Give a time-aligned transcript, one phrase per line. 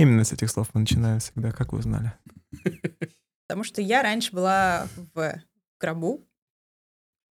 [0.00, 2.14] Именно с этих слов мы начинаем всегда, как вы узнали.
[3.46, 5.34] Потому что я раньше была в
[5.78, 6.26] гробу,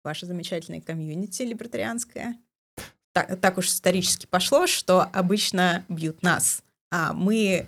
[0.03, 2.35] ваше замечательное комьюнити либертарианское.
[3.11, 7.67] Так, так уж исторически пошло, что обычно бьют нас, а мы,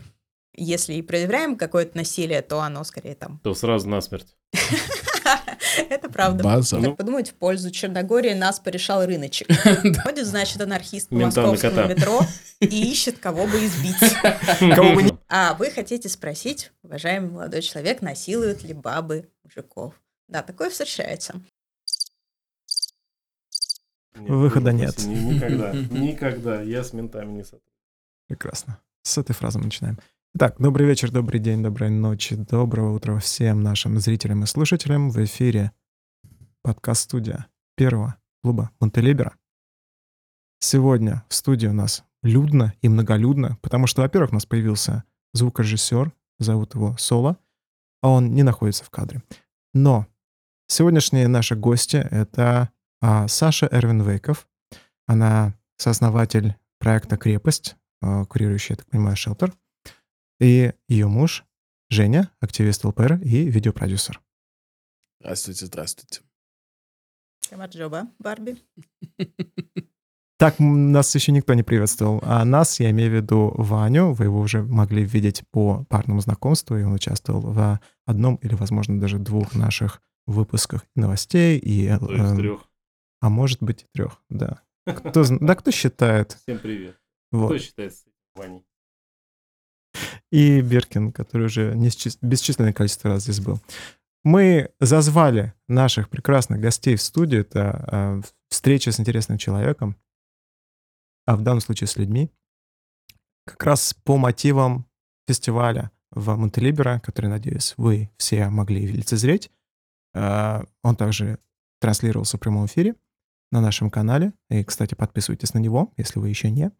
[0.56, 3.38] если и проявляем какое-то насилие, то оно скорее там...
[3.44, 4.36] То сразу насмерть.
[5.90, 6.44] Это правда.
[6.44, 6.82] База.
[6.82, 9.48] Так подумать, в пользу Черногории нас порешал рыночек.
[10.04, 12.22] Ходит, значит, анархист по московскому метро
[12.60, 13.96] и ищет, кого бы избить.
[14.76, 19.94] Кого бы А вы хотите спросить, уважаемый молодой человек, насилуют ли бабы мужиков?
[20.28, 21.42] Да, такое встречается.
[24.16, 24.98] Выхода нет.
[25.06, 25.72] Ни- Никогда.
[25.74, 26.62] Никогда.
[26.62, 27.72] Я с ментами не сотрудничаю.
[28.28, 28.80] Прекрасно.
[29.04, 30.00] С этой фразы мы начинаем.
[30.40, 35.10] Итак, добрый вечер, добрый день, доброй ночи, доброго утра всем нашим зрителям и слушателям.
[35.10, 35.72] В эфире
[36.62, 39.36] подкаст-студия первого клуба Монтелибера.
[40.60, 46.14] Сегодня в студии у нас людно и многолюдно, потому что, во-первых, у нас появился звукорежиссер,
[46.38, 47.38] зовут его Соло,
[48.04, 49.24] а он не находится в кадре.
[49.74, 50.06] Но
[50.68, 52.70] сегодняшние наши гости— это
[53.02, 54.48] а, Саша Эрвин Вейков.
[55.08, 59.52] Она сооснователь проекта «Крепость», а, курирующий, я так понимаю, шелтер.
[60.40, 61.46] И ее муж
[61.90, 64.22] Женя, активист ЛПР и видеопродюсер.
[65.20, 66.22] Здравствуйте, здравствуйте.
[67.50, 68.58] Камаджоба, Барби.
[70.40, 72.20] Так, нас еще никто не приветствовал.
[72.22, 76.78] А нас, я имею в виду Ваню, вы его уже могли видеть по парному знакомству,
[76.78, 82.12] и он участвовал в одном или, возможно, даже двух наших выпусках новостей, и, э, То
[82.12, 82.70] есть эм, трех.
[83.20, 84.62] а может быть трех, да.
[84.86, 86.34] Кто, да, кто считает?
[86.44, 87.02] Всем привет.
[87.32, 87.48] Вот.
[87.48, 88.64] Кто считается Ваней?
[90.32, 91.76] И Беркин, который уже
[92.22, 93.60] бесчисленное количество раз здесь был.
[94.24, 97.42] Мы зазвали наших прекрасных гостей в студию.
[97.42, 99.96] Это э, встреча с интересным человеком,
[101.26, 102.30] а в данном случае с людьми,
[103.46, 104.86] как раз по мотивам
[105.28, 109.52] фестиваля в Монтелибера, который, надеюсь, вы все могли лицезреть.
[110.14, 111.40] Э, Он также
[111.80, 112.96] транслировался в прямом эфире
[113.52, 114.34] на нашем канале.
[114.50, 116.72] И, кстати, подписывайтесь на него, если вы еще не.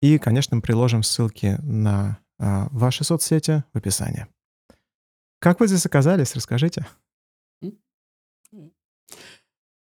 [0.00, 4.26] И, конечно, мы приложим ссылки на а, ваши соцсети в описании.
[5.40, 6.86] Как вы здесь оказались, расскажите.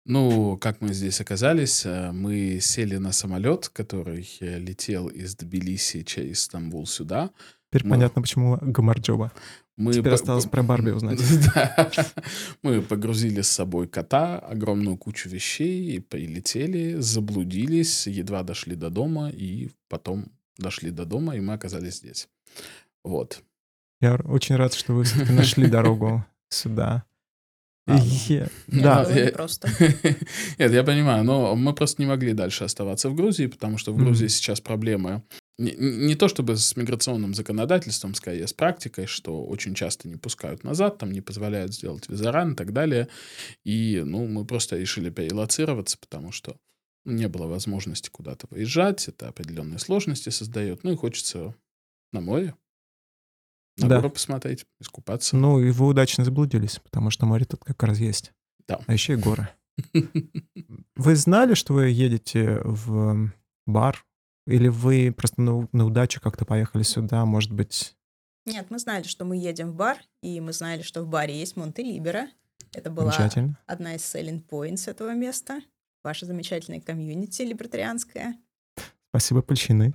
[0.08, 1.84] Ну, как мы здесь оказались?
[1.86, 7.32] э, Мы сели на самолет, который э, летел из Тбилиси через Стамбул сюда.
[7.72, 9.32] Теперь Мы- понятно, почему Гамарджоба.
[9.78, 11.20] Мы Теперь по- осталось про Барби узнать.
[11.56, 11.92] Да.
[12.62, 19.30] Мы погрузили с собой кота, огромную кучу вещей, и прилетели, заблудились, едва дошли до дома,
[19.32, 22.30] и потом дошли до дома, и мы оказались здесь.
[23.04, 23.42] Вот.
[24.02, 27.04] Я очень рад, что вы все-таки нашли дорогу сюда.
[27.88, 28.00] А,
[28.30, 29.70] Нет, Да, было я- непросто.
[30.58, 33.98] Нет, я понимаю, но мы просто не могли дальше оставаться в Грузии, потому что в.
[33.98, 35.22] Грузии сейчас проблемы
[35.58, 40.64] не, не то чтобы с миграционным законодательством, скорее с практикой, что очень часто не пускают
[40.64, 43.08] назад, там не позволяют сделать визаран и так далее.
[43.64, 46.58] И, ну, мы просто решили перелоцироваться, потому что
[47.06, 50.84] ну, не было возможности куда-то выезжать, это определенные сложности создает.
[50.84, 51.54] Ну и хочется
[52.16, 52.56] на море,
[53.78, 53.96] на Да.
[53.98, 55.36] горы посмотреть, искупаться.
[55.36, 58.31] ну и вы удачно заблудились, потому что море тут как раз есть.
[58.68, 58.80] Да.
[58.88, 59.50] А еще и горы.
[60.96, 63.31] Вы знали, что вы едете в
[63.66, 64.06] бар?
[64.48, 67.96] Или вы просто на, на удачу как-то поехали сюда, может быть...
[68.46, 71.56] Нет, мы знали, что мы едем в бар, и мы знали, что в баре есть
[71.58, 72.28] Монте-Либера.
[72.74, 73.58] Это была Замечательно.
[73.66, 75.62] одна из selling points этого места.
[76.04, 78.36] Ваше замечательное комьюнити либертарианское.
[79.09, 79.94] Спасибо, польщины.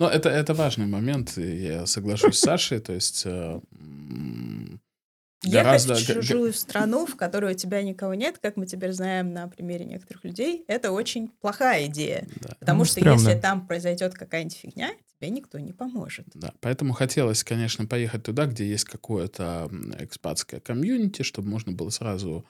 [0.00, 3.60] Ну, это, это важный момент, и я соглашусь с Сашей, то есть э,
[5.44, 5.94] Ехать гораздо...
[5.94, 9.84] в чужую страну, в которой у тебя никого нет, как мы теперь знаем на примере
[9.84, 12.26] некоторых людей, это очень плохая идея.
[12.40, 13.20] Да, Потому Ну, что стрёмно.
[13.28, 16.26] если там произойдет какая-нибудь фигня, тебе никто не поможет.
[16.34, 16.52] да.
[16.60, 19.70] Поэтому хотелось, конечно, поехать туда, где есть какое-то
[20.00, 22.44] экспатское комьюнити, чтобы можно было сразу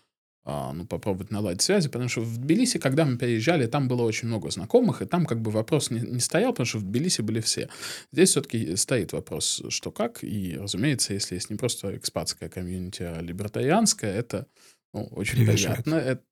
[0.46, 4.50] ну, попробовать наладить связи, потому что в Тбилиси, когда мы переезжали, там было очень много
[4.50, 7.68] знакомых, и там как бы вопрос не, не стоял, потому что в Тбилиси были все.
[8.12, 13.20] Здесь все-таки стоит вопрос, что как, и, разумеется, если есть не просто экспатское комьюнити, а
[13.20, 14.46] либертарианское, это
[14.92, 15.84] ну, очень Перевешивает.
[15.84, 15.94] приятно.
[15.94, 16.22] Это-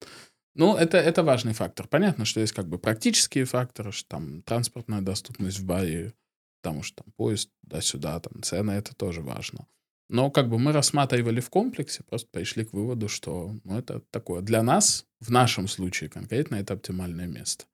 [0.55, 1.88] ну, это, это важный фактор.
[1.88, 6.12] Понятно, что есть как бы практические факторы, что там транспортная доступность в баре,
[6.61, 9.67] потому что там поезд туда-сюда, там цены, это тоже важно.
[10.12, 14.43] Но как бы мы рассматривали в комплексе, просто пришли к выводу, что ну, это такое
[14.43, 17.64] для нас, в нашем случае конкретно, это оптимальное место.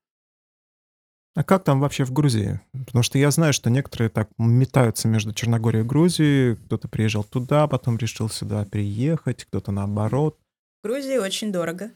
[1.34, 2.60] А как там вообще в Грузии?
[2.86, 6.54] Потому что я знаю, что некоторые так метаются между Черногорией и Грузией.
[6.54, 10.38] Кто-то приезжал туда, потом решил сюда переехать, кто-то наоборот.
[10.82, 11.90] В Грузии очень дорого.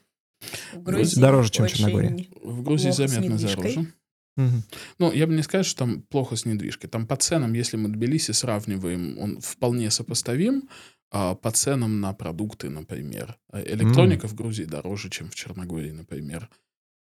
[0.72, 2.30] В Грузии дороже, чем в очень Черногории.
[2.42, 3.92] В Грузии плохо заметно дороже.
[4.36, 4.62] Мгм.
[4.98, 6.88] Ну, я бы не сказал, что там плохо с недвижкой.
[6.88, 10.68] Там по ценам, если мы Тбилиси сравниваем, он вполне сопоставим.
[11.10, 13.36] А по ценам на продукты, например.
[13.52, 16.48] А Электроника в Грузии дороже, чем в Черногории, например.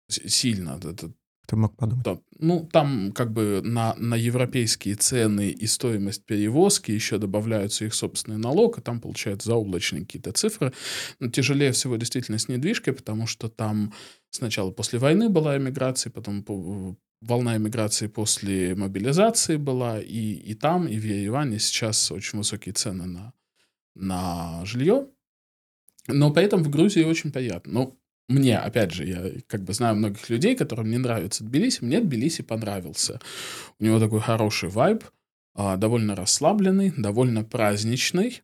[0.07, 0.79] Сильно.
[0.83, 1.11] Это
[1.43, 2.05] Кто мог подумать?
[2.05, 7.95] Да, ну, там как бы на, на европейские цены и стоимость перевозки еще добавляются их
[7.95, 10.71] собственный налог, и там получаются заоблачные какие-то цифры.
[11.19, 13.91] Но тяжелее всего действительно с недвижкой, потому что там
[14.29, 20.87] сначала после войны была эмиграция, потом по- волна эмиграции после мобилизации была, и, и там,
[20.87, 23.33] и в Ереване сейчас очень высокие цены на,
[23.95, 25.07] на жилье.
[26.07, 27.73] Но при этом в Грузии очень приятно.
[27.73, 31.83] Ну, мне, опять же, я как бы знаю многих людей, которым не нравится Тбилиси.
[31.83, 33.19] Мне Тбилиси понравился.
[33.79, 35.03] У него такой хороший вайб,
[35.53, 38.43] а, довольно расслабленный, довольно праздничный.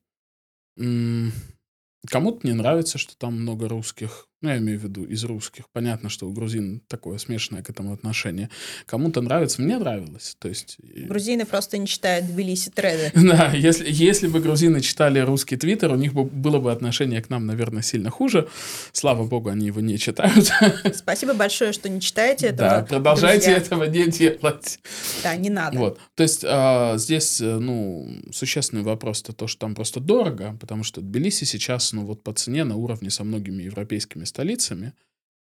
[0.75, 4.27] Кому-то не нравится, что там много русских.
[4.41, 5.65] Ну, я имею в виду из русских.
[5.71, 8.49] Понятно, что у грузин такое смешанное к этому отношение.
[8.87, 9.61] Кому-то нравится.
[9.61, 10.35] Мне нравилось.
[10.39, 10.77] То есть...
[10.79, 13.11] Грузины просто не читают Тбилиси треды.
[13.15, 17.29] да, если, если бы грузины читали русский твиттер, у них бы было бы отношение к
[17.29, 18.47] нам, наверное, сильно хуже.
[18.93, 20.51] Слава богу, они его не читают.
[20.95, 22.69] Спасибо большое, что не читаете этого.
[22.69, 23.57] Да, продолжайте друзья.
[23.57, 24.79] этого не делать.
[25.21, 25.77] Да, не надо.
[25.77, 25.99] Вот.
[26.15, 30.99] То есть а, здесь, э, ну, существенный вопрос-то то, что там просто дорого, потому что
[30.99, 34.93] Тбилиси сейчас, ну, вот по цене на уровне со многими европейскими столицами,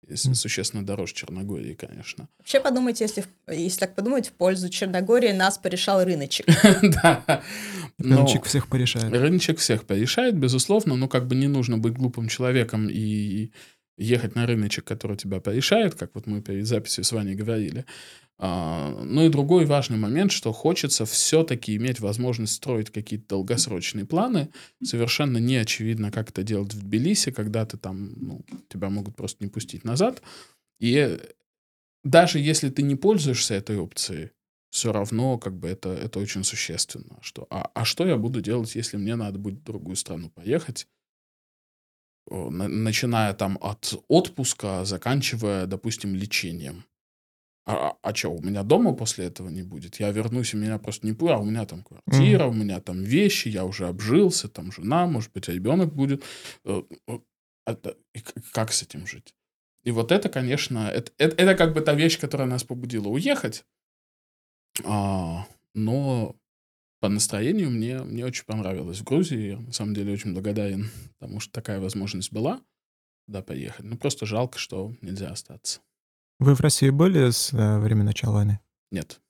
[0.07, 2.27] если существенно дороже Черногории, конечно.
[2.39, 6.45] Вообще подумайте, если, если так подумать, в пользу Черногории нас порешал рыночек.
[6.81, 7.41] Да.
[7.99, 9.13] Но- Рыночек всех порешает.
[9.13, 13.51] Рыночек всех порешает, безусловно, но как бы не нужно быть глупым человеком и
[13.97, 17.85] ехать на рыночек, который тебя порешает, как вот мы перед записью с вами говорили.
[18.43, 24.49] А, Ну и другой важный момент, что хочется все-таки иметь возможность строить какие-то долгосрочные планы.
[24.83, 29.43] Совершенно не очевидно, как это делать в Тбилиси, когда ты там, ну, тебя могут просто
[29.43, 30.23] не пустить назад.
[30.79, 31.19] И
[32.03, 34.31] даже если ты не пользуешься этой опцией,
[34.71, 37.19] все равно как бы это, это очень существенно.
[37.21, 40.87] Что, а, а что я буду делать, если мне надо будет в другую страну поехать?
[42.29, 46.85] Начиная там от отпуска, заканчивая, допустим, лечением.
[47.65, 49.99] А, а что, у меня дома после этого не будет?
[49.99, 53.03] Я вернусь, и меня просто не будет, а у меня там квартира, у меня там
[53.03, 56.23] вещи, я уже обжился, там жена, может быть, ребенок будет.
[56.65, 57.19] Э, э,
[57.67, 57.95] это-
[58.51, 59.35] как с этим жить?
[59.83, 63.63] И вот это, конечно, это, это, это как бы та вещь, которая нас побудила уехать.
[64.83, 66.35] А, но
[66.99, 69.51] по настроению мне, мне очень понравилось в Грузии.
[69.51, 72.61] Я, на самом деле, очень благодарен, потому что такая возможность была
[73.27, 73.85] туда поехать.
[73.85, 75.81] Ну, просто жалко, что нельзя остаться.
[76.41, 78.59] Вы в России были с э, времени начала войны?
[78.91, 79.21] Нет.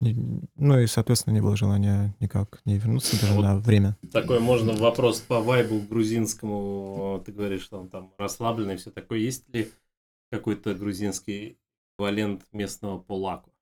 [0.00, 3.42] Не- Ну и, соответственно, не было желания никак не вернуться даже Вот.
[3.42, 3.98] на время.
[4.10, 7.22] Такой можно вопрос по вайбу грузинскому.
[7.26, 9.18] Ты говоришь, что он там расслабленный, все такое.
[9.18, 9.70] Есть ли
[10.32, 11.58] какой-то грузинский
[11.98, 13.52] эквивалент местного полаку?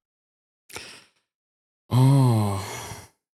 [1.88, 1.96] О,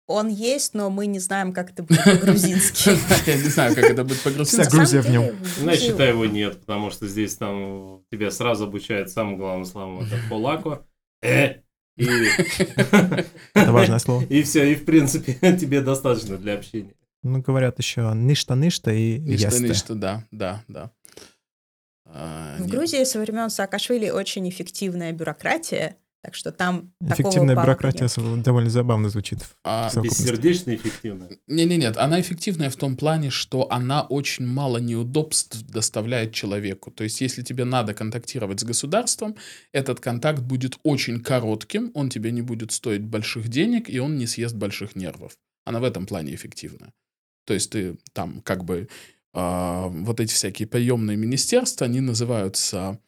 [0.09, 2.91] Он есть, но мы не знаем, как это будет по-грузински.
[3.29, 4.71] Я не знаю, как это будет по-грузински.
[4.71, 5.25] Грузия в нем.
[5.25, 10.01] я Грузия- считаю, его нет, потому что здесь там тебя сразу обучают самым главным словом
[10.05, 10.79] это полаку.
[11.23, 11.57] Э,
[11.97, 12.05] и,
[13.55, 14.23] Это важное слово.
[14.25, 16.95] и все, и в принципе тебе достаточно для общения.
[17.23, 19.63] Ну, говорят еще ништа-ништа и Нечто, ясте.
[19.69, 20.91] нечто, да, да, да.
[22.05, 22.69] А, В.
[22.69, 28.43] Грузии со времен Саакашвили очень эффективная бюрократия, так что там Эффективная бюрократия нет.
[28.43, 29.39] довольно забавно звучит.
[29.63, 29.89] А.
[29.95, 31.29] Бессердечно эффективно.
[31.47, 36.91] Не-не-нет, она эффективная в том плане, что она очень мало неудобств доставляет человеку.
[36.91, 39.37] То есть, если тебе надо контактировать с государством,
[39.71, 44.27] этот контакт будет очень коротким, он тебе не будет стоить больших денег, и он не
[44.27, 45.39] съест больших нервов.
[45.65, 46.93] Она в этом плане эффективна.
[47.47, 48.89] То есть, ты там как бы
[49.33, 52.99] а, вот эти всякие приемные министерства, они называются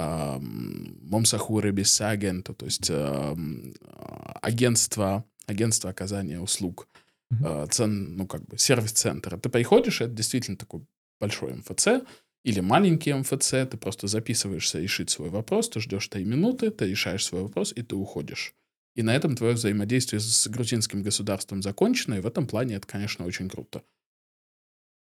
[0.00, 3.36] Момсахуры агента, то есть а,
[3.82, 6.88] а, агентство, агентство оказания услуг
[7.30, 9.38] э, цен, ну, как бы, сервис-центр.
[9.38, 10.82] Ты приходишь, это действительно такой
[11.20, 12.04] большой МФЦ
[12.44, 17.24] или маленький МФЦ, ты просто записываешься решить свой вопрос, ты ждешь 3 минуты, ты решаешь
[17.24, 18.54] свой вопрос, и ты уходишь.
[18.94, 23.26] И на этом твое взаимодействие с грузинским государством закончено, и в этом плане это, конечно,
[23.26, 23.82] очень круто.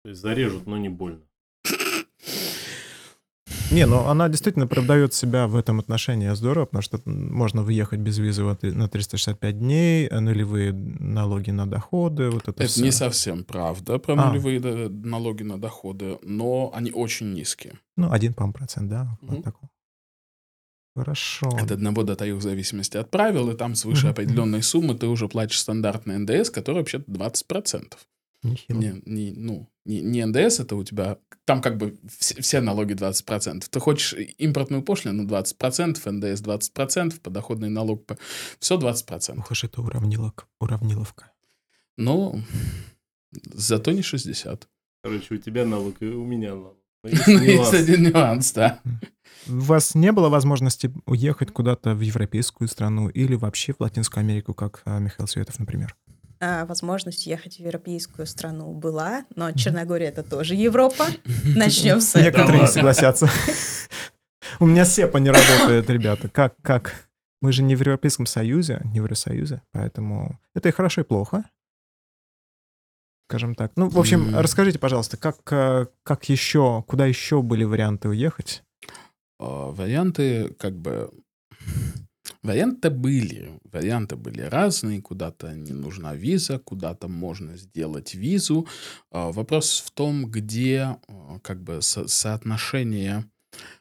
[0.04, 1.29] То есть зарежут, но не больно.
[3.72, 8.18] Не, ну она действительно продает себя в этом отношении здорово, потому что можно выехать без
[8.18, 12.84] визы вот на 365 дней, нулевые налоги на доходы, вот это, Это всё.
[12.84, 14.28] не совсем правда про А.
[14.32, 17.74] нулевые налоги на доходы, но они очень низкие.
[17.96, 19.18] Ну, один, по-моему, процент, да?
[19.22, 19.44] Вот Мгм.
[19.44, 19.70] такой.
[20.96, 21.48] Хорошо.
[21.50, 25.28] От одного до трех в зависимости от правил, и там свыше определенной суммы ты уже
[25.28, 28.00] платишь стандартный НДС, который вообще-то 20%.
[28.44, 28.78] Нехило.
[28.78, 31.18] Не, не, ну, не, не НДС, это у тебя...
[31.46, 33.66] Там как бы все, все налоги 20%.
[33.70, 38.06] Ты хочешь импортную пошлину 20%, НДС 20%, подоходный налог...
[38.06, 38.18] по-
[38.60, 39.40] Все 20%.
[39.40, 41.32] Ох уж это уравнилок, уравниловка.
[41.98, 42.42] Но
[43.54, 44.68] зато не 60.
[45.04, 46.78] Короче, у тебя налог, и у меня налог.
[47.04, 48.80] Но есть Ну, есть один нюанс, да.
[49.48, 54.54] У вас не было возможности уехать куда-то в европейскую страну или вообще в Латинскую Америку,
[54.54, 55.96] как а, Михаил Светов, например?
[56.42, 61.08] А, возможность ехать в европейскую страну была, но Черногория это тоже Европа.
[61.56, 62.24] Начнем с этого.
[62.24, 63.30] Некоторые не согласятся.
[64.60, 66.30] У меня СЕПа не работает, ребята.
[66.30, 67.10] Как, как?
[67.42, 71.44] Мы же не в Европейском Союзе, не в Евросоюзе, поэтому это и хорошо, и плохо.
[73.30, 73.72] Скажем так.
[73.76, 78.64] Ну, в общем, расскажите, пожалуйста, как, э, как еще, куда еще были варианты уехать?
[79.40, 81.12] А, Варианты как бы...
[82.42, 83.60] Варианты были.
[83.66, 85.02] Варианты были разные.
[85.02, 88.68] Куда-то не нужна виза, куда-то можно сделать визу.
[89.12, 93.26] А, Вопрос в том, где а, как бы со- соотношение,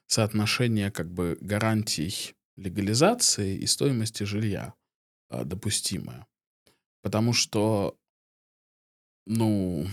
[0.06, 4.74] соотношение как бы гарантий легализации и стоимости жилья
[5.30, 6.26] а, допустимое.
[7.02, 7.96] Потому что,
[9.26, 9.86] ну,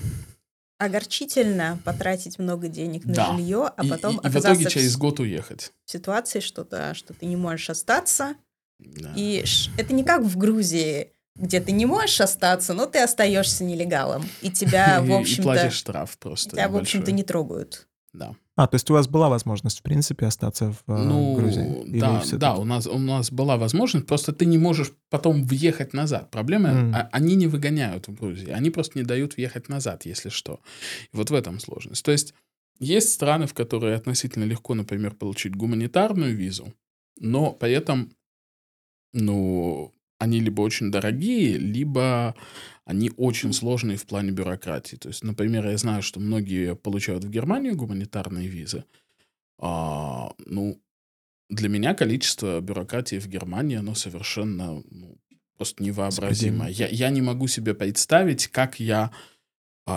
[0.77, 3.31] Огорчительно потратить много денег на Да.
[3.31, 5.71] жилье, а и, потом и- и в оказаться итоге в через год уехать.
[5.85, 8.35] в ситуации, что, да, что ты не можешь остаться.
[8.79, 9.13] Да.
[9.15, 9.43] И
[9.77, 14.23] это не как в Грузии, где ты не можешь остаться, но ты остаешься нелегалом.
[14.41, 16.51] И тебя, в И- и общем-то, платишь штраф просто.
[16.51, 17.87] тебя, в общем-то, не трогают.
[18.13, 18.33] Да.
[18.55, 21.83] А, то есть у вас была возможность, в принципе, остаться в э, Ну, Грузии?
[21.83, 25.91] Или да, да, у нас, у нас была возможность, просто ты не можешь потом въехать
[25.91, 26.31] назад.
[26.31, 26.95] Проблема, М.
[26.95, 30.61] а- они не выгоняют в Грузии, они просто не дают въехать назад, если что.
[31.11, 32.05] И вот в этом сложность.
[32.05, 32.33] То есть
[32.79, 36.73] есть страны, в которые относительно легко, например, получить гуманитарную визу,
[37.19, 38.13] но при этом,
[39.15, 42.35] ну, они либо очень дорогие, либо
[42.83, 44.97] они очень сложные в плане бюрократии.
[44.97, 48.83] То есть, например, я знаю, что многие получают в Германию гуманитарные визы.
[49.57, 50.79] А, ну,
[51.49, 55.17] для меня количество бюрократии в Германии, оно совершенно ну,
[55.57, 56.69] просто невообразимое.
[56.69, 59.11] Я, я не могу себе представить, как я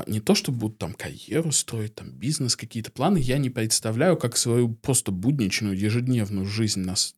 [0.07, 4.37] не то, что буду там карьеру строить, там бизнес, какие-то планы, я не представляю, как
[4.37, 7.15] свою просто будничную, ежедневную жизнь нас,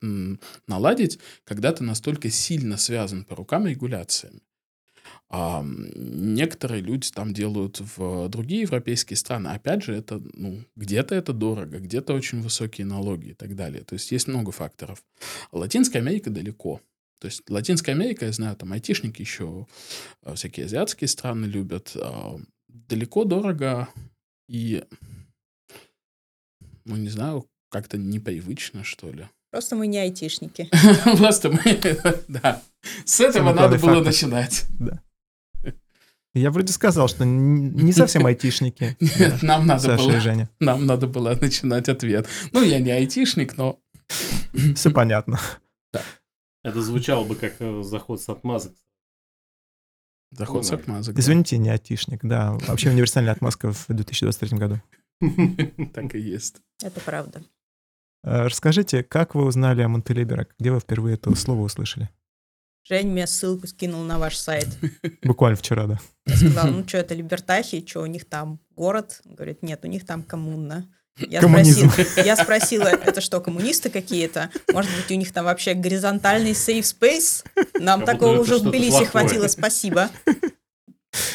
[0.68, 4.40] наладить, когда ты настолько сильно связан по рукам регуляциями.
[5.32, 9.48] А, некоторые люди там делают в другие европейские страны.
[9.48, 13.84] Опять же, это, ну, где-то это дорого, где-то очень высокие налоги и так далее.
[13.84, 15.02] То есть есть много факторов.
[15.52, 16.80] Латинская Америка далеко.
[17.20, 19.66] То есть Латинская Америка, я знаю, там айтишники еще
[20.22, 21.96] а, всякие азиатские страны любят.
[22.90, 23.88] Далеко, дорого
[24.49, 24.85] и,
[26.85, 29.28] ну, не знаю, как-то непривычно, что ли.
[29.52, 30.68] Просто мы не айтишники.
[31.16, 31.61] Просто мы,
[32.28, 32.61] да.
[33.04, 34.66] С этого Самый надо было начинать.
[36.35, 38.97] Я вроде сказал, что не совсем айтишники.
[39.00, 40.50] Нет, нам надо Саша и было, Женя.
[40.59, 42.28] нам надо было начинать ответ.
[42.52, 43.80] Ну, я не айтишник, но
[44.76, 45.40] Все понятно.
[46.62, 48.73] Это звучало бы как э, заход с отмазок.
[50.30, 51.18] Заход с отмазок.
[51.18, 52.52] Извините, не айтишник, да.
[52.66, 54.80] Вообще универсальная отмазка в 2023 году.
[55.92, 56.56] Так и есть.
[56.82, 57.42] Это правда.
[58.25, 60.46] Э, Расскажите, как вы узнали о Монтелиберо?
[60.58, 62.08] Где вы впервые это слово услышали?
[62.84, 64.68] Жень мне ссылку скинул на ваш сайт.
[65.22, 66.00] Буквально вчера, да.
[66.26, 69.20] Я сказала, ну что, это либертахи, что у них там город?
[69.26, 70.88] Он Говорит, нет, у них там коммуна.
[71.19, 71.90] Я Коммунизм.
[71.90, 74.50] спросила, я спросила, это что, коммунисты какие-то?
[74.73, 77.45] Может быть, у них там вообще горизонтальный safe space?
[77.79, 79.09] Нам Как такого уже в Тбилиси плохое.
[79.11, 80.11] хватило, спасибо.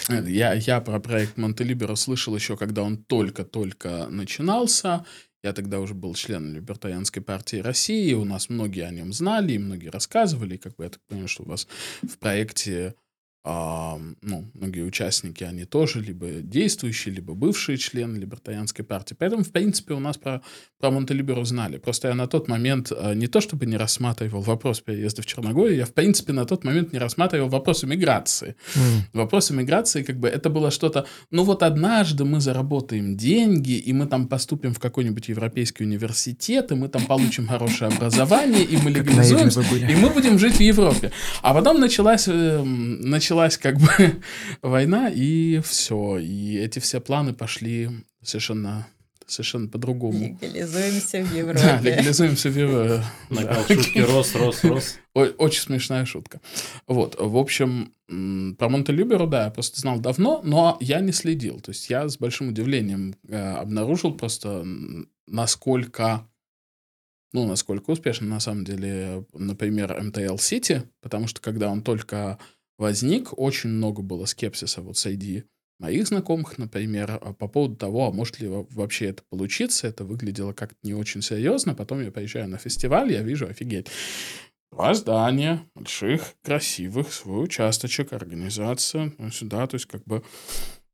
[0.09, 5.05] Я, я про проект Монтелиберо слышал еще, когда он только-только начинался.
[5.43, 8.13] Я тогда уже был членом Либертарианской партии России.
[8.13, 10.57] У нас многие о нем знали, и многие рассказывали.
[10.57, 11.67] Как бы я так понимаю, что у вас
[12.01, 12.95] в проекте
[13.45, 19.15] а, ну, многие участники, они тоже либо действующие, либо бывшие члены Либертарианской партии.
[19.17, 20.41] Поэтому, в принципе, у нас про,
[20.79, 21.77] про Монтелиберо знали.
[21.77, 25.77] Просто я на тот момент а, не то чтобы не рассматривал вопрос переезда в Черногорию,
[25.77, 30.27] я, в принципе, на тот момент не рассматривал вопрос миграции М, вопрос иммиграции, как бы
[30.27, 35.29] это было что-то, ну вот однажды мы заработаем деньги, и мы там поступим в какой-нибудь
[35.29, 40.55] европейский университет, и мы там получим хорошее образование, и мы легализуемся, и мы будем жить
[40.55, 41.11] в Европе.
[41.41, 43.01] А потом началась, эм,
[43.35, 44.21] началась как бы
[44.61, 46.17] война, и все.
[46.17, 47.89] И эти все планы пошли
[48.23, 48.87] совершенно,
[49.27, 50.37] совершенно по-другому.
[50.41, 51.89] Легализуемся в Да, Европе.
[51.91, 53.03] легализуемся в Европе.
[53.29, 54.97] Накал шутки рос, рос, рос.
[55.13, 56.39] Очень смешная шутка.
[56.87, 57.91] Вот, в общем,
[58.57, 61.59] про Монтелиберо, да, я просто знал давно, но я не следил.
[61.59, 64.65] То есть я с большим удивлением э, обнаружил просто,
[65.27, 66.27] насколько,
[67.33, 72.37] ну, насколько успешно на самом деле, например, MTL City, потому что когда он только
[72.77, 75.43] возник, очень много было скепсиса вот среди
[75.79, 79.87] моих знакомых, например, а, по поводу того, а может ли во- вообще это получиться.
[79.87, 81.75] Это выглядело как-то не очень серьезно.
[81.75, 83.87] Потом я приезжаю на фестиваль, я вижу, офигеть,
[84.71, 90.23] два здания больших, красивых, свой участочек, организация, ну, сюда, то есть как бы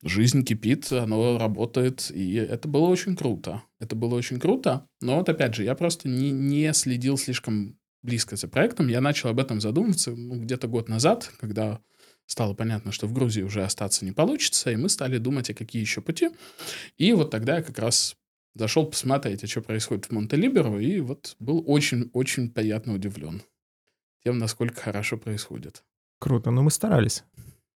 [0.03, 3.63] жизнь кипит, оно работает, и это было очень круто.
[3.79, 8.35] Это было очень круто, но вот опять же, я просто не, не следил слишком близко
[8.35, 8.87] за проектом.
[8.87, 11.79] Я начал об этом задумываться ну, где-то год назад, когда
[12.25, 15.81] стало понятно, что в Грузии уже остаться не получится, и мы стали думать, а какие
[15.81, 16.29] еще пути.
[16.97, 18.15] И вот тогда я как раз
[18.55, 23.41] зашел посмотреть, а что происходит в Монтелиберо, и вот был очень-очень приятно удивлен
[24.23, 25.83] тем, насколько хорошо происходит.
[26.19, 27.23] Круто, но мы старались.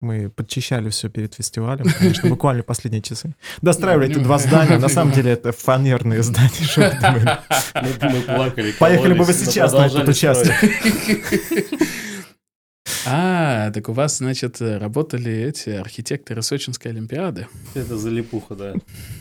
[0.04, 3.34] Мы подчищали все перед фестивалем, конечно, буквально последние часы.
[3.62, 4.78] Достраивали эти два здания.
[4.78, 6.50] На самом деле это фанерные здания.
[6.62, 7.38] что вы думали.
[7.74, 8.72] Мы, мы плакали.
[8.72, 10.52] Поехали бы вы сейчас на этот участок.
[13.06, 17.48] А, так у вас, значит, работали эти архитекторы Сочинской Олимпиады.
[17.74, 18.74] Это залипуха, да.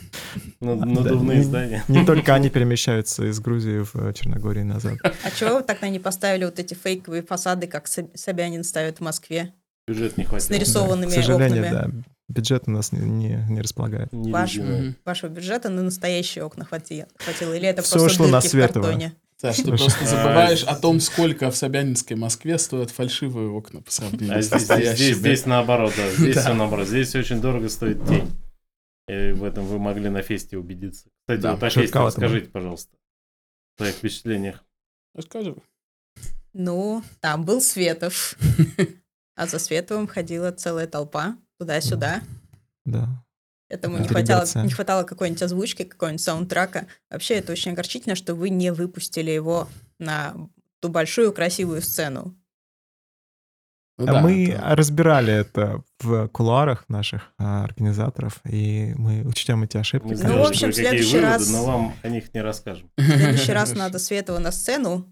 [0.60, 1.84] На- Да, Надувные здания.
[1.88, 4.94] Не только они перемещаются из Грузии в э, Черногорию назад.
[5.02, 9.00] А чего вы тогда не поставили вот эти фейковые фасады, как Соб- Собянин ставит в
[9.02, 9.52] Москве,
[9.86, 10.56] Бюджет не с хватило.
[10.56, 11.90] нарисованными К сожалению, окнами?
[11.92, 12.08] да.
[12.28, 14.08] Бюджет у нас не, не- не располагает.
[14.12, 14.80] Ваш- Невидимое.
[14.82, 14.96] Мгм.
[15.04, 17.52] Вашего бюджета на настоящие окна хвати- хватило?
[17.54, 18.82] Или это Всё просто ушло на дырки в Светово.
[18.84, 19.12] картоне?
[19.36, 24.38] Саш, ты просто забываешь о том, сколько в Собянинской Москве стоят фальшивые окна по сравнению
[24.38, 26.10] А с здесь, здесь, здесь, наоборот, да.
[26.12, 26.40] Здесь Да.
[26.42, 26.88] все наоборот.
[26.88, 28.30] Здесь очень дорого стоит тень.
[29.06, 31.08] И в этом вы могли на фесте убедиться.
[31.28, 32.96] Кстати, Да, вот о фесте расскажите, пожалуйста.
[33.76, 34.64] В своих впечатлениях.
[35.14, 35.62] Рассказывай.
[36.54, 38.38] Ну, там был Светов.
[39.36, 42.22] А за Световым ходила целая толпа туда-сюда.
[42.84, 43.08] Да.
[43.68, 46.86] Этому не хватало, не хватало какой-нибудь озвучки, какого-нибудь саундтрака.
[47.10, 50.34] Вообще, это очень огорчительно, что вы не выпустили его на
[50.80, 52.36] ту большую красивую сцену.
[53.96, 59.62] Ну А да, мы это- разбирали это в кулуарах наших а, организаторов, и мы учтем
[59.62, 60.08] эти ошибки.
[60.08, 62.90] Ну, знаем, в общем, в следующий выводы, раз- но вам о них не расскажем.
[62.96, 65.06] В следующий раз надо Светова на сцену.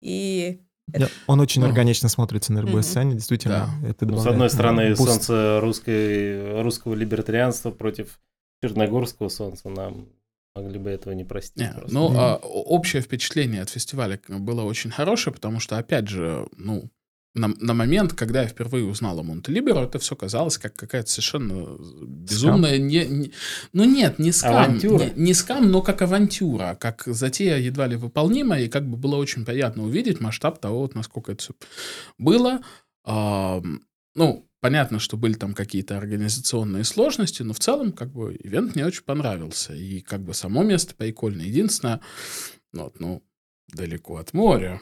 [0.00, 1.68] И Да, Он очень Ну.
[1.68, 3.68] органично смотрится на любой сцене, действительно.
[3.86, 5.02] Это Ну, с одной э, стороны, буст.
[5.10, 8.20] солнце русской, русского либертарианства против
[8.62, 9.68] черногорского солнца.
[9.68, 10.08] Нам
[10.54, 11.56] могли бы этого не простить.
[11.56, 12.18] Не, ну, Мгм.
[12.18, 16.90] а, общее впечатление от фестиваля было очень хорошее, потому что, опять же, ну,
[17.34, 21.76] на, на момент, когда я впервые узнал о Монтелиберо, это все казалось как какая-то совершенно
[22.04, 22.78] безумная...
[22.78, 23.32] Не, не-
[23.72, 25.04] ну нет, не скам, Авантюра.
[25.14, 29.16] не, не скам, но как авантюра, как затея едва ли выполнимая, и как бы было
[29.16, 31.54] очень приятно увидеть масштаб того, вот насколько это все
[32.18, 32.60] было.
[33.04, 33.82] Ам,
[34.16, 38.84] ну, понятно, что были там какие-то организационные сложности, но в целом, как бы, ивент мне
[38.84, 39.72] очень понравился.
[39.72, 41.46] И как бы само место прикольное.
[41.46, 42.00] Единственное,
[42.72, 43.22] ну, вот, ну
[43.68, 44.80] далеко от моря.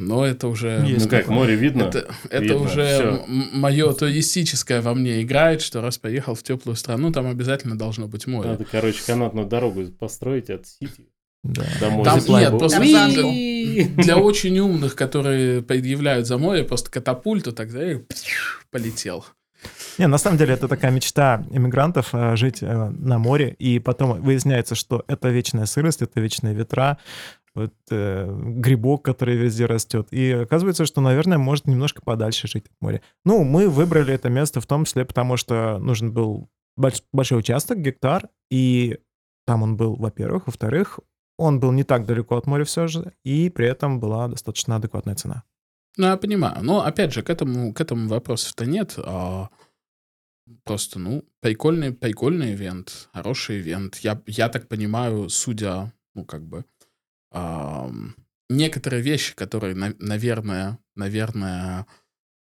[0.00, 0.82] Но это уже...
[0.86, 1.36] Есть ну как, такое.
[1.36, 1.82] море видно?
[1.82, 7.12] Это, это Видно, уже мое туристическое во мне играет, что раз поехал в теплую страну,
[7.12, 8.48] там обязательно должно быть море.
[8.48, 11.06] Надо, короче, канатную дорогу построить от Сити
[11.44, 11.64] Да.
[11.80, 12.04] домой.
[12.06, 12.58] Там нет, был.
[12.60, 12.80] просто.
[12.80, 13.84] Уи!
[13.98, 17.98] Для очень умных, которые предъявляют за море, просто катапульту тогда и
[18.70, 19.26] полетел.
[19.98, 24.22] Не, на самом деле это такая мечта иммигрантов э, жить э, на море, и потом
[24.22, 26.96] выясняется, что это вечная сырость, это вечные ветра,
[27.60, 30.08] вот, э, грибок, который везде растет.
[30.10, 33.02] И оказывается, что, наверное, может немножко подальше жить от моря.
[33.24, 37.78] Ну, мы выбрали это место в том числе, потому что нужен был больш- большой участок,
[37.78, 38.98] гектар, и
[39.46, 40.46] там он был, во-первых.
[40.46, 41.00] Во-вторых,
[41.38, 45.14] он был не так далеко от моря все же, и при этом была достаточно адекватная
[45.14, 45.44] цена.
[45.96, 46.62] Ну, я понимаю.
[46.62, 48.94] Но, опять же, к этому, к этому вопросов-то нет.
[48.98, 49.48] а
[50.64, 53.96] просто, ну, прикольный, прикольный ивент, хороший ивент.
[53.96, 56.64] Я, я так понимаю, судя, ну, как бы,
[58.48, 61.86] некоторые вещи, которые, на- наверное, наверное,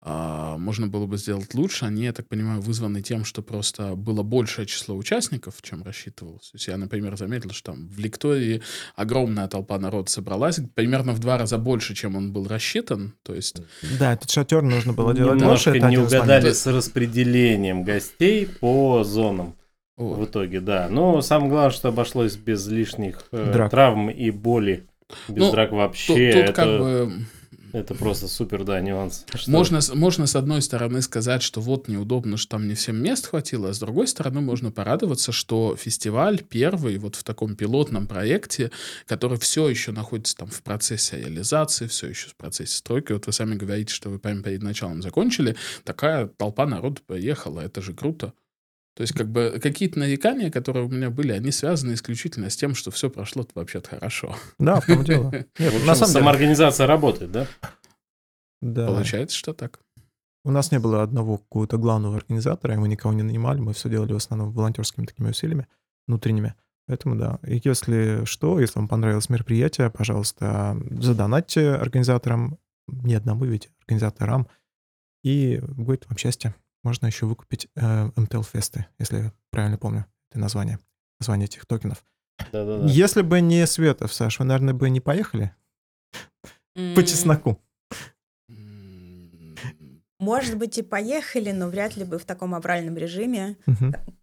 [0.07, 4.21] а, можно было бы сделать лучше, они, я так понимаю, вызваны тем, что просто было
[4.21, 6.51] большее число участников, чем рассчитывалось.
[6.51, 8.61] То есть я, например, заметил, что там в Лектории
[8.95, 13.15] огромная толпа народа собралась, примерно в два раза больше, чем он был рассчитан.
[13.23, 13.57] То есть
[13.99, 15.87] Да, этот шатер нужно было делать Немножко больше.
[15.89, 19.55] не угадали с распределением гостей по зонам.
[19.97, 20.19] Вот.
[20.19, 20.87] В итоге, да.
[20.89, 23.71] Но самое главное, что обошлось без лишних э, Драк.
[23.71, 24.85] травм и боли.
[25.29, 26.31] Без Ну, драк Тут, вообще.
[26.33, 27.13] тут это, как бы
[27.73, 29.25] это просто супер, да, нюанс.
[29.35, 32.95] Что- можно, с- можно с одной стороны сказать, что вот неудобно, что там не всем
[33.03, 38.07] мест хватило, а с другой стороны можно порадоваться, что фестиваль первый вот в таком пилотном
[38.07, 38.71] проекте,
[39.05, 43.11] который все еще находится там в процессе реализации, все еще в процессе стройки.
[43.11, 47.81] Вот вы сами говорите, что вы прямо перед началом закончили, такая толпа народу поехала, это
[47.81, 48.33] же круто.
[48.95, 52.73] То есть, как бы, какие-то нарекания, которые у меня были, они связаны исключительно с тем,
[52.75, 54.35] что все прошло вообще-то хорошо.
[54.57, 55.31] Да, в том дело.
[55.59, 57.47] Нет, В общем, на самом деле, самоорганизация работает, да?
[58.61, 58.87] да.
[58.87, 59.81] Получается, что так.
[60.45, 63.89] У нас не было одного какого-то главного организатора, и мы никого не нанимали, мы все
[63.89, 65.67] делали в основном волонтерскими такими усилиями
[66.07, 66.55] внутренними.
[66.87, 67.39] Поэтому да.
[67.45, 74.47] И если что, если вам понравилось мероприятие, пожалуйста, задонатьте организаторам, не одному ведь, организаторам,
[75.23, 76.53] и будет вам счастье.
[76.85, 80.77] Можно еще выкупить э, МТЛ-фесты, если я правильно помню это название,
[81.19, 82.05] название этих токенов.
[82.51, 82.85] Да-да-да.
[82.85, 85.51] Если бы не Светов, Саш, вы, наверное, бы не поехали
[86.95, 87.59] по чесноку.
[90.19, 93.57] Может быть, и поехали, но вряд ли бы в таком авральном режиме.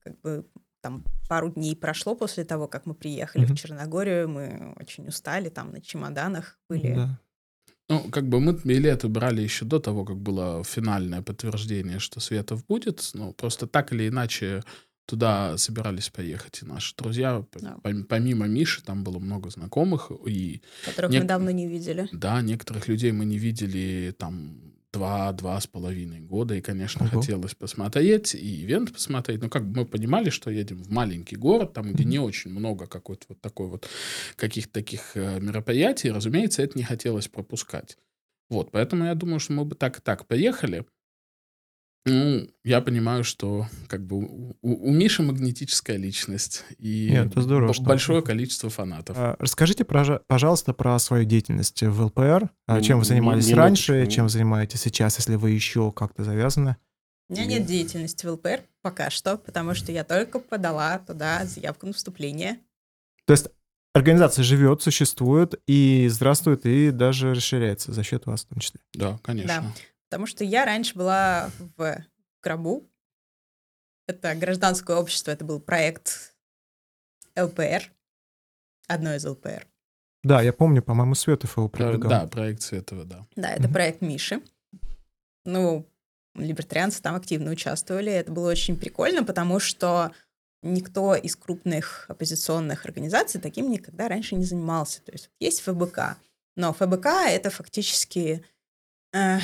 [0.05, 0.47] Как бы
[0.83, 4.29] там пару дней прошло после того, как мы приехали в Черногорию.
[4.29, 6.95] Мы очень устали, там на чемоданах были.
[6.95, 7.21] Да.
[7.89, 12.65] Ну, как бы мы билеты брали еще до того, как было финальное подтверждение, что Светов
[12.67, 13.11] будет.
[13.15, 14.63] Ну, просто так или иначе
[15.07, 17.45] туда собирались поехать и наши друзья.
[17.61, 17.77] Да.
[17.83, 20.11] пом- Помимо Миши, там было много знакомых.
[20.27, 22.09] И которых Нек- мы давно не видели.
[22.13, 26.55] да, некоторых людей мы не видели там два-два с половиной года.
[26.55, 27.21] И, конечно, Ого.
[27.21, 29.43] хотелось посмотреть и ивент посмотреть.
[29.43, 32.87] Но как бы мы понимали, что едем в маленький город, там, где не очень много
[32.87, 33.89] какой-то вот такой вот
[34.37, 36.11] каких-то таких э, мероприятий.
[36.11, 37.97] Разумеется, это не хотелось пропускать.
[38.51, 40.85] Вот, поэтому я думаю, что мы бы так и так поехали.
[42.05, 47.69] Ну, я понимаю, что как бы у, у- Миши магнетическая личность и Нет, это здорово,
[47.69, 49.17] б- что- большое количество фанатов.
[49.17, 52.51] А, Расскажите, пожалуйста, про свою деятельность в ЛПР.
[52.67, 53.57] Ми- Чем вы ми- занимались минуточку,
[53.93, 56.77] раньше, ми- чем вы занимаетесь сейчас, если вы еще как-то завязаны?
[57.29, 61.87] У меня нет деятельности в ЛПР пока что, потому что я только подала туда заявку
[61.87, 62.59] на вступление.
[63.27, 63.47] То есть
[63.95, 68.81] организация живет, существует и здравствует, и даже расширяется за счет вас в том числе.
[68.93, 69.73] Да, конечно.
[70.13, 72.05] Потому что я раньше была в
[72.43, 72.87] Гробу.
[74.07, 76.35] Это гражданское общество, это был проект
[77.35, 77.91] ЛПР.
[78.89, 79.67] Одно из ЛПР.
[80.23, 82.11] Да, я помню, по-моему, Светов его Про- продвигал.
[82.11, 83.27] да, проекция этого, да.
[83.37, 83.73] Да, это Мгм.
[83.73, 84.43] проект Миши.
[85.47, 85.89] Ну,
[86.35, 88.13] либертарианцы там активно участвовали.
[88.13, 90.13] Это было очень прикольно, потому что
[90.63, 95.01] никто из крупных оппозиционных организаций таким никогда раньше не занимался.
[95.05, 96.19] То есть есть ФБК,
[96.55, 98.45] но ФБК— это фактически
[99.15, 99.39] э,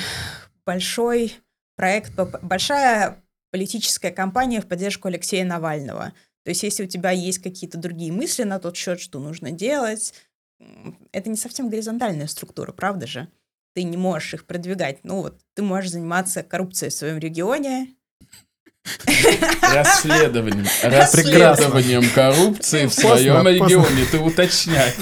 [0.69, 1.33] большой
[1.75, 6.13] проект, большая политическая кампания в поддержку Алексея Навального.
[6.43, 10.13] То есть если у тебя есть какие-то другие мысли на тот счет, что нужно делать,
[11.11, 13.29] это не совсем горизонтальная структура, правда же?
[13.73, 14.99] Ты не можешь их продвигать.
[15.01, 17.95] Ну вот, ты можешь заниматься коррупцией в своем регионе,
[19.61, 20.67] Расследованием.
[20.83, 24.05] Расследованием коррупции в своем регионе.
[24.11, 24.93] Ты уточняй.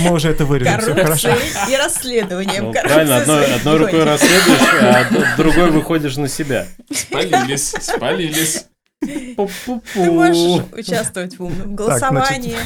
[0.00, 1.28] Мы уже это вырежем, все хорошо.
[1.68, 6.66] и расследованием Ну, правильно, одной, одной рукой расследуешь, а другой выходишь на себя.
[6.92, 8.66] Спалились, спалились.
[9.02, 9.82] Пу-пу-пу.
[9.94, 12.56] Ты можешь участвовать в умном голосовании.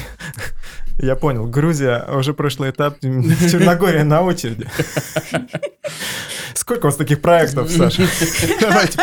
[0.99, 1.47] Я понял.
[1.47, 4.66] Грузия, уже прошлый этап, Черногория на очереди.
[6.55, 8.07] Сколько у вас таких проектов, Саша?
[8.61, 8.99] Давайте.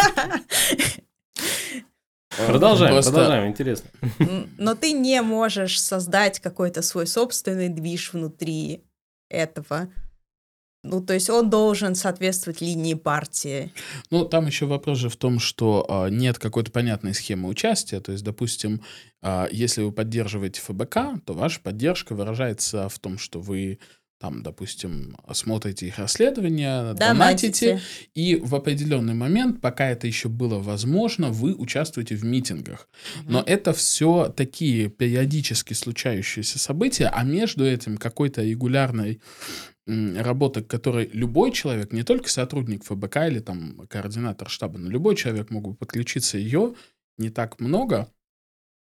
[2.47, 3.89] Продолжаем, Просто- продолжаем, интересно.
[4.57, 8.83] Но ты не можешь создать какой-то свой собственный движ внутри
[9.29, 9.89] этого.
[10.83, 13.71] Ну, то есть он должен соответствовать линии партии.
[14.09, 17.99] Ну, там еще вопрос же в том, что а, нет какой-то понятной схемы участия.
[17.99, 18.81] То есть, допустим,
[19.21, 23.77] а, если вы поддерживаете ФБК, то ваша поддержка выражается в том, что вы
[24.21, 27.81] там, допустим, смотрите их расследования, донатите, Донатите.
[28.13, 32.87] и в определенный момент, пока это еще было возможно, вы участвуете в митингах.
[33.25, 33.47] Но Мгм.
[33.47, 39.19] это все такие периодически случающиеся события, а между этим какой-то регулярной
[39.87, 45.15] работы, к которой любой человек, не только сотрудник ФБК или там координатор штаба, но любой
[45.15, 46.75] человек мог бы подключиться, ее
[47.17, 48.07] не так много.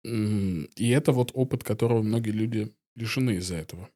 [0.03, 3.89] И это вот опыт, которого многие люди лишены из-за этого.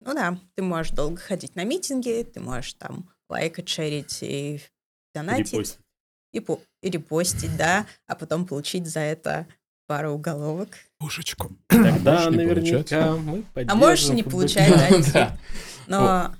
[0.00, 4.60] Ну да, ты можешь долго ходить на митинги, ты можешь там лайкать, шерить и
[5.14, 5.52] донатить.
[5.52, 5.78] Репостить.
[6.32, 9.46] И, по- и репостить, да, а потом получить за это
[9.86, 10.68] пару уголовок.
[10.98, 11.56] Пушечку.
[11.68, 15.38] Тогда не наверняка мы А можешь не получать, да.
[15.86, 16.34] Но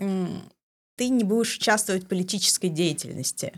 [0.00, 0.50] м,
[0.96, 3.52] ты не будешь участвовать в политической деятельности.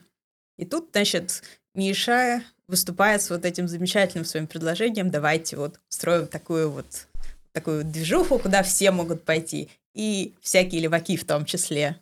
[0.58, 1.42] И тут, значит,
[1.74, 7.06] Миша выступает с вот этим замечательным своим предложением, давайте вот строим такую вот
[7.52, 12.00] такую движуху, куда все могут пойти, и всякие леваки в том числе.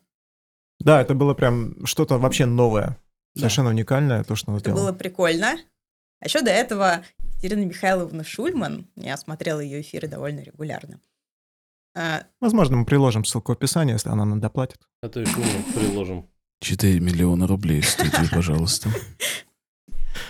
[0.81, 2.99] Да, это было прям что-то вообще новое.
[3.35, 3.41] Да.
[3.41, 4.79] Совершенно уникальное, то, что он Это сделал.
[4.87, 5.57] было прикольно.
[6.21, 11.01] А еще до этого Екатерина Михайловна Шульман, я смотрела ее эфиры довольно регулярно,
[11.95, 14.79] а, Возможно, мы приложим ссылку в описании, если она нам доплатит.
[15.03, 16.29] А то еще мы приложим.
[16.61, 18.91] 4 миллиона рублей в студию, пожалуйста.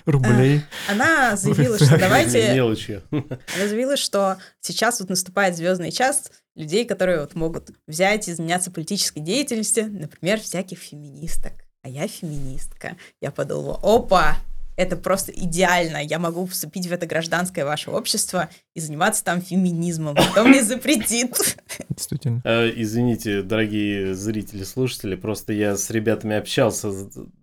[0.04, 0.62] Рублей.
[0.88, 3.02] она заявила, что давайте Мелочью.
[3.10, 8.70] Она заявила, что сейчас вот наступает звездный час людей, которые вот могут взять и заняться
[8.70, 11.52] политической деятельностью, например, всяких феминисток.
[11.82, 12.96] а я феминистка.
[13.20, 14.36] Я подумала, опа,
[14.78, 15.96] это просто идеально.
[16.04, 20.14] Я могу вступить в это гражданское ваше общество и заниматься там феминизмом.
[20.14, 21.58] Кто мне запретит?
[21.88, 22.40] Действительно.
[22.44, 26.92] Э, Извините, дорогие зрители, слушатели, просто я с ребятами общался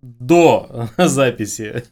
[0.00, 1.84] до записи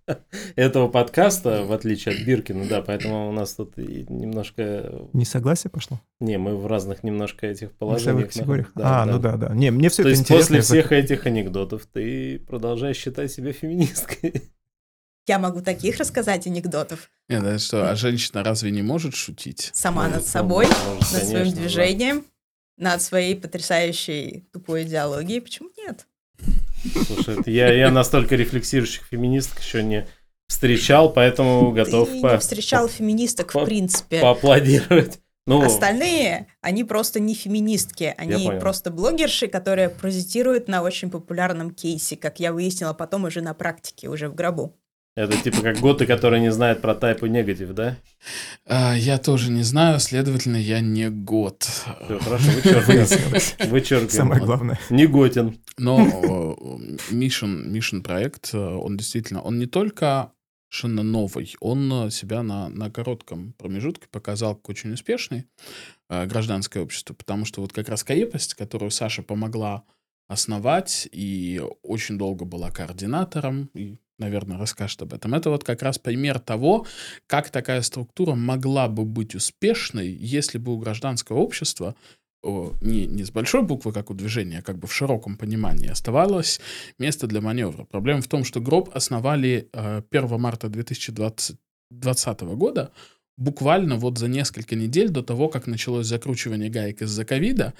[0.56, 5.08] этого подкаста, в отличие от Биркина, да, поэтому у нас тут немножко...
[5.12, 6.00] Несогласие пошло?
[6.20, 8.28] Не, мы в разных немножко этих положениях.
[8.28, 8.74] категориях?
[8.74, 9.02] находимся.
[9.02, 9.54] а, ну да, да.
[9.54, 10.56] Не, мне все То это есть интересно.
[10.56, 14.42] после всех этих анекдотов ты продолжаешь считать себя феминисткой.
[15.26, 17.10] Я могу таких рассказать анекдотов.
[17.28, 19.70] Нет, это что, а женщина разве не может шутить?
[19.74, 21.60] Сама Может, над собой, может, над своим конечно, да.
[21.60, 22.24] движением,
[22.76, 25.40] над своей потрясающей тупой идеологией.
[25.40, 26.06] Почему нет?
[27.06, 30.06] Слушай, это я, я настолько рефлексирующих феминисток еще не
[30.46, 34.20] встречал, поэтому готов Ты по- не встречал феминисток, по- в принципе.
[34.20, 35.18] поаплодировать.
[35.48, 42.16] Ну, Остальные, они просто не феминистки, они просто блогерши, которые паразитируют на очень популярном кейсе,
[42.16, 44.76] как я выяснила потом уже на практике, уже в гробу.
[45.16, 47.96] Это типа как готы, которые не знают про тайп и негатив, да?
[48.66, 51.62] А, я тоже не знаю, следовательно, я не год.
[51.62, 53.70] Все, хорошо, вычеркиваем.
[53.70, 54.10] Вычеркиваем.
[54.10, 54.78] Самое главное.
[54.90, 55.58] Не готин.
[55.78, 56.56] Но
[57.10, 60.32] Мишин, Мишин проект, э, он действительно, он не только
[60.68, 65.46] совершенно новый, он э, себя на, на коротком промежутке показал как очень успешный
[66.08, 69.84] э, гражданское общество, потому что вот как раз крепость, которую Саша помогла
[70.28, 75.34] основать и очень долго была координатором, и, наверное, расскажет об этом.
[75.34, 76.86] Это вот как раз пример того,
[77.26, 81.94] как такая структура могла бы быть успешной, если бы у гражданского общества
[82.42, 86.60] не, не с большой буквы, как у движения, а как бы в широком понимании, оставалось
[86.98, 87.84] место для маневра.
[87.84, 91.56] Проблема в том, что гроб основали э, 1 марта 2020
[91.90, 92.90] 2020 года,
[93.36, 97.74] буквально вот за несколько недель до того, как началось закручивание гаек из-за ковида,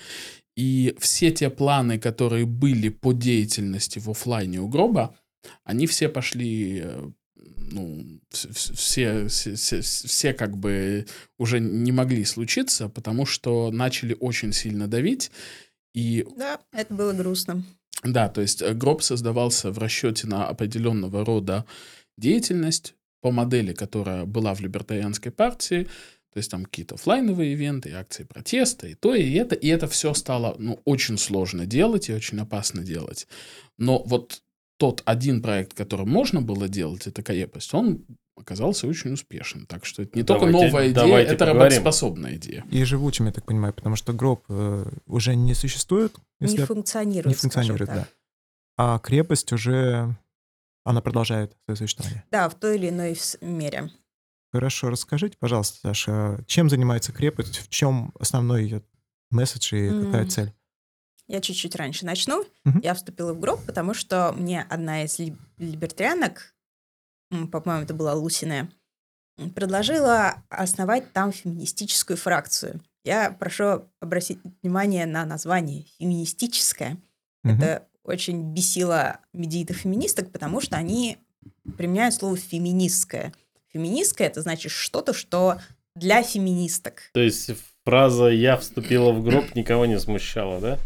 [0.57, 5.15] и все те планы, которые были по деятельности в оффлайне у гроба,
[5.65, 11.07] они все пошли, э, ну, вс- вс- все, все, все, все как бы
[11.39, 15.31] уже не могли случиться, потому что начали очень сильно давить,
[15.95, 17.65] и Да, это было грустно.
[18.03, 21.65] да, то есть э, гроб создавался в расчете на определенного рода
[22.17, 25.85] деятельность по модели, которая была в либертарианской партии,
[26.33, 30.13] то есть там какие-то оффлайновые ивенты, акции протеста, и то, и это, и это все
[30.15, 33.27] стало, ну, очень сложно делать и очень опасно делать.
[33.79, 34.43] Но вот
[34.79, 38.05] тот один проект, который можно было делать, это крепость, он
[38.37, 39.67] оказался очень успешным.
[39.67, 41.63] Так что это не только Давайте- новая идея, давайте это поговорим.
[41.63, 42.65] работоспособная идея.
[42.71, 47.27] И живучим, я так понимаю, потому что гроб э, уже не существует, если не функционирует,
[47.27, 48.07] не функционирует, да.
[48.77, 50.15] А крепость уже,
[50.85, 52.25] она продолжает свое существование.
[52.31, 53.91] Да, в той или иной мере.
[54.53, 58.83] Хорошо, расскажите, пожалуйста, Саша, чем занимается крепость, в чем основной ее
[59.31, 60.29] месседж и какая М.
[60.29, 60.53] цель?
[61.29, 62.45] Я чуть-чуть раньше начну.
[62.65, 62.81] Мгм.
[62.83, 66.55] Я вступила в гроб, потому что мне одна из ли- либертарианок,
[67.31, 68.71] по-моему, это была Лусиная,
[69.55, 72.81] предложила основать там феминистическую фракцию.
[73.05, 76.97] Я прошу обратить внимание на название «феминистическая».
[77.45, 77.61] Мгм.
[77.61, 81.19] Это очень бесило медийных феминисток, потому что они
[81.77, 83.33] применяют слово «феминистское».
[83.73, 85.61] Феминистское— это значит что-то, что
[85.95, 87.03] для феминисток.
[87.13, 87.51] То есть
[87.85, 90.79] фраза «я вступила в гроб» никого не смущала, да?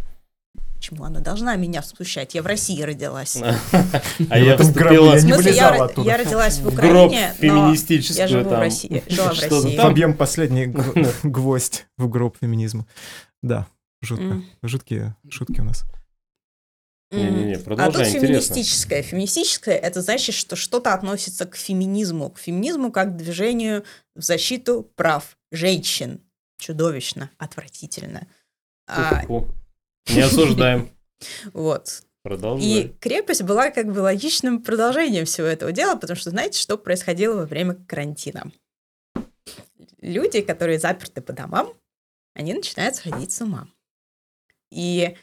[0.81, 2.35] Почему она должна меня смущать?
[2.35, 3.37] Я в России родилась.
[4.31, 6.09] А я я В не смысле, я, вылезала ро- оттуда.
[6.09, 8.53] я родилась в Украине, но я живу в.
[8.59, 9.77] России, жила в Что-то России.
[9.77, 9.89] там.
[9.89, 10.75] Побьем последний
[11.23, 12.87] гвоздь в гроб феминизма.
[13.43, 13.67] Да,
[14.01, 14.43] жутко.
[14.63, 15.85] Жуткие шутки у нас.
[17.13, 18.21] Не-не-не, А тут интересно.
[18.21, 19.03] феминистическое.
[19.03, 22.31] Феминистическое— это значит, что что-то относится к феминизму.
[22.31, 23.85] К феминизму как к движению
[24.17, 26.23] в защиту прав женщин.
[26.59, 28.27] Чудовищно, отвратительно.
[28.87, 29.49] А, Фу-фу.
[30.09, 30.91] Не осуждаем.
[31.53, 32.03] вот.
[32.03, 32.89] И Продолжай.
[33.01, 37.47] крепость была как бы логичным продолжением всего этого дела, потому что знаете, что происходило во
[37.47, 38.53] время карантина?
[40.01, 41.73] Люди, которые заперты по домам,
[42.35, 43.69] они начинают сходить с ума.
[44.71, 45.17] И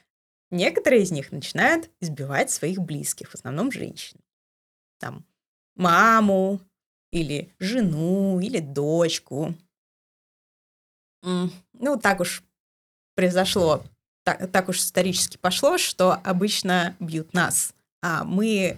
[0.50, 4.20] некоторые из них начинают избивать своих близких, в основном женщин.
[5.00, 5.26] Там
[5.76, 6.62] маму,
[7.12, 9.56] или жену, или дочку.
[11.24, 12.44] Ну, так уж
[13.16, 13.84] произошло
[14.28, 17.72] так, так уж исторически пошло, что обычно бьют нас.
[18.04, 18.76] А мы,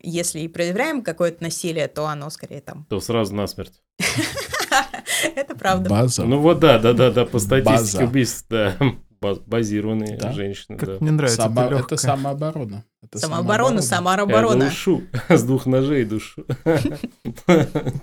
[0.00, 2.86] если и проявляем какое-то насилие, то оно скорее там.
[2.88, 3.82] То сразу насмерть.
[5.34, 5.90] Это правда.
[5.90, 6.24] База.
[6.24, 8.76] Ну вот да, да, да, да, по статистике убийств, да,
[9.20, 10.30] баз- базированные Да.
[10.30, 10.96] женщины, Как да.
[11.00, 12.84] мне нравится Само- это это самооборона.
[13.02, 14.64] Это Самооборона, Я самооборона.
[14.66, 15.02] душу.
[15.28, 16.46] С двух ножей душу.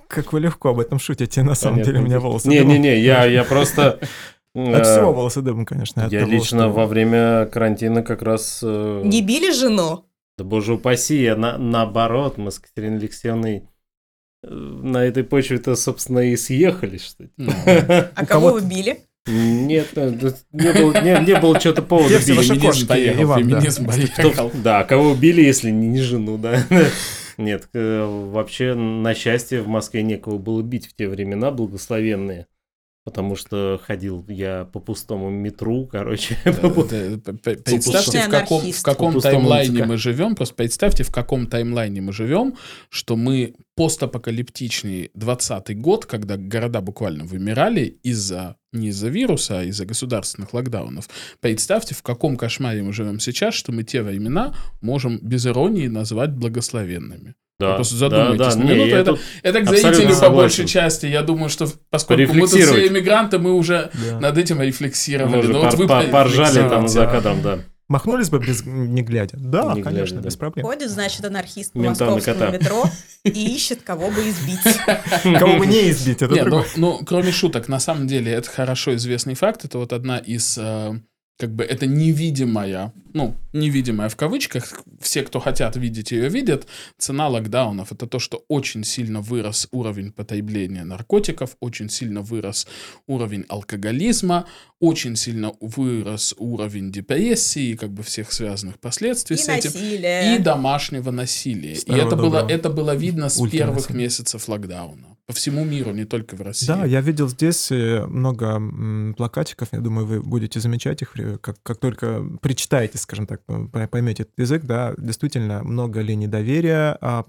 [0.10, 2.49] Как вы легко об этом шутите, на самом деле у меня волосы.
[2.49, 3.97] Не-не-не, я, я просто...
[4.54, 6.06] От э, всего волосы дыбом, конечно.
[6.06, 8.60] от Я того, лично что- во время карантина как раз...
[8.64, 10.06] э, Не били жену?
[10.38, 13.70] Да боже упаси, я на, наоборот, мы с Катериной Алексеевной
[14.44, 17.30] э, на этой почве-то, собственно, и съехали, что ли.
[18.16, 19.00] А кого вы били?
[19.28, 23.48] Нет, не было, не, не было что-то повода Где все ваши феминизм кошки, поехал, Иван,
[23.48, 23.60] да.
[23.60, 24.52] феминизм поехал.
[24.64, 26.58] да, кого убили, если не, не жену, да.
[27.38, 32.48] Нет, вообще, на счастье, в Москве некого было бить в те времена благословенные.
[33.04, 36.38] Потому что ходил я по пустому метру, короче.
[36.44, 40.36] П- Представьте, в каком, в таймлайне мы живем.
[40.36, 42.56] Просто представьте, в каком таймлайне мы живем,
[42.90, 49.86] что мы постапокалиптичный 20 год, когда города буквально вымирали из-за не из-за вируса, а из-за
[49.86, 51.10] государственных локдаунов.
[51.40, 56.32] Представьте, в каком кошмаре мы живем сейчас, что мы те времена можем без иронии назвать
[56.32, 57.36] благословенными.
[57.62, 61.06] Да, Просто задумайтесь на не, минуту, я это- тут- Это к зрителю по большей части.
[61.06, 64.19] Я думаю, что поскольку мы тут все иммигранты, мы уже Да.
[64.19, 65.39] над этим мы рефлексировали.
[65.39, 67.60] уже Ну, вот пор- вы пор- поржали там за кадром, да.
[67.88, 69.36] Махнулись бы без не глядя?
[69.38, 70.26] Да, Не глядя, конечно, да.
[70.28, 70.65] без проблем.
[70.65, 72.50] Ходит, значит, анархист по на московскому кота.
[72.52, 72.86] метро
[73.26, 74.60] и ищет, кого бы избить.
[75.39, 76.65] Кого бы не избить, это Не, ну, другое.
[76.78, 79.65] ну, кроме шуток, на самом деле это хорошо известный факт.
[79.65, 80.93] Это вот одна из, э,
[81.38, 87.28] как бы, это невидимая, ну, невидимая в кавычках, все, кто хотят видеть ее, видят, цена
[87.28, 87.91] локдаунов.
[87.91, 92.67] Это то, что очень сильно вырос уровень потребления наркотиков, очень сильно вырос
[93.08, 94.45] уровень алкоголизма,
[94.80, 99.71] очень сильно вырос уровень депрессии и как бы всех связанных последствий И с этим.
[99.71, 100.36] насилие.
[100.36, 101.76] И домашнего насилия.
[101.76, 105.08] Старого и это было, это было видно с первых месяцев локдауна.
[105.28, 106.67] По всему миру, не только в России.
[106.67, 111.38] Да, я видел здесь э, много м, плакатиков, я думаю, вы будете замечать их, э,
[111.38, 117.26] как, как только причитаете, скажем так, поймете этот язык, да, действительно много ли недоверия, а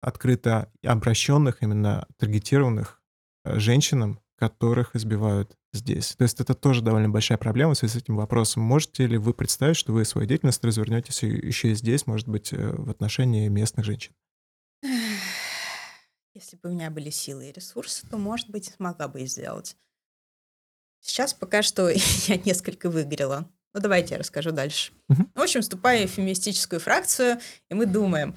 [0.00, 3.00] открыто обращенных, именно таргетированных
[3.44, 6.16] э, женщинам, которых избивают здесь.
[6.16, 8.62] То есть это тоже довольно большая проблема в связи с этим вопросом.
[8.62, 12.56] Можете ли вы представить, что вы свою деятельность развернетесь еще и здесь, может быть, э,
[12.56, 14.12] в отношении местных женщин?
[16.34, 19.76] Если бы у меня были силы и ресурсы, то, может быть, смогла бы и сделать.
[21.00, 21.88] Сейчас пока что
[22.28, 23.50] я несколько выгорела.
[23.72, 24.92] Ну, давайте я расскажу дальше.
[25.08, 25.30] Мгм.
[25.34, 28.34] В общем, вступая в феминистическую фракцию, и мы думаем,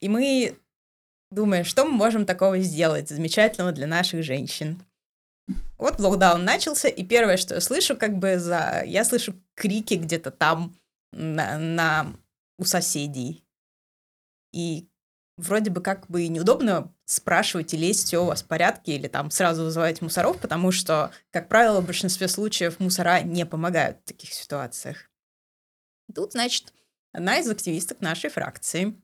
[0.00, 0.58] и мы
[1.30, 4.82] думаем, что мы можем такого сделать замечательного для наших женщин.
[5.78, 8.82] Вот локдаун начался, и первое, что я слышу, как бы за...
[8.86, 10.76] Я слышу крики где-то там
[11.12, 12.12] на, на-
[12.58, 13.44] у соседей.
[14.52, 14.86] И
[15.36, 19.30] вроде бы как бы неудобно спрашивать и лезть, все у вас в порядке, или там
[19.30, 24.32] сразу вызывать мусоров, потому что, как правило, в большинстве случаев мусора не помогают в таких
[24.32, 25.10] ситуациях.
[26.14, 26.72] Тут, значит,
[27.12, 28.94] одна из активисток нашей фракции,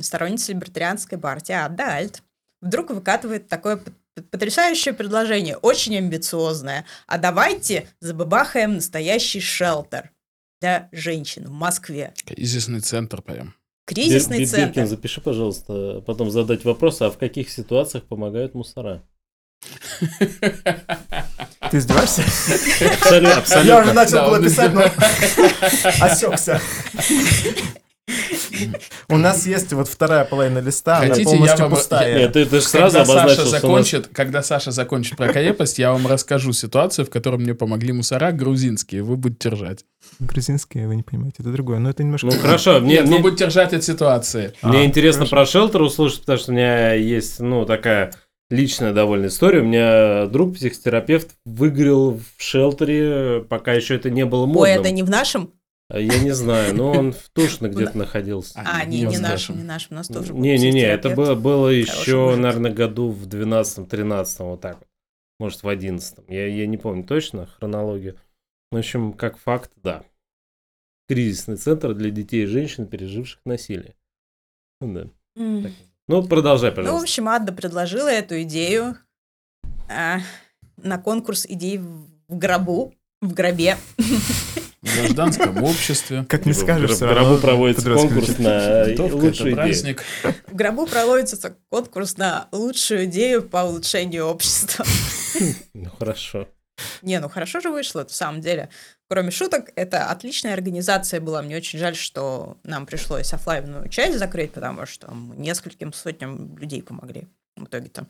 [0.00, 2.22] сторонница либертарианской партии Адда Альт,
[2.60, 3.82] вдруг выкатывает такое
[4.30, 6.86] потрясающее предложение, очень амбициозное.
[7.06, 10.10] А давайте забабахаем настоящий шелтер
[10.60, 12.14] для женщин в Москве.
[12.24, 13.54] Кризисный центр прям.
[13.86, 14.66] Кризисный Бир- центр.
[14.68, 19.02] Биркин, запиши, пожалуйста, потом задать вопрос, а в каких ситуациях помогают мусора?
[21.70, 22.22] Ты издеваешься?
[22.22, 23.36] Абсолютно.
[23.36, 23.92] абсолютно.
[23.92, 24.84] начал Да, было писать, но
[26.04, 26.60] осекся.
[29.08, 32.18] У нас есть вот вторая половина листа, она Хотите, я полностью вам- пустая.
[32.18, 35.16] Нет, ты, ты же сразу Когда обозначил, Саша, что у нас- закончит, когда Саша закончит
[35.16, 39.02] про крепость, я вам расскажу ситуацию, в которой мне помогли мусора грузинские.
[39.02, 39.84] Вы будете ржать.
[40.18, 41.78] Грузинские, вы не понимаете, это другое.
[41.78, 42.26] Но это немножко...
[42.26, 44.54] Ну хорошо, мне, Нет, мне, вы будете ржать от ситуации.
[44.62, 45.36] мне А, интересно хорошо.
[45.36, 48.12] про шелтер услышать, потому что у меня есть, ну, такая
[48.50, 49.60] личная довольно история.
[49.60, 54.62] У меня друг психотерапевт выгорел в шелтере, пока еще это не было модным.
[54.62, 55.52] Ой, это не в нашем?
[55.88, 58.54] А Я не знаю, но он в Тушино где-то находился.
[58.64, 59.22] А, не не, в не нашем.
[59.22, 59.88] нашим, не нашим.
[59.90, 64.78] У нас тоже был Не-не-не, это было, было еще, наверное, году в 12-13, вот так
[64.78, 64.88] вот.
[65.38, 68.16] Может, в 11 я, я не помню точно хронологию.
[68.72, 70.02] В общем, как факт, да.
[71.06, 73.94] Кризисный центр для детей и женщин, переживших насилие.
[74.80, 75.62] Ну, да.
[75.62, 75.72] Так.
[76.08, 77.02] Ну, продолжай, Ну, в пожалуйста.
[77.04, 78.96] общем, Адда предложила эту идею
[79.90, 80.20] а,
[80.78, 83.76] на конкурс идей в гробу, в гробе.
[83.98, 86.24] В гражданском обществе.
[86.28, 89.54] Как не скажешь, в гробу проводится конкурс на лучшую идею.
[89.54, 90.02] праздник.
[90.48, 94.84] В гробу проводится конкурс на лучшую идею по улучшению общества.
[95.74, 96.48] Ну, хорошо.
[97.02, 98.68] Не, ну хорошо же вышло, это в самом деле.
[99.08, 101.42] Кроме шуток, это отличная организация была.
[101.42, 106.82] Мне очень жаль, что нам пришлось офлайновую часть закрыть, потому что мы нескольким сотням людей
[106.82, 108.06] помогли в итоге-то.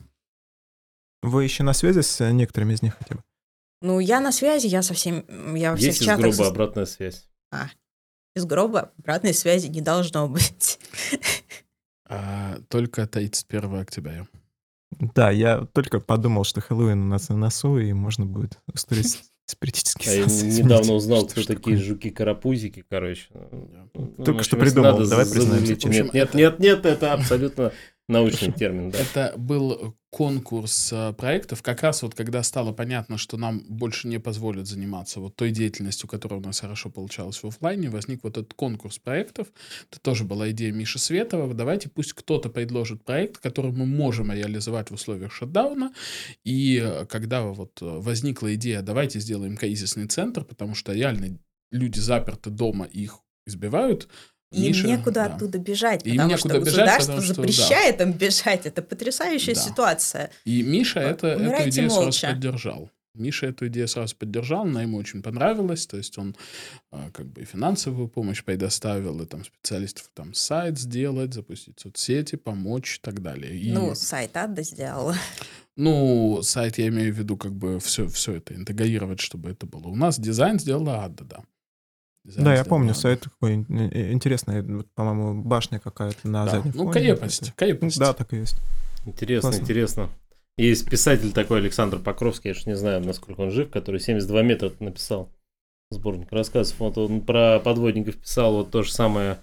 [1.23, 3.23] Вы еще на связи с э, некоторыми из них хотя бы?
[3.81, 5.25] Ну, я на связи, я со всеми,
[5.59, 7.29] я во всех Есть из чатах грубо со- обратная связь.
[8.37, 10.79] из гроба обратной связи не должно быть.
[12.07, 14.27] А, Только 31 октября.
[15.15, 20.11] Да, я только подумал, что Хэллоуин у нас на носу, и можно будет устроить Спиритический
[20.11, 23.27] А я сеанс, недавно узнал, Что такие жуки-карапузики, короче.
[23.93, 25.89] Ну, Только в что придумал, давай признаемся.
[25.89, 27.73] Нет, нет, нет, это абсолютно
[28.09, 28.99] научный термин, да.
[28.99, 34.21] Это был конкурс э, проектов, как раз вот когда стало понятно, что нам больше не
[34.21, 38.53] позволят заниматься вот той деятельностью, которая у нас хорошо получалась в оффлайне, возник вот этот
[38.53, 39.49] конкурс проектов.
[39.91, 41.55] Это тоже была идея Миши Светова.
[41.55, 45.95] Давайте пусть кто-то предложит проект, который мы можем реализовать в условиях шатдауна.
[46.45, 51.39] И э, когда вот э, возникла идея, давайте сделаем кризисный центр, потому что реально
[51.71, 54.09] люди заперты дома, их избивают.
[54.53, 55.25] Им Миша, некуда да.
[55.27, 57.41] оттуда бежать, потому некуда что бежать, государство потому что, да.
[57.43, 58.67] запрещает им бежать.
[58.67, 59.61] Это потрясающая Да.
[59.61, 60.31] ситуация.
[60.45, 62.29] И Миша это, эту идею сразу молча.
[62.31, 62.91] поддержал.
[63.15, 66.35] Миша эту идею сразу поддержал, она ему очень понравилась, то есть он
[66.91, 72.37] а, как бы и финансовую помощь предоставил, и там специалистов там сайт сделать, запустить соцсети,
[72.37, 73.55] помочь и так далее.
[73.55, 75.15] И, Ну, сайт Адда сделала.
[75.77, 79.89] ну, сайт я имею в виду как бы все, все это интегрировать, чтобы это было.
[79.89, 81.37] У нас дизайн сделала Адда, да.
[82.25, 86.51] Дизайн Да, я помню, сайт такой ин- ин- интересный, вот, по-моему, башня какая-то на Да,
[86.53, 86.93] заднем Ну, фоне.
[86.93, 87.99] крепость, Ну, крепость.
[87.99, 88.57] Да, так и есть.
[89.07, 89.63] Интересно, Классно.
[89.65, 90.11] интересно.
[90.57, 94.71] Есть писатель такой Александр Покровский, я же не знаю, насколько он жив, который 72 метра
[94.81, 95.29] написал
[95.91, 96.79] сборник рассказов.
[96.79, 99.39] Вот он про подводников писал вот то же самое,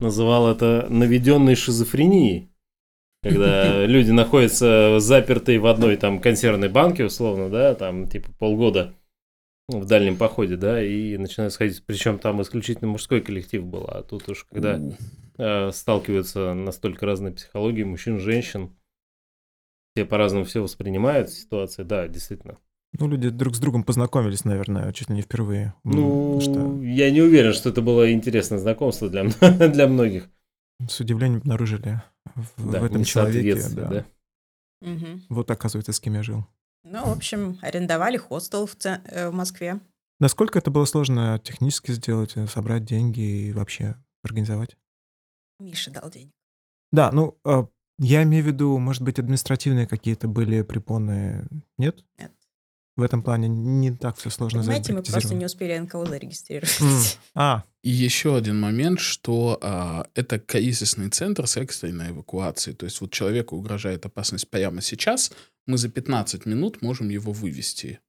[0.00, 2.50] называл это наведенной шизофренией.
[3.22, 8.94] Когда люди находятся запертые в одной там консервной банке, условно, да, там типа полгода
[9.68, 11.84] в дальнем походе, да, и начинают сходить.
[11.86, 14.80] Причем там исключительно мужской коллектив был, а тут уж когда
[15.38, 18.76] э, сталкиваются настолько разной психологии мужчин, женщин.
[19.94, 22.58] Все по-разному все воспринимают ситуации, да, действительно.
[22.98, 25.74] Ну, люди друг с другом познакомились, наверное, чуть ли не впервые.
[25.82, 29.24] Ну, что я не уверен, что это было интересное знакомство для,
[29.68, 30.28] для многих.
[30.88, 32.02] с удивлением обнаружили
[32.34, 33.60] в, Да, в этом человеке.
[33.74, 33.88] Да.
[33.88, 34.06] да.
[34.80, 35.22] Мгм.
[35.28, 36.46] Вот, оказывается, с кем я жил.
[36.84, 39.80] Ну, в общем, арендовали хостел в, ц- э, в Москве.
[40.20, 44.76] Насколько это было сложно технически сделать, э, собрать деньги и вообще организовать?
[45.58, 46.30] Миша дал денег.
[46.92, 47.64] Да, ну, э,
[47.98, 51.46] я имею в виду, может быть, административные какие-то были препоны,
[51.78, 52.04] нет?
[52.18, 52.32] Нет.
[52.96, 56.80] В этом плане не так все сложно Понимаете, мы просто не успели НКО зарегистрировать.
[56.80, 57.00] М,
[57.34, 62.76] А, И еще один момент, что а, это кризисный центр с экстренной эвакуацией.
[62.76, 65.32] То есть вот человеку угрожает опасность прямо сейчас,
[65.66, 68.00] мы за 15 минут можем его вывести.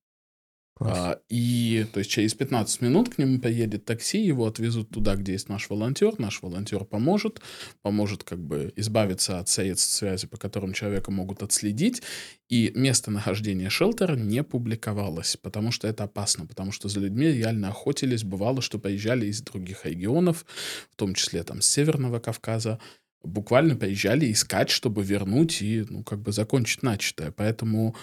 [0.76, 0.98] класс.
[0.98, 5.34] А, и то есть через 15 минут к нему поедет такси, его отвезут туда, где
[5.34, 6.20] есть наш волонтер.
[6.20, 7.42] Наш волонтер поможет,
[7.82, 12.02] поможет как бы избавиться от средств связи, по которым человека могут отследить.
[12.50, 18.24] И местонахождение шелтера не публиковалось, потому что это опасно, потому что за людьми реально охотились.
[18.24, 20.46] Бывало, что приезжали из других регионов,
[20.92, 22.80] в том числе там с Северного Кавказа,
[23.24, 27.32] буквально приезжали искать, чтобы вернуть и, ну, как бы закончить начатое.
[27.32, 27.96] Поэтому,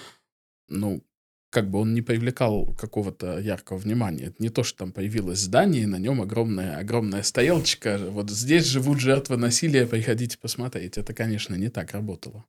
[0.69, 1.03] ну,
[1.51, 4.25] как бы он не привлекал какого-то яркого внимания.
[4.25, 7.99] Это не то, что там появилось здание, и на нем огромная, огромная стоялочка.
[8.09, 10.97] Вот здесь живут жертвы насилия, приходите посмотреть.
[10.97, 12.47] Это, конечно, не так работало.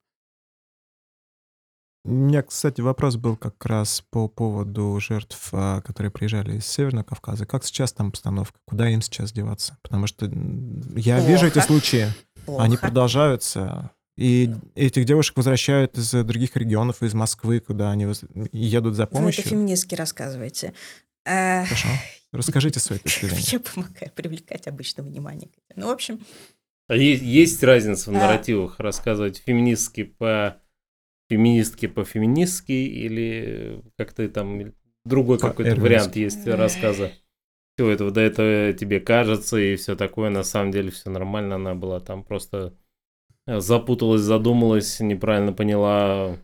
[2.06, 7.06] У меня, кстати, вопрос был как раз по поводу жертв, а, которые приезжали из Северного
[7.06, 7.46] Кавказа.
[7.46, 8.60] Как сейчас там обстановка?
[8.66, 9.78] Куда им сейчас деваться?
[9.82, 10.30] Потому что
[10.96, 11.68] я вижу эти Плохо.
[11.68, 12.08] случаи,
[12.46, 12.64] Плохо.
[12.64, 13.92] они продолжаются.
[14.18, 19.08] И этих девушек возвращают из других регионов, из Москвы, куда они воз- едут за Вы
[19.08, 19.44] это помощью.
[19.44, 20.74] феминистски рассказываете.
[21.26, 21.88] Э, Хорошо.
[22.32, 23.44] Расскажите свои точки зрения.
[23.54, 25.50] Я помогаю привлекать обычно внимание.
[25.50, 25.86] к этому.
[25.86, 26.20] Ну, в общем,
[26.90, 28.20] А есть, есть разница в А.
[28.20, 30.58] нарративах рассказывать феминистски по
[31.30, 34.74] феминистки по феминистски или как-то там
[35.06, 36.56] другой какой-то вариант есть Эх.
[36.58, 37.12] рассказа.
[37.76, 41.74] Всего этого до этого тебе кажется и все такое, на самом деле все нормально, она
[41.74, 42.78] была там просто
[43.48, 46.38] э, запуталась, задумалась, неправильно поняла,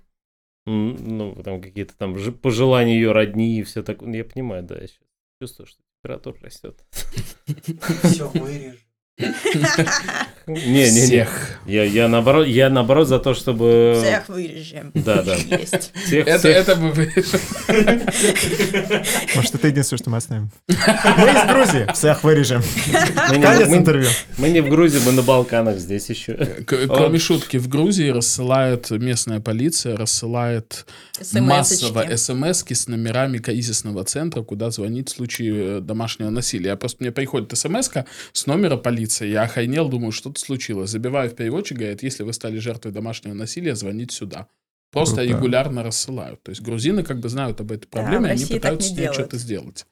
[0.66, 4.12] ну, там какие-то там пожелания ее родни и все такое.
[4.14, 5.00] Я понимаю, да, я сейчас
[5.42, 6.84] чувствую, что температура растет.
[8.04, 8.32] Все
[10.54, 10.72] вырежем.
[10.74, 11.60] Не-не-не, Всех.
[11.66, 14.00] я, я, наоборот, я наоборот за то, чтобы...
[14.04, 14.92] всех вырежем.
[14.94, 15.36] Да, да.
[15.36, 15.92] Есть.
[16.06, 17.12] Всех, Это, всех- это бы вы-
[19.36, 20.52] Может, это единственное, что мы оставим.
[20.68, 21.94] Мы из Грузии.
[21.94, 22.62] Всех вырежем.
[23.30, 24.10] мы, не, Конец мы- интервью.
[24.38, 26.34] мы не в Грузии, мы на Балканах здесь еще.
[26.36, 30.86] К- Кроме шутки, в Грузии рассылают, местная полиция рассылает
[31.34, 32.18] массово СМС-очки.
[32.18, 36.76] смс с номерами кризисного центра, куда звонить в случае э, домашнего насилия.
[36.76, 37.90] Просто мне приходит смс
[38.34, 39.28] с номера полиции.
[39.30, 40.90] Я охренел, думаю, что-то случилось.
[40.90, 44.48] Забиваю в переводчик, говорит, если вы стали жертвой домашнего насилия, звоните сюда.
[44.92, 45.30] Просто Круто.
[45.30, 46.42] регулярно рассылают.
[46.42, 49.14] То есть грузины как бы знают об этой проблеме, и они пытаются не с ней
[49.14, 49.86] что-то сделать.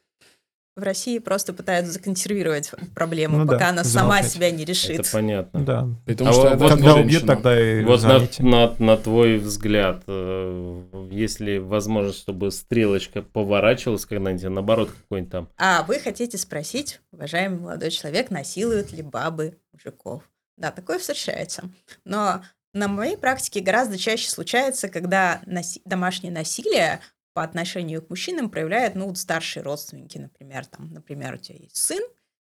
[0.75, 4.31] в России просто пытаются законсервировать проблему, Ну да, пока она сама замолчать.
[4.31, 5.09] себя не Это решит.
[5.11, 5.63] понятно.
[5.65, 5.89] Да.
[6.05, 9.37] При том, А что вот это Когда убьют, тогда и Вот на, на, на твой
[9.37, 15.49] взгляд, э, есть ли возможность, чтобы стрелочка поворачивалась когда-нибудь, а наоборот, какой-нибудь там...
[15.57, 20.23] А вы хотите спросить, уважаемый молодой человек, насилуют ли бабы мужиков?
[20.57, 21.69] Да, такое встречается.
[22.03, 22.43] Но
[22.73, 26.99] на моей практике гораздо чаще случается, когда наси- домашнее насилие
[27.33, 31.75] по отношению к мужчинам проявляют, ну, вот старшие родственники, например, там, например, у тебя есть
[31.77, 32.01] сын,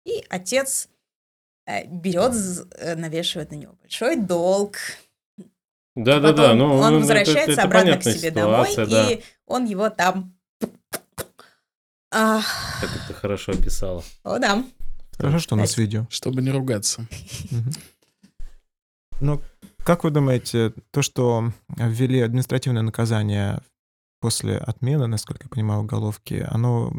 [0.06, 0.88] и отец
[1.66, 2.32] э, берет,
[2.76, 4.78] э, навешивает на него большой долг,
[5.94, 6.74] Да-да-да, потом ну...
[6.78, 9.12] он возвращается это- это обратно к себе ситуация, домой, да.
[9.12, 10.34] и он его там...
[12.11, 12.42] Как
[13.04, 14.02] это хорошо описала.
[14.24, 14.64] о, да.
[15.18, 16.06] Хорошо, что у нас видео.
[16.11, 17.06] Чтобы не ругаться.
[19.20, 19.40] Ну,
[19.78, 23.60] как вы думаете, то, что ввели административное наказание
[24.20, 26.92] после отмены, насколько я понимаю, уголовки, оно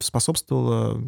[0.00, 1.00] способствовало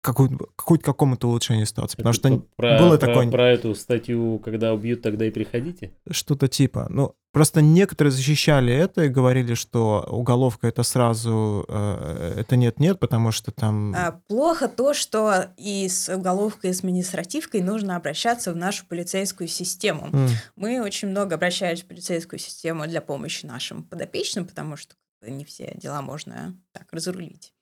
[0.00, 1.96] какой- какому-то улучшению ситуации?
[1.96, 5.92] Потому Это что про, было про- такое про эту статью, когда убьют, тогда и приходите.
[6.10, 6.86] что-то типа.
[6.90, 13.30] Ну, просто некоторые защищали это и говорили, что уголовка это сразу, э, это нет-нет, потому
[13.32, 13.94] что там...
[13.94, 19.48] А, Плохо то, что и с уголовкой, и с административкой нужно обращаться в нашу полицейскую
[19.48, 20.08] систему.
[20.12, 24.94] м, Мы очень много обращались в полицейскую систему для помощи нашим подопечным, потому что
[25.26, 27.52] не все дела можно так разрулить.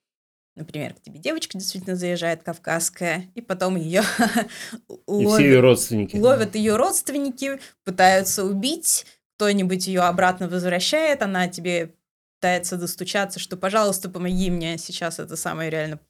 [0.59, 4.03] Например, к тебе девочка действительно заезжает кавказская, и потом ее
[5.07, 6.17] все ее родственники.
[6.17, 9.07] ловят ее родственники, пытаются убить,
[9.37, 11.95] кто-нибудь ее обратно возвращает, она тебе
[12.41, 16.01] пытается достучаться, что, пожалуйста, помоги мне, сейчас это самое реально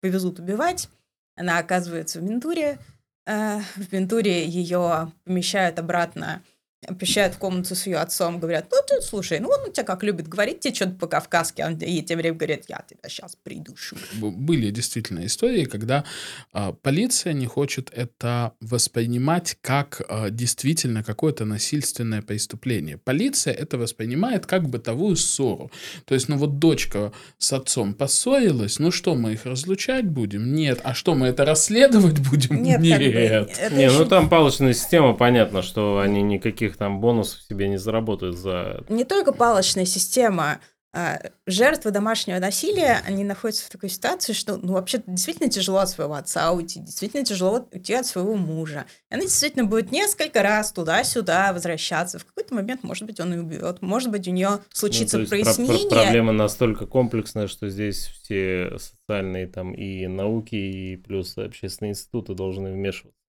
[0.00, 0.88] повезут убивать.
[1.34, 2.78] Она оказывается в ментуре,
[3.26, 6.40] э, в ментуре ее помещают обратно,
[6.86, 10.02] помещают в комнату с ее отцом, говорят, ну ты, слушай, ну он у тебя как
[10.02, 13.96] любит говорить тебе что-то по-кавказски, а он ей тем временем говорит, я тебя сейчас придушу.
[14.14, 16.04] Были действительно истории, когда
[16.52, 22.98] а, полиция не хочет это воспринимать как а, действительно какое-то насильственное преступление.
[22.98, 25.70] Полиция это воспринимает как бытовую ссору.
[26.04, 30.54] То есть, ну вот дочка с отцом поссорилась, ну что, мы их разлучать будем?
[30.54, 30.80] Нет.
[30.84, 32.62] А что, мы это расследовать будем?
[32.62, 37.00] Нет, как бы, это Не, ну очень- там палочная система, понятно, что они никаких там
[37.00, 38.84] бонусов себе не заработают за...
[38.88, 40.58] не только палочная система,
[40.98, 45.90] а, жертвы домашнего насилия, они находятся в такой ситуации, что, ну, вообще действительно тяжело от
[45.90, 48.86] своего отца уйти, действительно тяжело уйти от своего мужа.
[49.10, 52.18] И она действительно будет несколько раз туда-сюда возвращаться.
[52.18, 55.20] В какой-то момент, может быть, он и убьет, может быть, у нее Ну, случится то
[55.20, 55.90] есть про- про- прояснение.
[55.90, 62.72] проблема настолько комплексная, что здесь все социальные там и науки, и плюс общественные институты должны
[62.72, 63.20] вмешиваться.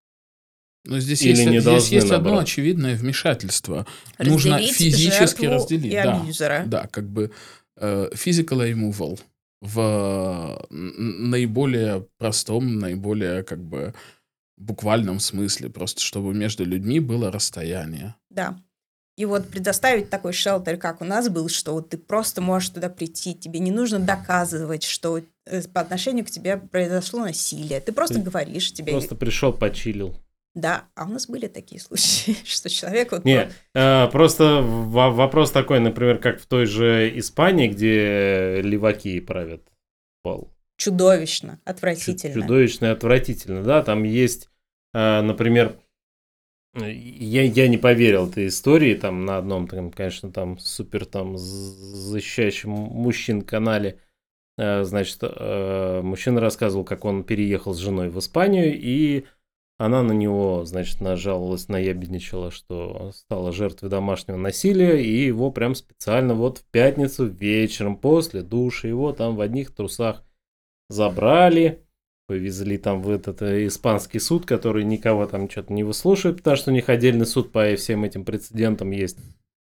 [0.87, 2.43] Но здесь Или есть, не здесь должны, есть одно наоборот.
[2.43, 3.85] очевидное вмешательство.
[4.19, 5.93] Нужно Разделить физически жертву разделить.
[5.93, 6.21] и да.
[6.21, 6.63] абьюзера.
[6.65, 7.31] Да, как бы
[7.75, 9.19] э, physical removal
[9.61, 13.93] в э, наиболее простом, наиболее как бы
[14.55, 18.15] буквальном смысле, просто чтобы между людьми было расстояние.
[18.29, 18.57] Да.
[19.17, 22.87] И вот предоставить такой шелтер, как у нас был, что вот ты просто можешь туда
[22.87, 27.81] прийти, тебе не нужно доказывать, что э, по отношению к тебе произошло насилие.
[27.81, 28.93] Ты просто Ты говоришь, тебе...
[28.93, 30.15] Просто пришел, почилил.
[30.57, 33.23] Да, а у нас были такие случаи, что человек вот...
[33.25, 39.61] Не, э, просто во- вопрос такой, например, как в той же Испании, где леваки правят
[40.23, 40.51] пол.
[40.75, 42.41] чудовищно, Чу- отвратительно.
[42.41, 44.49] Чудовищно и отвратительно, да, там есть,
[44.95, 45.77] э, например,
[46.73, 52.71] я, я не поверил этой истории, там на одном, там, конечно, там супер там защищающем
[52.71, 53.99] мужчин канале,
[54.57, 59.25] э, значит, э, мужчина рассказывал, как он переехал с женой в Испанию, и
[59.77, 66.33] она на него, значит, нажаловалась, наябедничала, что стала жертвой домашнего насилия, и его прям специально
[66.33, 70.23] вот в пятницу вечером после душа его там в одних трусах
[70.89, 71.85] забрали,
[72.27, 76.71] повезли там в этот э, испанский суд, который никого там что-то не выслушивает, потому что
[76.71, 79.19] у них отдельный суд по всем этим прецедентам есть.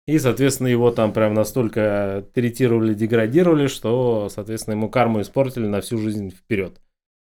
[0.08, 5.98] И, соответственно, его там прям настолько третировали, деградировали, что, соответственно, ему карму испортили на всю
[5.98, 6.80] жизнь вперед.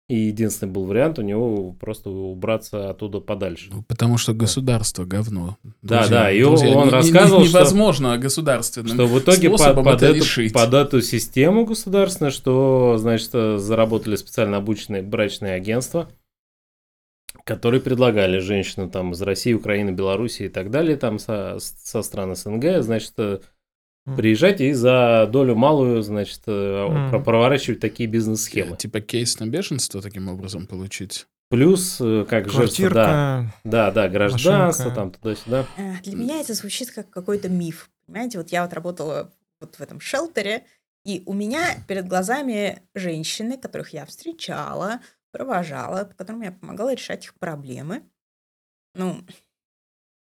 [0.08, 3.68] И единственный был вариант у него просто убраться оттуда подальше.
[3.70, 5.58] Ну, Потому что государство говно.
[5.82, 9.74] Да, да, и друзья, он не- не- рассказывал, что- невозможно государственным Что в итоге под,
[9.84, 10.54] под эту, решить.
[10.54, 16.08] под эту систему государственную, что, значит, заработали специально обученные брачные агентства,
[17.44, 22.34] которые предлагали женщинам там из России, Украины, Белоруссии и так далее, там со, со стран
[22.34, 23.40] СНГ, значит, э.
[24.16, 28.76] Приезжать и за долю малую, значит, э, про- проворачивать такие бизнес-схемы.
[28.76, 31.26] Типа кейс на беженство таким образом получить.
[31.50, 34.94] Плюс, э, как жертва, да, да, да, гражданство, машинка.
[34.94, 35.66] там туда-сюда.
[35.78, 37.90] Э, Для меня это звучит как какой-то миф.
[38.06, 40.64] Понимаете, вот я вот работала вот в этом шелтере,
[41.04, 45.00] И у меня перед глазами женщины, которых я встречала,
[45.32, 48.02] провожала, которым я помогала решать их проблемы.
[48.94, 49.16] Ну,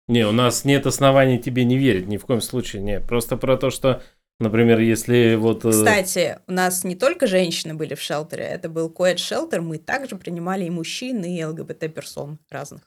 [0.08, 2.82] Не, у нас нет оснований тебе не верить, ни в коем случае.
[2.84, 4.03] Нет, просто про то, что,
[4.39, 5.66] например, если вот...
[5.66, 9.80] э, кстати, у нас не только женщины были в шелтере, это был коэд шелтер, мы
[9.80, 12.82] также принимали и мужчин, и ЛГБТ-персон разных.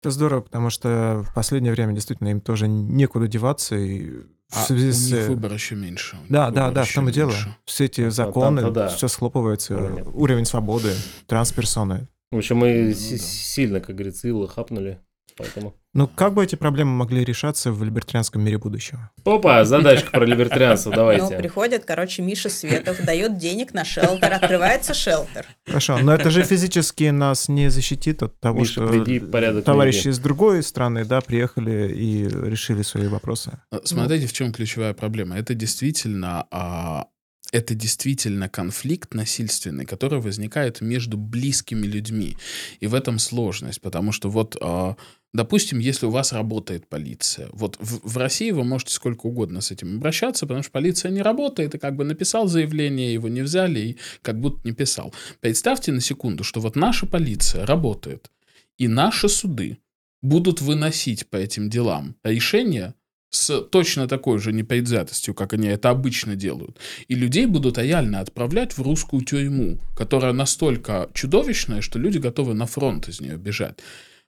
[0.00, 3.74] Это здорово, потому что в последнее время действительно им тоже некуда деваться.
[3.76, 4.10] И
[4.48, 5.10] в А связи у с...
[5.10, 6.16] них выбор еще меньше.
[6.28, 7.30] у Да, да, да, в том и дело.
[7.30, 7.56] меньше.
[7.64, 8.88] Все эти законы, там-то да.
[8.88, 10.02] все схлопывается, Уровень.
[10.14, 10.92] уровень свободы,
[11.26, 12.08] трансперсоны.
[12.30, 12.94] В общем, мы Ну да.
[13.18, 14.98] сильно, как говорится, илы хапнули.
[15.36, 15.74] Поэтому...
[15.94, 19.10] Ну, как бы эти проблемы могли решаться в либертарианском мире будущего?
[19.24, 21.36] Опа, задачка про либертарианство, Ну, давайте.
[21.36, 25.46] приходит, короче, Миша Светов, дает денег на шелтер, открывается шелтер.
[25.64, 30.06] Хорошо, но это же физически нас не защитит от того, Миша, что приди, порядок товарищи
[30.06, 30.10] наведи.
[30.10, 33.60] из другой страны, да, приехали и решили свои вопросы.
[33.70, 35.38] А, Смотрите, в чем ключевая проблема.
[35.38, 37.06] Это действительно, а,
[37.52, 42.36] это действительно конфликт насильственный, который возникает между близкими людьми.
[42.80, 44.96] И в этом сложность, потому что вот, а,
[45.32, 49.70] допустим, если у вас работает полиция, вот в, в России вы можете сколько угодно с
[49.70, 53.80] этим обращаться, потому что полиция не работает, и как бы написал заявление, его не взяли,
[53.80, 55.14] и как будто не писал.
[55.40, 58.30] Представьте на секунду, что вот наша полиция работает,
[58.76, 59.78] и наши суды
[60.20, 62.94] будут выносить по этим делам решения
[63.30, 66.78] с точно такой же непредвзятостью, как они это обычно делают.
[67.08, 72.66] И людей будут реально отправлять в русскую тюрьму, которая настолько чудовищная, что люди готовы на
[72.66, 73.78] фронт из нее бежать.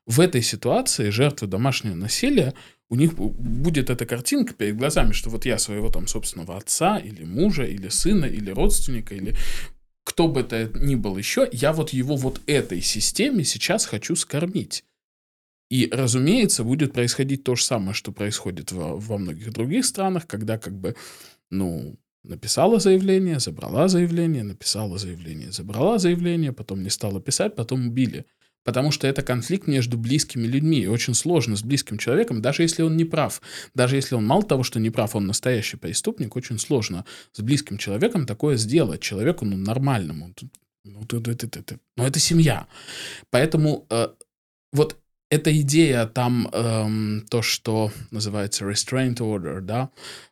[0.07, 2.55] В этой ситуации жертвы домашнего насилия,
[2.89, 6.99] у них бу- будет эта картинка перед глазами, что вот я своего там собственного отца
[6.99, 9.37] или мужа, или сына, или родственника, или
[10.05, 14.85] кто бы это ни был еще, я вот его вот этой системе сейчас хочу скормить.
[15.71, 20.59] И, разумеется, будет происходить то же самое, что происходит во, во многих других странах, когда
[20.59, 20.97] как бы,
[21.49, 28.27] ну, написала заявление, забрала заявление, написала заявление, забрала заявление, потом не стала писать, потом убили.
[28.63, 30.81] Потому что это конфликт между близкими людьми.
[30.81, 33.41] И очень сложно с близким человеком, даже если он не прав.
[33.75, 37.79] Даже если он мало того, что не прав, он настоящий преступник, очень сложно с близким
[37.79, 39.01] человеком такое сделать.
[39.01, 40.35] Человеку, ну, нормальному.
[40.85, 41.81] Ну, ты- ты- ты- ты.
[41.97, 42.67] Но это семья.
[43.31, 44.09] Поэтому э,
[44.73, 44.99] вот
[45.31, 49.91] эта идея там, эм, то, что называется restraint order, да,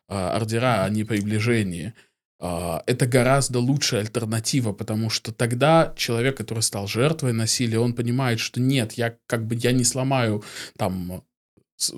[0.09, 1.93] э, ордера о неприближении,
[2.41, 8.41] э, это гораздо лучшая альтернатива, потому что тогда человек, который стал жертвой насилия, он понимает,
[8.41, 10.43] что нет, я как бы я не сломаю
[10.77, 11.23] там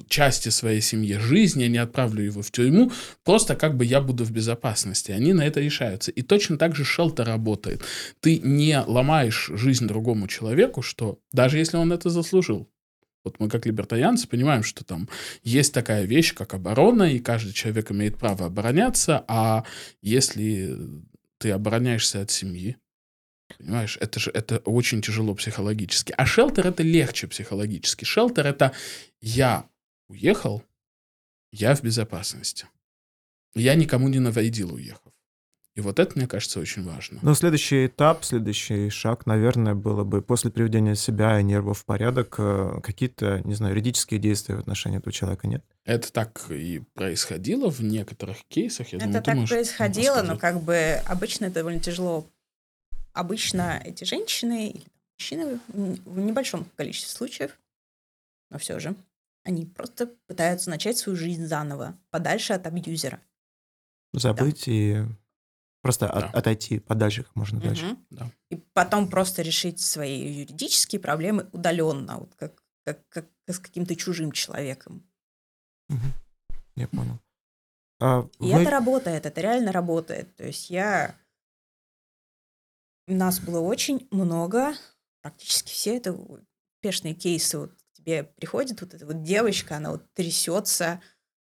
[0.07, 2.91] части своей семьи жизни, я не отправлю его в тюрьму,
[3.23, 5.11] просто как бы я буду в безопасности.
[5.11, 6.11] Они на это решаются.
[6.11, 7.81] И точно так же шелтер работает.
[8.19, 12.69] Ты не ломаешь жизнь другому человеку, что даже если он это заслужил.
[13.23, 15.07] Вот мы как либертарианцы понимаем, что там
[15.43, 19.63] есть такая вещь, как оборона, и каждый человек имеет право обороняться, а
[20.01, 20.75] если
[21.37, 22.77] ты обороняешься от семьи,
[23.57, 26.13] понимаешь, это же это очень тяжело психологически.
[26.17, 28.05] А шелтер это легче психологически.
[28.05, 28.73] Шелтер это
[29.19, 29.65] я
[30.07, 30.63] уехал,
[31.51, 32.67] я в безопасности.
[33.53, 35.10] Я никому не навредил, уехав.
[35.75, 37.19] И вот это, мне кажется, очень важно.
[37.21, 42.35] Но следующий этап, следующий шаг, наверное, было бы после приведения себя и нервов в порядок
[42.39, 45.63] э, какие-то, не знаю, юридические действия в отношении этого человека, нет?
[45.85, 48.89] Это так и происходило в некоторых кейсах.
[48.89, 52.27] Я Это думаю, так можешь происходило, но как бы обычно это довольно тяжело.
[53.13, 54.85] Обычно эти женщины или
[55.17, 57.57] мужчины в небольшом количестве случаев,
[58.49, 58.95] но все же,
[59.43, 63.19] они просто пытаются начать свою жизнь заново, подальше от абьюзера.
[64.13, 65.05] Забыть и
[65.81, 66.37] просто от- Да.
[66.39, 67.85] отойти подальше как можно дальше.
[67.85, 68.05] Мгм.
[68.11, 68.31] Да.
[68.49, 74.31] И потом просто решить свои юридические проблемы удаленно, вот как, как, как с каким-то чужим
[74.31, 75.03] человеком.
[75.89, 76.13] Мгм.
[76.75, 77.19] Я понял.
[77.99, 80.35] А И вы- это работает, это реально работает.
[80.35, 81.15] То есть я...
[83.07, 84.73] Нас было очень много,
[85.21, 87.57] практически все это успешные кейсы.
[87.59, 91.01] Вот к тебе приходит вот эта вот девочка, она вот трясется,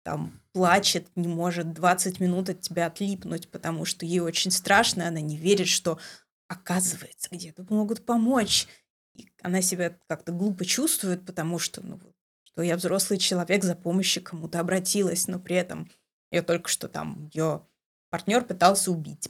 [0.10, 5.22] там плачет, не может 20 минут от тебя отлипнуть, потому что ей очень страшно, она
[5.22, 6.00] не верит, что
[6.48, 8.68] оказывается где-то могут помочь.
[9.14, 12.00] И она себя как-то глупо чувствует, потому что, ну,
[12.44, 15.92] что я взрослый человек, за помощью кому-то обратилась, но при этом
[16.32, 17.68] ее только что там ее
[18.10, 19.30] партнер пытался убить.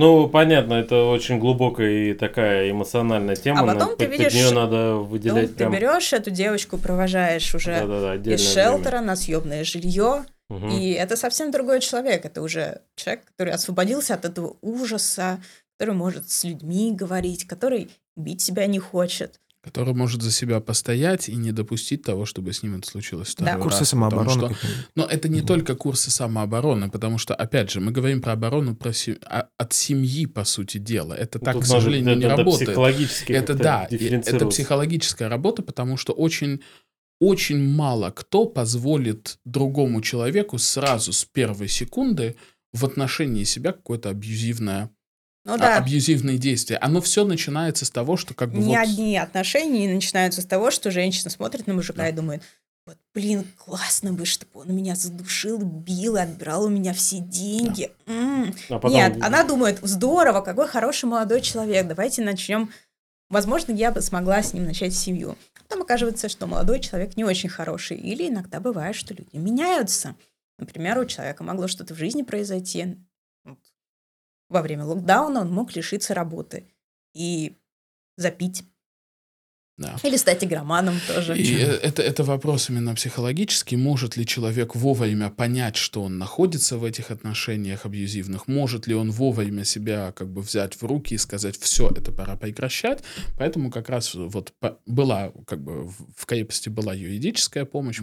[0.00, 3.60] Ну, понятно, это очень глубокая и такая эмоциональная тема.
[3.60, 5.72] А потом ты под- под видишь, нее надо выделять ты прям...
[5.72, 8.38] берешь эту девочку, провожаешь уже Да-да-да, из время.
[8.38, 10.68] шелтера на съемное жилье, Мгм.
[10.70, 12.24] и это совсем другой человек.
[12.24, 15.38] Это уже человек, который освободился от этого ужаса,
[15.78, 19.38] который может с людьми говорить, который бить себя не хочет.
[19.62, 23.52] Который может за себя постоять и не допустить того, чтобы с ним это случилось второй
[23.54, 23.60] Да.
[23.60, 24.54] Курсы раз, потому самообороны.
[24.54, 24.66] что-.
[24.96, 25.46] Но это не Мгм.
[25.46, 29.72] только курсы самообороны, потому что, опять же, мы говорим про оборону про се- а- от
[29.74, 31.12] семьи, по сути дела.
[31.12, 32.68] Это так, Тут к сожалению, не это- это работает.
[32.70, 36.60] психологически Это как-то да, это психологическая работа, потому что очень,
[37.20, 42.36] очень мало кто позволит другому человеку сразу с первой секунды
[42.72, 44.88] в отношении себя какое-то абьюзивное,
[45.50, 46.76] Ну а- да, абьюзивные действия.
[46.78, 48.78] Оно все начинается с того, что как бы не вот...
[48.78, 52.08] одни отношения начинаются с того, что женщина смотрит на мужика Да.
[52.08, 52.42] и думает,
[52.86, 57.90] вот, блин, классно бы, чтобы он меня задушил, бил, отбирал у меня все деньги.
[58.06, 58.54] М.
[58.68, 62.70] А потом- Нет, она думает, здорово, какой хороший молодой человек, давайте начнем.
[63.28, 65.36] Возможно, я бы смогла с ним начать семью.
[65.68, 67.96] Потом оказывается, что молодой человек не очень хороший.
[67.96, 70.16] Или иногда бывает, что люди меняются.
[70.58, 72.96] Например, у человека могло что-то в жизни произойти.
[74.50, 76.66] Во время локдауна он мог лишиться работы
[77.14, 77.56] и
[78.16, 78.64] запить.
[79.78, 79.96] Да.
[80.02, 81.38] Или стать игроманом тоже.
[81.38, 83.76] И э, это, это вопрос именно психологический.
[83.76, 88.46] Может ли человек вовремя понять, что он находится в этих отношениях абьюзивных?
[88.46, 92.36] Может ли он вовремя себя как бы взять в руки и сказать, все, это пора
[92.36, 93.02] прекращать?
[93.38, 94.52] Поэтому как раз вот
[94.84, 98.00] была, как бы в в крепости была юридическая помощь.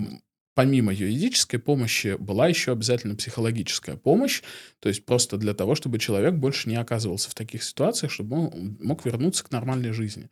[0.57, 4.41] Помимо юридической помощи была еще обязательно психологическая помощь,
[4.79, 8.75] то есть просто для того, чтобы человек больше не оказывался в таких ситуациях, чтобы он
[8.81, 10.31] мог вернуться к нормальной жизни.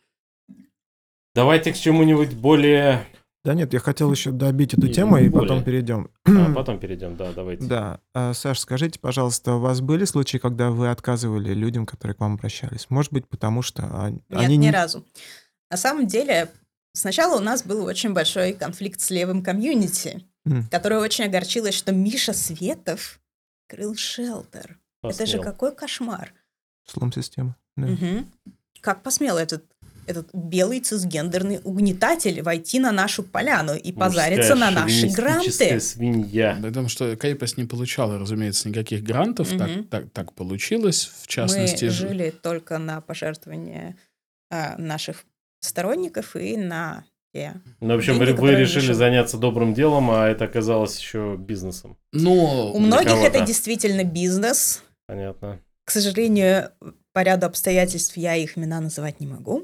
[1.35, 3.05] Давайте к чему-нибудь более...
[3.43, 5.47] Да нет, я хотел еще добить эту И тему и более.
[5.47, 6.09] потом перейдем.
[6.25, 7.67] А, потом перейдем, да, давайте.
[7.67, 7.99] Да.
[8.15, 12.33] А, Саш, скажите, пожалуйста, у вас были случаи, когда вы отказывали людям, которые к вам
[12.33, 12.87] обращались?
[12.89, 14.71] Может быть, потому что а- Нет, они ни не...
[14.71, 15.05] разу.
[15.69, 16.49] На самом деле,
[16.95, 20.67] сначала у нас был очень большой конфликт с левым комьюнити, М.
[20.69, 23.19] которое очень огорчилось, что Миша Светов
[23.67, 24.79] крыл шелтер.
[25.03, 25.43] Это же Посмел.
[25.43, 26.33] какой кошмар.
[26.87, 27.55] Слом системы.
[27.77, 27.87] Да.
[27.87, 28.31] Мгм.
[28.81, 29.63] Как посмел этот,
[30.07, 35.79] этот белый цисгендерный угнетатель войти на нашу поляну и позариться Мужская на наши гранты?
[35.79, 36.59] свинья.
[36.61, 39.49] Потому что крепость не получала, разумеется, никаких грантов.
[39.57, 39.83] Так, Мгм.
[39.85, 41.11] так, так получилось.
[41.23, 43.97] В частности, Мы жили только на пожертвования
[44.51, 45.25] а, наших
[45.65, 47.03] сторонников и на
[47.33, 48.95] те Ну, в общем, Деньги, вы, решили вышел.
[48.95, 51.97] заняться добрым делом, а это оказалось еще бизнесом.
[52.13, 53.27] но У многих кого-то.
[53.37, 54.83] это действительно бизнес.
[55.07, 55.59] Понятно.
[55.83, 56.71] К сожалению,
[57.13, 59.63] по ряду обстоятельств я их имена называть не могу.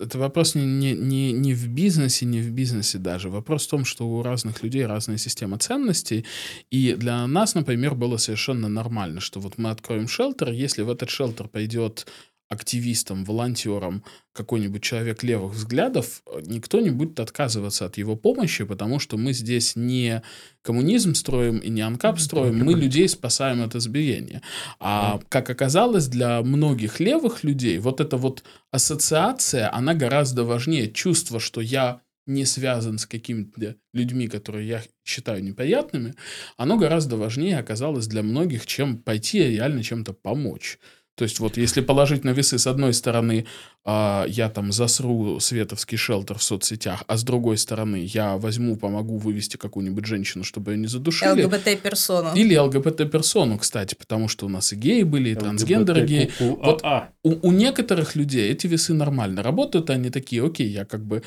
[0.00, 3.30] это вопрос не, не, не, не в бизнесе, не в бизнесе даже.
[3.30, 6.24] Вопрос в том, что у разных людей разная система ценностей.
[6.70, 11.10] И для нас, например, было совершенно нормально, что вот мы откроем шелтер, если в этот
[11.10, 12.06] шелтер пойдет
[12.48, 19.16] активистом, волонтером какой-нибудь человек левых взглядов, никто не будет отказываться от его помощи, потому что
[19.16, 20.22] мы здесь не
[20.62, 24.42] коммунизм строим и не анкап строим, мы людей спасаем от избиения.
[24.78, 30.92] А как оказалось, для многих левых людей вот эта вот ассоциация, она гораздо важнее.
[30.92, 36.14] Чувство, что я не связан с какими-то людьми, которые я считаю неприятными,
[36.56, 40.78] оно гораздо важнее оказалось для многих, чем пойти и реально чем-то помочь.
[41.16, 43.46] То есть вот если положить на весы с одной стороны
[43.84, 49.16] а, я там засру световский шелтер в соцсетях, а с другой стороны я возьму, помогу
[49.16, 51.44] вывести какую-нибудь женщину, чтобы ее не задушили.
[51.44, 52.34] ЛГБТ-персону.
[52.34, 56.30] Или ЛГБТ-персону, кстати, потому что у нас и геи были, и трансгендеры геи.
[56.38, 61.04] Вот А, у, у некоторых людей эти весы нормально работают, они такие, окей, я как
[61.04, 61.22] бы,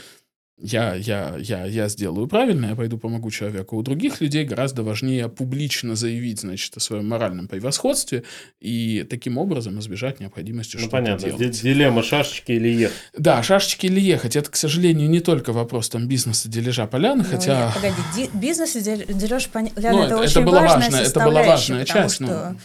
[0.62, 3.78] я, я, я, я сделаю правильно, я пойду помогу человеку.
[3.78, 8.24] У других людей гораздо важнее публично заявить, значит, о своем моральном превосходстве
[8.60, 11.26] и таким образом избежать необходимости ну что-то понятно.
[11.30, 11.52] делать.
[11.62, 12.98] Ди- Дилемма шашечки или ехать.
[13.18, 17.30] Да, шашечки или ехать, это, к сожалению, не только вопрос там бизнеса, дележа поляны, Ну,
[17.30, 17.66] хотя...
[17.68, 21.04] нет, погоди, ди- бизнес и дел- дележ поня- Ну, это, это- очень была важная важная-
[21.06, 22.28] это была важная часть, ну.
[22.28, 22.56] что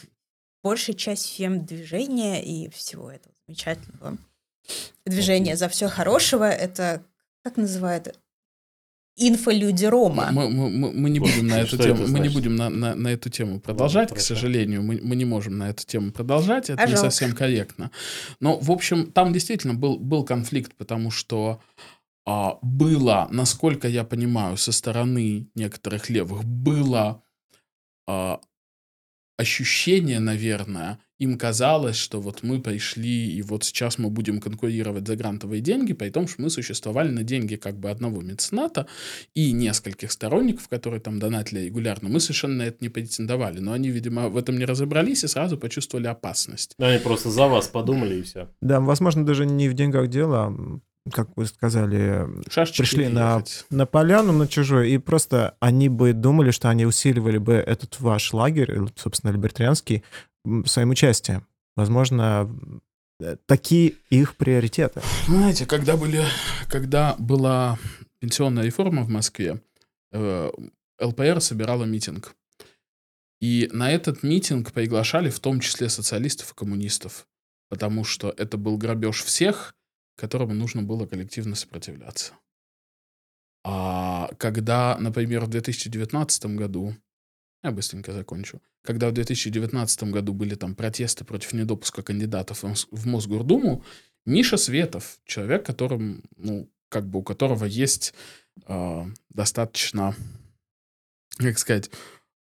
[0.63, 4.17] большая часть фем-движения и всего этого замечательного
[5.07, 7.03] движения за все хорошего, это,
[7.45, 8.19] как называют,
[9.17, 10.31] инфолюди Рома.
[10.33, 13.09] Мы, мы- мы- мы не будем на эту тему, мы не будем на, на- на
[13.09, 16.87] эту тему продолжать, к сожалению, мы, мы не можем на эту тему продолжать, это А
[16.87, 17.11] не жалко.
[17.11, 17.91] совсем корректно.
[18.41, 21.61] Но, в общем, там действительно был, был конфликт, потому что
[22.27, 27.23] а, было, насколько я понимаю, со стороны некоторых левых, было
[28.09, 28.41] а,
[29.37, 35.17] ощущение, наверное, им казалось, что вот мы пришли, и вот сейчас мы будем конкурировать за
[35.17, 38.87] грантовые деньги, при том, что мы существовали на деньги как бы одного мецената
[39.35, 42.09] и нескольких сторонников, которые там донатили регулярно.
[42.09, 45.57] Мы совершенно на это не претендовали, но они, видимо, в этом не разобрались и сразу
[45.57, 46.75] почувствовали опасность.
[46.79, 48.51] Они просто за вас подумали и все.
[48.61, 50.81] Да, возможно, даже не в деньгах дело, а,
[51.13, 53.67] как вы сказали, Шашечки пришли на, ехать.
[53.71, 58.33] на поляну, на чужой, и просто они бы думали, что они усиливали бы этот ваш
[58.33, 60.03] лагерь, э, собственно, либертарианский,
[60.65, 61.47] своим участием.
[61.77, 62.51] Возможно,
[63.21, 65.03] э, такие их приоритеты.
[65.27, 66.25] Знаете, когда были,
[66.69, 67.79] когда была
[68.21, 69.61] пенсионная реформа в Москве,
[70.13, 70.51] э,
[71.01, 72.35] ЛПР собирала митинг.
[73.41, 77.27] И на этот митинг приглашали в том числе социалистов и коммунистов,
[77.69, 79.75] потому что это был грабеж всех,
[80.17, 82.35] которому нужно было коллективно сопротивляться.
[83.65, 86.95] А когда, например, в 2019 году,
[87.63, 92.89] я быстренько закончу, когда в 2019 году были там протесты против недопуска кандидатов в Мос-
[92.91, 93.83] в Мосгордуму,
[94.27, 98.15] Миша Светов, человек, которым, ну, как бы у которого есть
[98.67, 100.15] э, достаточно,
[101.37, 101.91] как сказать,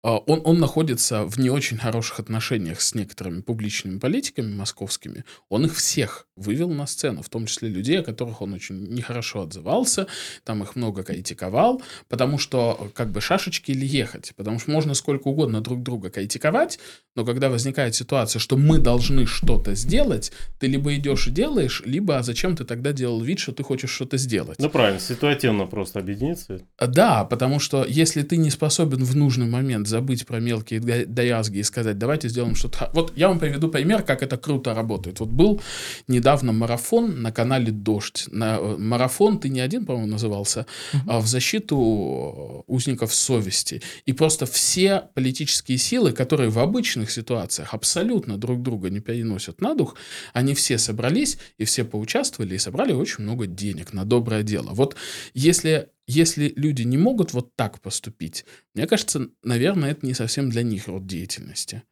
[0.04, 5.24] э, он, он находится в не очень хороших отношениях с некоторыми публичными политиками московскими.
[5.50, 9.42] Он их всех вывел на сцену, в том числе людей, о которых он очень нехорошо
[9.44, 10.08] отзывался,
[10.44, 15.28] там их много критиковал, потому что как бы шашечки или ехать, потому что можно сколько
[15.28, 16.80] угодно друг друга критиковать,
[17.16, 22.18] но когда возникает ситуация, что мы должны что-то сделать, ты либо идешь и делаешь, либо
[22.18, 24.60] а зачем ты тогда делал вид, что ты хочешь что-то сделать.
[24.60, 26.62] Ну правильно, ситуативно просто объединиться.
[26.78, 31.06] А, Да, потому что если ты не способен в нужный момент забыть про мелкие д-
[31.06, 32.78] дрязги и сказать, давайте сделаем что-то...
[32.78, 32.92] х-».
[32.94, 35.20] Вот я вам приведу пример, как это круто работает.
[35.20, 35.62] Вот был
[36.08, 38.26] недавно марафон на канале «Дождь».
[38.32, 40.66] На, э, марафон, ты не один, по-моему, назывался,
[41.08, 43.82] а в защиту э, узников совести.
[44.06, 49.76] И просто все политические силы, которые в обычных ситуациях абсолютно друг друга не переносят на
[49.76, 49.96] дух,
[50.34, 54.70] они все собрались и все поучаствовали и собрали очень много денег на доброе дело.
[54.72, 54.96] Вот
[55.34, 60.64] если, если люди не могут вот так поступить, мне кажется, наверное, это не совсем для
[60.64, 61.84] них род деятельности.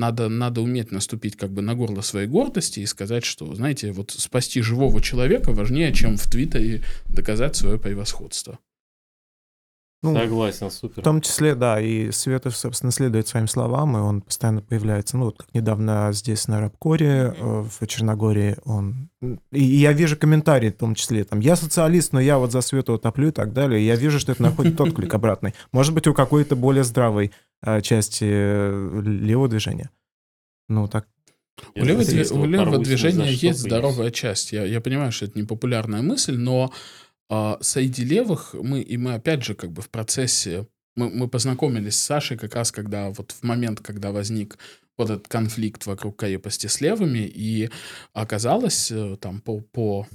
[0.00, 4.12] Надо, надо уметь наступить как бы на горло своей гордости и сказать, что, знаете, вот
[4.12, 8.58] спасти живого человека важнее, чем в Твиттере доказать свое превосходство.
[10.02, 11.02] Ну, Согласен, В супер.
[11.02, 15.36] том числе, да, и Светов, собственно, следует своим словам, и он постоянно появляется, ну, вот
[15.36, 19.10] как недавно здесь на Рабкоре, э, в Черногории он...
[19.52, 22.98] И я вижу комментарии в том числе, там, я социалист, но я вот за Светова
[22.98, 25.54] топлю и так далее, и я вижу, что это находит отклик обратный.
[25.70, 27.32] Может быть, у какой-то более здравой
[27.62, 29.90] э, части э, левого движения.
[30.70, 31.08] Ну, так,
[31.74, 32.04] У левого,
[32.40, 34.52] у левого движения есть здоровая часть.
[34.52, 36.72] Я, я понимаю, что это не популярная мысль, но
[37.30, 40.66] а, среди левых мы, и мы опять же как бы в процессе,
[40.96, 44.58] мы, мы познакомились с Сашей как раз когда вот в момент, когда возник
[44.98, 47.70] вот этот конфликт вокруг крепости с левыми, и
[48.12, 50.06] оказалось э, там по, по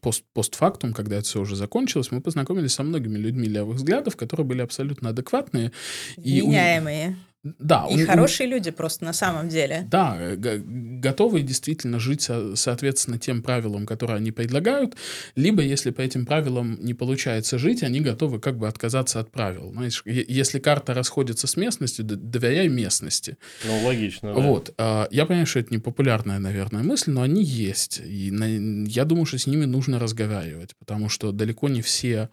[0.00, 4.46] пост, постфактум, когда это все уже закончилось, мы познакомились со многими людьми левых взглядов, которые
[4.46, 5.70] были абсолютно адекватные.
[6.16, 7.16] И у- Меняемые.
[7.42, 9.86] Да, у- И у- хорошие люди просто на самом деле.
[9.90, 14.94] да, готовы действительно жить со- соответственно тем правилам, которые они предлагают,
[15.36, 19.70] либо если по этим правилам не получается жить, они готовы как бы отказаться от правил.
[19.72, 23.38] Знаешь, если карта расходится с местностью, доверяй местности.
[23.66, 24.34] Ну, логично.
[24.34, 24.40] да.
[24.40, 24.74] Вот.
[24.76, 28.00] а, Я понимаю, что это не популярная, наверное, мысль, но они есть.
[28.04, 32.28] И на- я думаю, что с ними нужно разговаривать, потому что далеко не все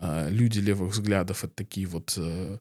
[0.00, 2.58] а, люди левых взглядов это такие вот э,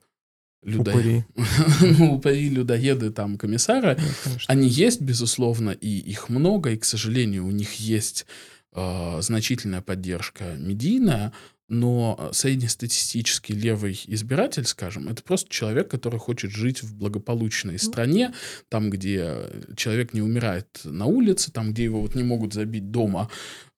[0.63, 1.25] людо- упыри.
[1.99, 3.97] ну, упыри, людоеды, там, комиссары.
[4.23, 4.45] Конечно.
[4.47, 8.25] Они есть, безусловно, и их много, и, к сожалению, у них есть
[8.73, 11.31] э, значительная поддержка медийная,
[11.73, 18.33] но среднестатистический левый избиратель, скажем, это просто человек, который хочет жить в благополучной стране,
[18.69, 23.29] там, где человек не умирает на улице, там, где его вот не могут забить дома,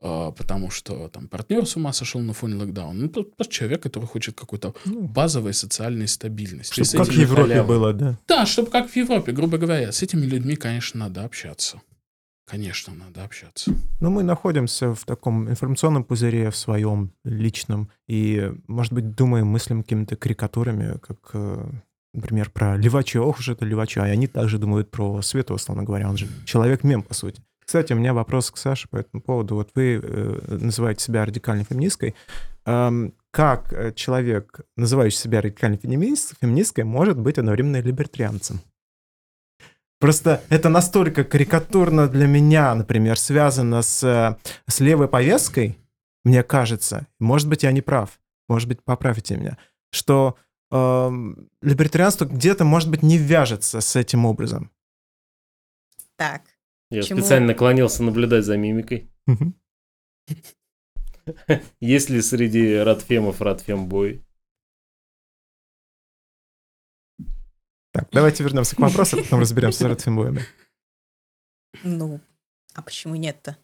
[0.01, 3.01] э, потому что там партнер с ума сошел на фоне локдауна.
[3.01, 6.81] Ну, просто человек, который хочет какой-то Ну, базовой социальной стабильности.
[6.81, 7.67] И чтоб с как в Европе халявы.
[7.67, 8.19] было, да.
[8.27, 9.91] да, чтобы как в Европе, грубо говоря.
[9.91, 11.81] С этими людьми, конечно, надо общаться.
[12.45, 13.71] Конечно, надо общаться.
[13.99, 19.81] Но мы находимся в таком информационном пузыре в своем личном, и, может быть, думаем, мыслим
[19.81, 21.69] какими-то карикатурами, как, э,
[22.13, 23.21] например, про Левача.
[23.21, 24.07] Ох уж это Левача.
[24.07, 26.07] И они также думают про Свету, условно говоря.
[26.07, 27.41] Он же человек-мем, по сути.
[27.65, 29.55] Кстати, у меня вопрос к Саше по этому поводу.
[29.55, 32.13] Вот вы э, называете себя радикальной феминисткой.
[32.65, 38.61] Эм, как э, человек, называющий себя радикальной феминист- феминисткой, может быть одновременно либертарианцем?
[40.05, 44.37] Просто это настолько карикатурно для меня, например, связано с, э,
[44.67, 45.79] с левой повесткой,
[46.23, 49.57] мне кажется, может быть, я не прав, может быть, поправите меня,
[49.89, 50.37] что
[50.71, 54.69] эм, либертарианство где-то, может быть, не вяжется с этим образом.
[56.17, 56.43] Так.
[56.91, 57.21] Я Почему?
[57.21, 59.09] специально наклонился наблюдать за мимикой.
[61.79, 64.23] Есть ли среди радфемов радфембой?
[67.95, 70.41] Так, давайте вернемся к вопросу, потом разберемся с ратфембоями.
[71.83, 72.19] Ну,
[72.73, 73.55] а почему нет-то?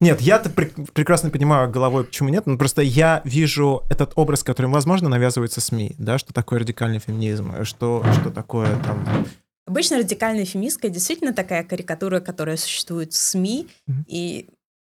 [0.00, 4.72] Нет, я-то прек- прекрасно понимаю головой, почему нет, но просто я вижу этот образ, которым,
[4.72, 9.26] возможно, навязывается СМИ, да, что такое радикальный феминизм, что, что такое там
[9.68, 14.04] Обычно радикальная феминистка действительно такая карикатура, которая существует в СМИ, Мгм.
[14.08, 14.48] и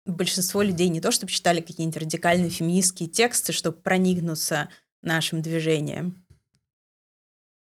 [0.07, 4.69] большинство людей не то чтобы читали какие-нибудь радикальные феминистские тексты, чтобы проникнуться
[5.03, 6.24] нашим движением.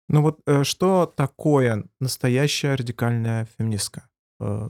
[0.09, 4.09] Ну вот э, что такое настоящая радикальная феминистка?
[4.39, 4.69] Э.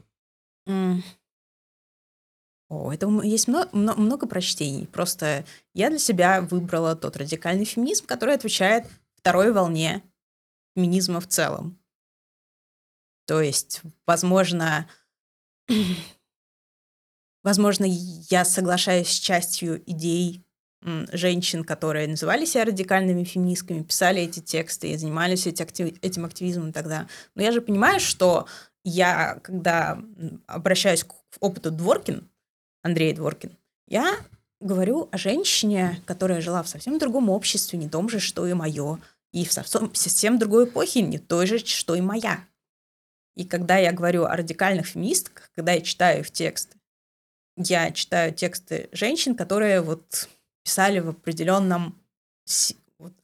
[2.69, 4.87] О, это есть мно- мно- много прочтений.
[4.87, 8.85] Просто я для себя выбрала тот радикальный феминизм, который отвечает
[9.15, 10.03] второй волне
[10.75, 11.79] феминизма в целом.
[13.25, 14.89] То есть, возможно,
[17.43, 20.45] возможно, я соглашаюсь с частью идей
[20.81, 27.07] женщин, которые называли себя радикальными феминистками, писали эти тексты и занимались этим активизмом тогда.
[27.35, 28.47] Но я же понимаю, что
[28.83, 29.99] я, когда
[30.45, 32.29] обращаюсь к опыту Дворкин,
[32.83, 33.57] Андрей Дворкин,
[33.87, 34.17] я
[34.59, 38.99] говорю о женщине, которая жила в совсем другом обществе, не том же, что и мое,
[39.33, 42.45] и в совсем, совсем другой эпохе, не той же, что и моя.
[43.35, 46.77] И когда я говорю о радикальных феминистках, когда я читаю их тексты,
[47.55, 50.29] я читаю тексты женщин, которые вот
[50.67, 51.97] писали в определенном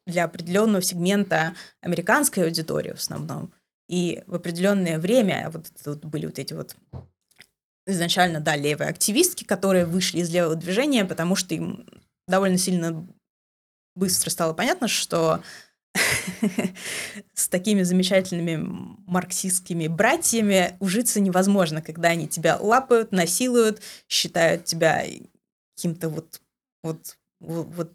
[0.06, 3.52] для определенного сегмента американской аудитории в основном.
[3.90, 6.78] И в определенное время вот вот были вот эти вот
[7.86, 11.86] изначально, да, левые активистки, которые вышли из левого движения, потому что им
[12.30, 13.06] довольно сильно
[13.94, 15.44] быстро стало понятно, что
[17.34, 18.56] с такими замечательными
[19.06, 25.04] марксистскими братьями ужиться невозможно, когда они тебя лапают, насилуют, считают тебя
[25.76, 26.40] каким-то вот,
[26.84, 27.94] вот, вот,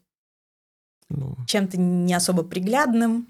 [1.08, 3.28] ну, чем-то не особо приглядным.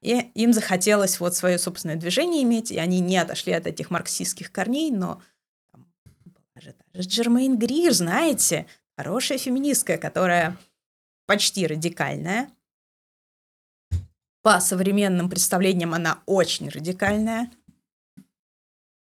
[0.00, 4.50] И им захотелось вот свое собственное движение иметь, и они не отошли от этих марксистских
[4.50, 5.20] корней, но
[5.70, 5.86] там
[6.24, 10.56] была же та же Джермейн Грир, знаете, хорошая феминистка, которая
[11.26, 12.50] почти радикальная.
[14.42, 17.50] По современным представлениям она очень радикальная.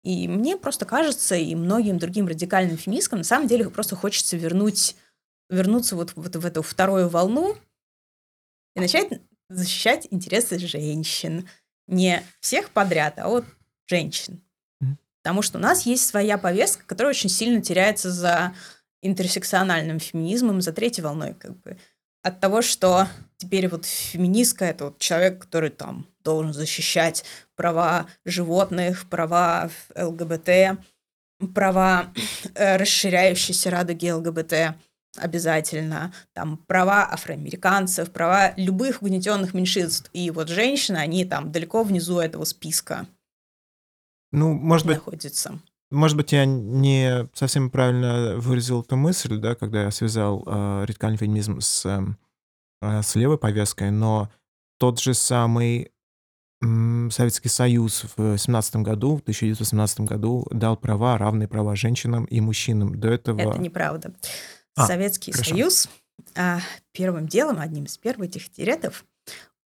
[0.03, 4.97] И мне просто кажется, и многим другим радикальным феминисткам на самом деле просто хочется вернуть,
[5.49, 7.57] вернуться вот, вот в эту вторую волну
[8.75, 11.49] и начать защищать интересы женщин.
[11.87, 13.45] Не всех подряд, а вот
[13.87, 14.43] женщин.
[15.23, 18.55] Потому что у нас есть своя повестка, которая очень сильно теряется за
[19.03, 21.79] интерсекциональным феминизмом, за третьей волной, как бы.
[22.23, 27.25] От того, что теперь вот феминистка— это вот человек, который там должен защищать
[27.55, 30.79] права животных, права ЛГБТ,
[31.55, 32.13] права
[32.55, 34.77] э, расширяющейся радуги ЛГБТ
[35.19, 40.11] обязательно, там права афроамериканцев, права любых угнетенных меньшинств.
[40.13, 43.07] И вот женщины, они там далеко внизу этого списка
[44.33, 45.59] ну, может быть, находятся.
[45.91, 51.17] Может быть, я не совсем правильно выразил эту мысль, да, когда я связал э, радикальный
[51.17, 51.87] феминизм с,
[52.83, 54.29] э, с левой повесткой, но
[54.79, 55.91] тот же самый
[56.63, 62.99] Советский Союз в 17 году, в 1917 году дал права, равные права женщинам и мужчинам.
[62.99, 63.39] До этого...
[63.39, 64.13] Это неправда.
[64.77, 65.51] А, Советский хорошо.
[65.51, 65.89] Союз
[66.35, 66.61] а,
[66.93, 69.05] первым делом, одним из первых этих декретов,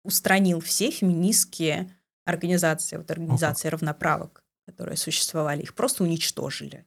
[0.04, 1.94] устранил все феминистские
[2.24, 6.86] организации, вот организации равноправок, которые существовали, их просто уничтожили.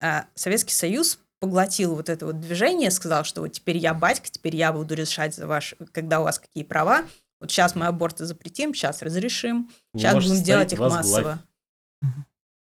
[0.00, 4.56] А Советский Союз поглотил вот это вот движение, сказал, что вот теперь я батька, теперь
[4.56, 7.04] я буду решать за ваш, когда у вас какие права.
[7.40, 11.42] Вот сейчас мы аборты запретим, сейчас разрешим, сейчас можешь будем делать их массово.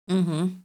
[0.07, 0.62] Мгм.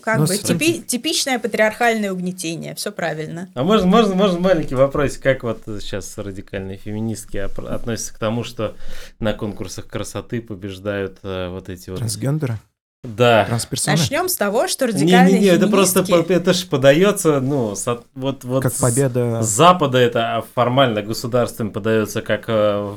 [0.00, 3.48] Как Ну, бы с- типи- типичное патриархальное угнетение, все правильно.
[3.54, 8.74] А можно, можно, можно маленький вопрос, как вот сейчас радикальные феминистки относятся к тому, что
[9.18, 11.98] на конкурсах красоты побеждают э, вот эти вот...
[11.98, 12.58] Трансгендеры,
[13.04, 13.44] Да.
[13.46, 13.96] трансперсоны.
[13.96, 18.02] Начнем с того, что радикальные Не-не-не, это просто феминистки- по- это ж подается, ну, со-
[18.14, 19.42] вот, вот Как с- победа.
[19.42, 22.96] с Запада это а, формально государством подается как э,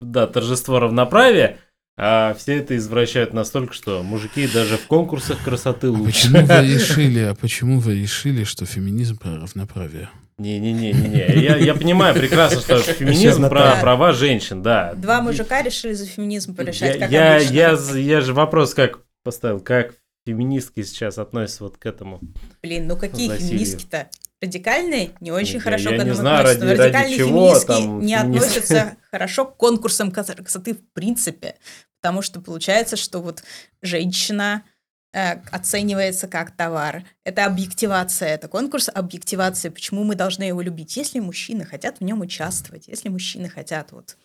[0.00, 1.58] да, торжество равноправия,
[2.02, 6.32] а все это извращают настолько, что мужики даже в конкурсах красоты А лучше.
[6.32, 10.08] почему вы решили, а почему вы решили, что феминизм про равноправие?
[10.38, 11.42] Не-не-не-не.
[11.42, 13.76] Я, я понимаю прекрасно, что феминизм про Да.
[13.82, 14.94] права женщин, да.
[14.94, 17.52] Два мужика решили за феминизм порешать, я, как я, обычно.
[17.52, 17.78] я,
[18.16, 19.92] я же вопрос как поставил, как
[20.26, 22.20] феминистки сейчас относятся вот к этому.
[22.62, 24.08] Блин, ну какие феминистки-то?
[24.42, 26.64] Радикальные не очень Я- хорошо я к не этому знаю, относятся.
[26.66, 28.48] ради- но ради радикальные чего феминистки там не феминистки.
[28.48, 31.56] относятся хорошо к конкурсам красоты в принципе.
[32.00, 33.42] Потому что получается, что вот
[33.82, 34.64] женщина
[35.12, 37.04] э, оценивается как товар.
[37.24, 39.68] Это объективация, это конкурс объективации.
[39.68, 40.96] Почему мы должны его любить?
[40.96, 44.16] Если мужчины хотят в нем участвовать, если мужчины хотят вот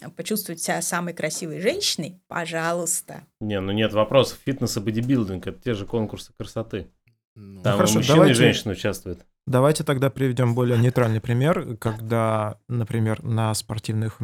[0.00, 3.24] э, почувствовать себя самой красивой женщиной, пожалуйста.
[3.40, 4.38] Не, ну нет вопросов.
[4.44, 6.88] Фитнес и бодибилдинг это те же конкурсы красоты.
[7.34, 9.20] Ну, Там и хорошо, мужчины давайте- и женщины участвуют.
[9.48, 14.18] Давайте тогда приведем более нейтральный пример, когда, например, на спортивных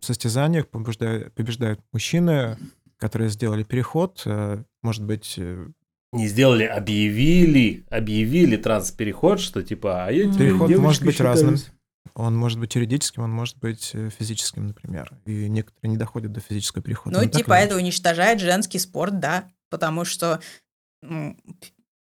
[0.00, 2.58] состязаниях побеждают, побеждают мужчины,
[2.96, 5.68] которые сделали переход, э, может быть, э,
[6.12, 11.56] Не сделали, объявили, объявили транспереход, что типа, а я переход может быть разным.
[11.56, 11.74] считаюсь.
[12.14, 15.12] Он может быть юридическим, он может быть э, физическим, например.
[15.24, 17.16] И некоторые не доходят до физического перехода.
[17.16, 20.40] Ну, Ну, типа, это уничтожает женский спорт, да, потому что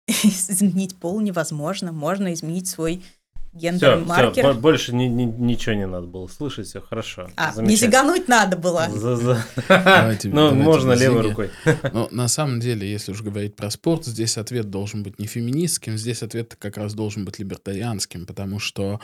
[0.23, 1.91] изменить пол невозможно.
[1.91, 3.01] Можно изменить свой
[3.55, 4.53] Все, гендер-маркер.
[4.55, 7.29] больше ни- ни- ничего не надо было слышать, все хорошо.
[7.35, 8.87] А, не зигануть надо было.
[8.93, 11.49] За- за- Давайте- Ну, давайте можно левой рукой.
[11.93, 15.97] Но на самом деле, если уж говорить про спорт, здесь ответ должен быть не феминистским,
[15.97, 18.99] здесь ответ как раз должен быть либертарианским, потому что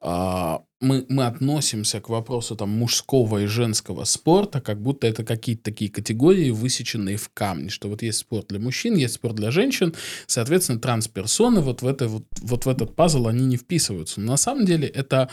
[0.00, 5.64] а, мы, мы относимся к вопросу там, мужского и женского спорта, как будто это какие-то
[5.64, 9.94] такие категории, высеченные в камне, что вот есть спорт для мужчин, есть спорт для женщин,
[10.26, 14.20] соответственно, трансперсоны вот в, это, вот, вот в этот пазл они не вписываются.
[14.20, 15.30] Но на самом деле это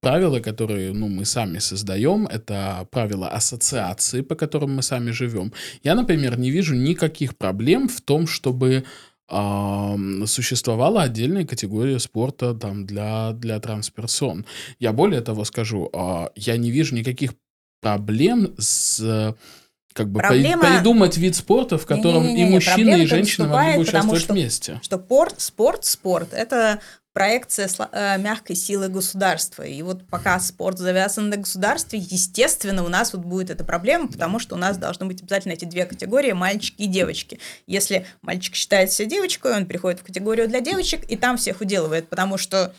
[0.00, 5.52] правила, которые ну, мы сами создаем, это правила ассоциации, по которым мы сами живем.
[5.82, 8.84] Я, например, не вижу никаких проблем в том, чтобы
[9.28, 14.46] существовала отдельная категория спорта там, для, для трансперсон.
[14.78, 17.34] Я более того скажу, а, я не вижу никаких
[17.80, 19.34] проблем с
[19.94, 23.74] как бы Проблема- придумать вид спорта, в котором и Не-не-не, мужчины, проблема и женщины могли
[23.74, 24.80] бы участвовать что- вместе.
[24.82, 26.80] Что порт, спорт, спорт— это
[27.18, 29.64] проекция э, мягкой силы государства.
[29.64, 34.38] И вот пока спорт завязан на государстве, естественно, у нас вот будет эта проблема, потому
[34.38, 37.40] что у нас должны быть обязательно эти две категории, мальчики и девочки.
[37.66, 42.08] Если мальчик считает себя девочкой, он переходит в категорию для девочек, и там всех уделывает,
[42.08, 42.72] потому что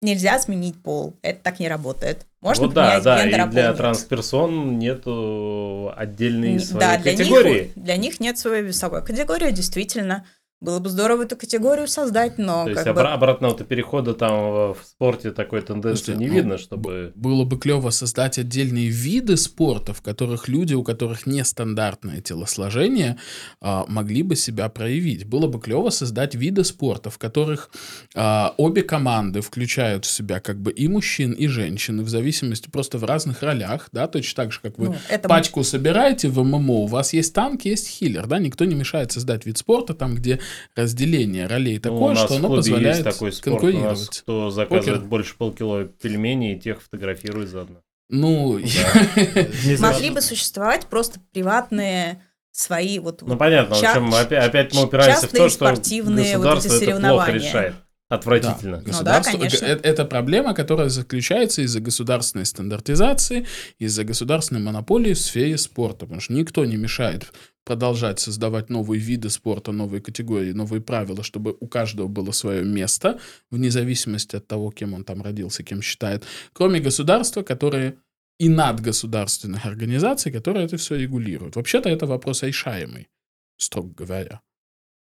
[0.00, 1.12] нельзя сменить пол.
[1.20, 2.24] Это так не работает.
[2.40, 3.76] Можно вот да, поменять да, гендер, а и для нет.
[3.76, 7.64] трансперсон нету отдельной своей да, для категории.
[7.64, 10.24] Них, для них нет своей весовой категории, действительно.
[10.60, 13.08] Было бы здорово эту категорию создать, но То есть как обра- бы...
[13.08, 17.12] обратного-то перехода там в спорте такой тенденции Слушайте, не ну, видно, чтобы...
[17.14, 23.18] Было бы клево создать отдельные виды спорта, в которых люди, у которых нестандартное телосложение,
[23.60, 25.26] а, могли бы себя проявить.
[25.26, 27.68] Было бы клево создать виды спорта, в которых
[28.14, 32.70] а, обе команды включают в себя как бы и мужчин, и женщин, и в зависимости
[32.70, 36.42] просто в разных ролях, да, точно так же, как вы ну, это пачку собираете в
[36.42, 40.14] ММО, у вас есть танк, есть хиллер, да, никто не мешает создать вид спорта, там,
[40.14, 40.40] где
[40.74, 44.18] разделение ролей Ну, у такое, нас что оно позволяет есть такой спорт, у нас конкурировать.
[44.20, 45.08] кто заказывает Покер.
[45.08, 47.80] больше полкило пельменей, тех фотографирует заодно.
[48.10, 49.80] Ну, знаю.
[49.80, 52.22] могли бы существовать просто приватные
[52.52, 53.22] свои вот...
[53.22, 57.74] Ну понятно, в общем, опять, мы упираемся в то, что государство это плохо решает.
[58.10, 58.76] Отвратительно.
[58.78, 59.64] Да, государство- конечно.
[59.64, 63.46] э- Это проблема, которая заключается из-за государственной стандартизации,
[63.78, 66.00] из-за государственной монополии в сфере спорта.
[66.00, 67.32] Потому что никто не мешает
[67.64, 73.18] продолжать создавать новые виды спорта, новые категории, новые правила, чтобы у каждого было свое место,
[73.50, 76.24] вне зависимости от того, кем он там родился, кем считает.
[76.52, 77.96] Кроме государства, которое
[78.38, 81.56] и надгосударственных организаций, которые это все регулируют.
[81.56, 83.08] Вообще-то это вопрос решаемый,
[83.56, 84.40] строго говоря.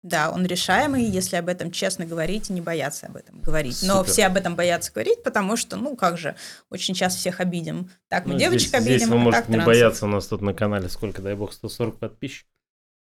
[0.06, 3.82] Да, он решаемый, если об этом честно говорить и не бояться об этом говорить.
[3.82, 4.12] Но Супер.
[4.12, 6.36] все об этом боятся говорить, потому что, ну как же,
[6.70, 7.90] очень часто всех обидим.
[8.08, 9.74] Так мы Ну, девочек здесь, обидим, здесь вы а можете так не трансов.
[9.74, 12.52] бояться, у нас тут на канале сколько, дай бог, 140 подписчиков,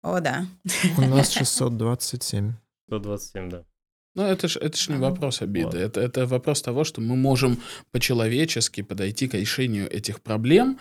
[0.02, 0.46] О, да.
[0.96, 2.54] У нас 627.
[2.88, 3.64] 127, да.
[4.14, 5.66] Ну, это ж, это ж не вопрос обиды.
[5.66, 5.78] Ладно.
[5.80, 7.60] Это, это вопрос того, что мы можем
[7.92, 10.78] по-человечески подойти к решению этих проблем,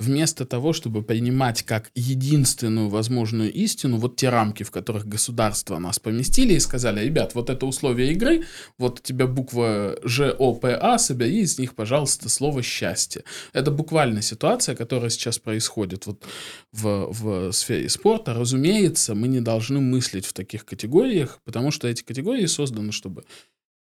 [0.00, 5.98] вместо того, чтобы принимать как единственную возможную истину вот те рамки, в которых государство нас
[5.98, 8.44] поместили и сказали, ребят, вот это условие игры,
[8.78, 13.24] вот у тебя буква Ж, О, П, А, собери из них, пожалуйста, слово «счастье».
[13.52, 16.24] Это буквально ситуация, которая сейчас происходит вот
[16.72, 18.32] в, в сфере спорта.
[18.32, 23.24] Разумеется, мы не должны мыслить в таких категориях, потому что эти категории созданы, чтобы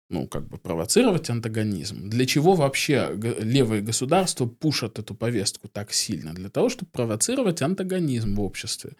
[0.09, 2.09] ну, как бы провоцировать антагонизм.
[2.09, 3.09] Для чего вообще
[3.39, 6.33] левые государства пушат эту повестку так сильно?
[6.33, 8.91] Для того, чтобы провоцировать антагонизм в обществе.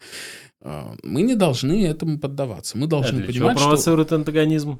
[0.62, 2.78] А, Мы не должны этому поддаваться.
[2.78, 3.68] Мы А должны для чего понимать, что...
[3.68, 4.80] провоцирует антагонизм?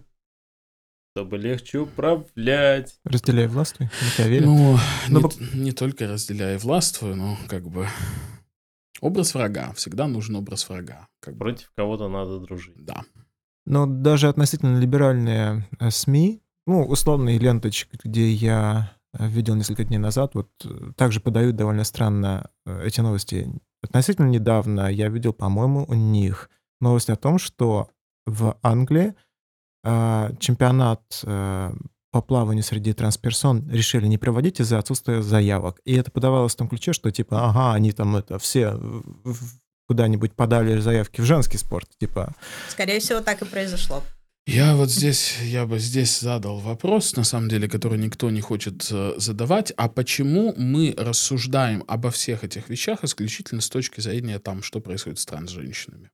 [1.16, 3.00] Чтобы легче управлять.
[3.06, 3.90] Разделяй властвуй.
[4.20, 4.78] Ну,
[5.10, 7.88] Ну, не, не только разделяя и властвую, но как бы
[9.02, 9.74] образ врага.
[9.74, 11.08] Всегда нужен образ врага.
[11.22, 12.76] Как бы, Против кого-то надо дружить.
[12.76, 13.04] да.
[13.68, 19.98] Но даже относительно либеральные э, СМИ, ну, условные ленточки, где я э, видел несколько дней
[19.98, 23.52] назад, вот э, также подают довольно странно эти новости.
[23.84, 26.50] Относительно недавно я видел, по-моему, у них
[26.80, 27.90] новость о том, что
[28.26, 29.16] в Англии
[29.84, 31.74] э, чемпионат э,
[32.12, 35.82] по плаванию среди трансперсон решили не проводить из-за отсутствия заявок.
[35.84, 38.80] И это подавалось в том ключе, что типа, ага, они там это все
[39.88, 42.36] куда-нибудь подали заявки в женский спорт, типа,
[42.70, 44.04] Скорее всего, так и произошло.
[44.48, 48.88] Я вот здесь, я бы здесь задал вопрос, на самом деле, который никто не хочет
[48.90, 49.74] э, задавать.
[49.76, 55.20] А почему мы рассуждаем обо всех этих вещах исключительно с точки зрения там, что происходит
[55.20, 56.12] с трансженщинами?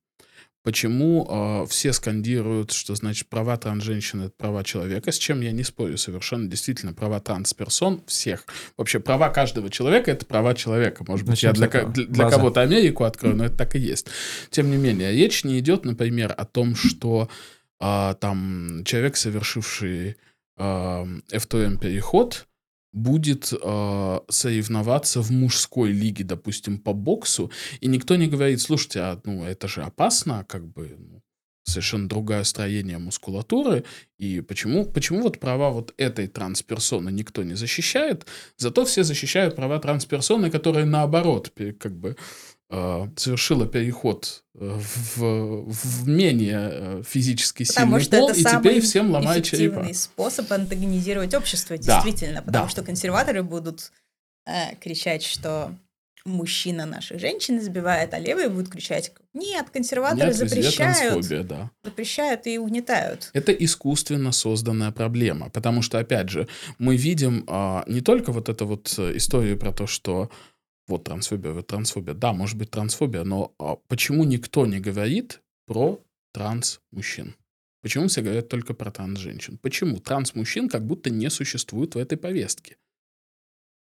[0.63, 5.63] Почему э, все скандируют, что значит права трансженщин это права человека, с чем я не
[5.63, 6.49] спорю совершенно.
[6.49, 8.45] Действительно, права трансперсон всех.
[8.77, 11.03] Вообще, права каждого человека это права человека.
[11.05, 14.07] Может быть, Начнем я для, для, для кого-то Америку открою, но это так и есть.
[14.51, 17.29] Тем не менее, речь не идет, например, о том, что
[17.79, 20.15] а, там человек, совершивший
[20.55, 22.47] а, FTM переход,
[22.93, 27.51] будет а, соревноваться в мужской лиге, допустим, по боксу,
[27.81, 31.21] и никто не говорит, слушайте, а, ну это же опасно, как бы ну,
[31.63, 33.83] совершенно другое строение мускулатуры,
[34.17, 39.79] и почему, почему вот права вот этой трансперсоны никто не защищает, зато все защищают права
[39.79, 42.15] трансперсоны, которая наоборот, как бы э,
[43.15, 44.79] совершила переход э,
[45.15, 49.93] в, в менее э, физически Потому сильный пол, и теперь всем ломает черепа.
[49.93, 52.41] способ антагонизировать общество, Да, действительно.
[52.41, 52.69] Потому да.
[52.69, 53.91] что консерваторы будут
[54.45, 55.75] э, кричать, что
[56.25, 61.71] мужчина наших женщин избивает, а левые будут кричать, нет, консерваторы Нет, запрещают, да.
[61.83, 63.29] запрещают и угнетают.
[63.33, 66.47] Это искусственно созданная проблема, потому что, опять же,
[66.77, 70.29] мы видим а, не только вот эту вот э, историю про то, что
[70.87, 72.13] вот трансфобия, вот трансфобия.
[72.13, 75.99] Да, может быть трансфобия, но а, почему никто не говорит про
[76.33, 77.35] транс-мужчин?
[77.81, 79.57] Почему все говорят только про транс-женщин?
[79.57, 82.77] Почему транс-мужчин как будто не существует в этой повестке?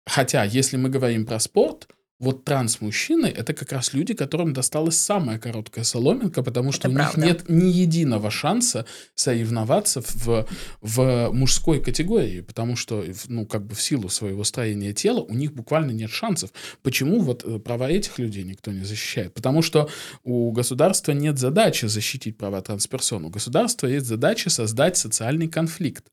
[0.05, 1.87] Хотя, если мы говорим про спорт,
[2.19, 6.95] вот транс-мужчины— это как раз люди, которым досталась самая короткая соломинка, потому что Это у
[6.95, 7.21] правда.
[7.21, 8.85] них нет ни единого шанса
[9.15, 10.45] соревноваться в,
[10.81, 15.53] в мужской категории, потому что, ну, как бы в силу своего строения тела у них
[15.53, 16.51] буквально нет шансов.
[16.83, 19.33] Почему вот э, права этих людей никто не защищает?
[19.33, 19.89] Потому что
[20.23, 23.25] у государства нет задачи защитить права трансперсон.
[23.25, 26.03] У государства есть задача создать социальный конфликт.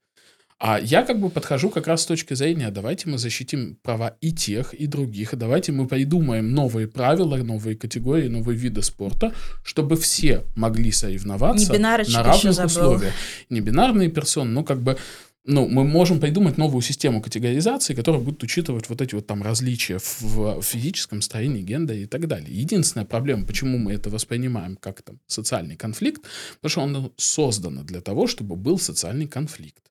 [0.59, 4.33] А я как бы подхожу как раз с точки зрения, давайте мы защитим права и
[4.33, 10.45] тех, и других, давайте мы придумаем новые правила, новые категории, новые виды спорта, чтобы все
[10.57, 13.13] могли соревноваться на равных условиях.
[13.51, 14.97] Небинарные персоны, ну как бы
[15.45, 19.99] ну, мы можем придумать новую систему категоризации, которая будет учитывать вот эти вот там различия
[19.99, 22.49] в, в физическом строении, гендере и так далее.
[22.51, 26.23] Единственная проблема, почему мы это воспринимаем как там социальный конфликт,
[26.61, 29.87] потому что он создано для того, чтобы был социальный конфликт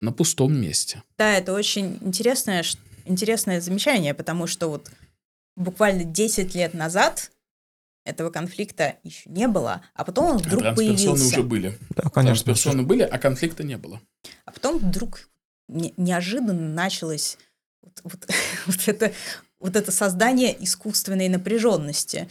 [0.00, 1.02] на пустом месте.
[1.16, 2.64] Да, это очень интересное,
[3.04, 4.90] интересное замечание, потому что вот
[5.56, 7.30] буквально 10 лет назад
[8.04, 11.24] этого конфликта еще не было, а потом он вдруг Трансперсоны появился.
[11.38, 11.78] уже были.
[11.90, 12.44] Да, конечно.
[12.44, 14.00] Трансперсоны были, а конфликта не было.
[14.44, 15.28] А потом вдруг
[15.68, 17.36] не- неожиданно началось
[17.82, 18.26] вот, вот-
[18.66, 19.12] вот это,
[19.60, 22.28] вот это создание искусственной напряженности.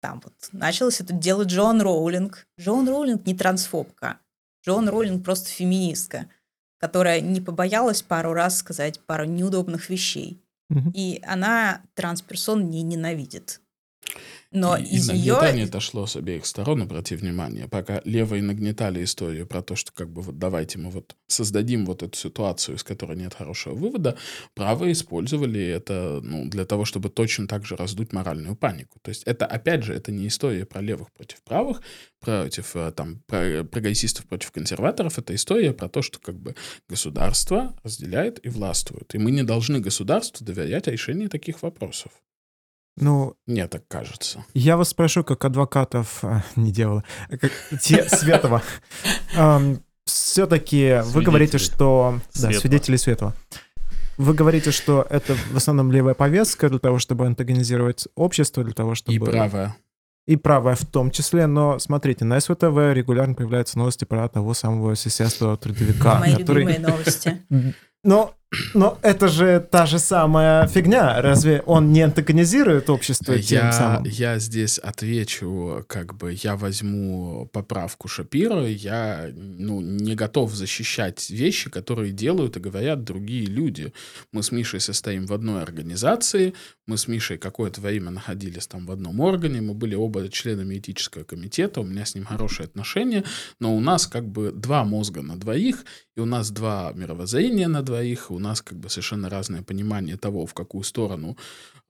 [0.00, 2.46] Там вот началось это дело Джоан Роулинг.
[2.58, 4.18] Джоан Роулинг не трансфобка.
[4.66, 6.26] Джоан Роулинг просто феминистка,
[6.80, 10.42] которая не побоялась пару раз сказать пару неудобных вещей.
[10.70, 10.90] Мгм.
[10.94, 13.60] И она трансперсон не ненавидит.
[14.52, 15.34] Но и, из и нее...
[15.34, 17.68] нагнетание это шло с обеих сторон, обрати внимание.
[17.68, 22.02] Пока левые нагнетали историю про то, что как бы вот давайте мы вот создадим вот
[22.02, 24.16] эту ситуацию, из которой нет хорошего вывода,
[24.54, 28.98] правые использовали это ну, для того, чтобы точно так же раздуть моральную панику.
[29.02, 31.80] То есть это, опять же, это не история про левых против правых,
[32.18, 36.56] против э, там про- прогрессистов против консерваторов, это история про то, что как бы
[36.88, 39.14] государство разделяет и властвует.
[39.14, 42.10] И мы не должны государству доверять решению таких вопросов.
[43.00, 44.44] Ну, Мне так кажется.
[44.54, 48.62] я вас спрошу, как адвокатов, а, не дьявола, а как те Светова.
[50.04, 52.20] Все-таки вы говорите, что...
[52.34, 53.34] Да, свидетели Светова.
[54.16, 58.94] Вы говорите, что это в основном левая повестка для того, чтобы антагонизировать общество, для того,
[58.94, 59.14] чтобы...
[59.14, 59.76] И правая.
[60.26, 64.94] И правая в том числе, но смотрите, на СВТВ регулярно появляются новости про того самого
[64.94, 66.64] сисястого трудовика, Мои который...
[66.64, 67.42] любимые новости.
[68.04, 68.34] Но,
[68.74, 71.22] но это же та же самая фигня.
[71.22, 74.04] Разве он не антагонизирует общество тем Я, самым?
[74.04, 81.70] я здесь отвечу, как бы я возьму поправку Шапира, я ну, не готов защищать вещи,
[81.70, 83.92] которые делают и говорят другие люди.
[84.32, 86.54] Мы с Мишей состоим в одной организации,
[86.86, 91.22] мы с Мишей какое-то время находились там в одном органе, мы были оба членами этического
[91.22, 93.22] комитета, у меня с ним хорошие отношения,
[93.60, 95.84] но у нас как бы два мозга на двоих,
[96.16, 100.46] и у нас два мировоззрения на двоих, у нас как бы совершенно разное понимание того,
[100.46, 101.36] в какую сторону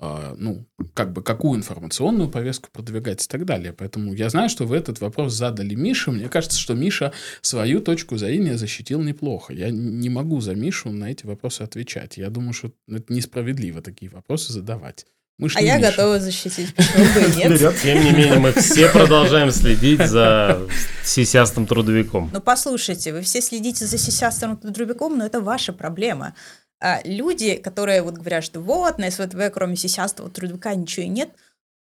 [0.02, 3.74] а, ну, как бы какую информационную повестку продвигать и так далее.
[3.74, 6.10] Поэтому я знаю, что вы этот вопрос задали Мише.
[6.10, 7.12] Мне кажется, что Миша
[7.42, 9.52] свою точку зрения защитил неплохо.
[9.52, 12.16] Я не могу за Мишу на эти вопросы отвечать.
[12.16, 15.04] Я думаю, что это несправедливо такие вопросы задавать.
[15.40, 15.90] Мышь А я Миша.
[15.90, 17.80] готова защитить, почему бы и нет.
[17.82, 20.68] Тем не менее, мы все продолжаем следить за
[21.02, 22.30] сисястым трудовиком.
[22.30, 26.34] Ну, послушайте, вы все следите за сисястым трудовиком, но это ваша проблема.
[26.78, 31.30] А люди, которые вот говорят, что вот, на СВТВ кроме сисястого трудовика ничего и нет,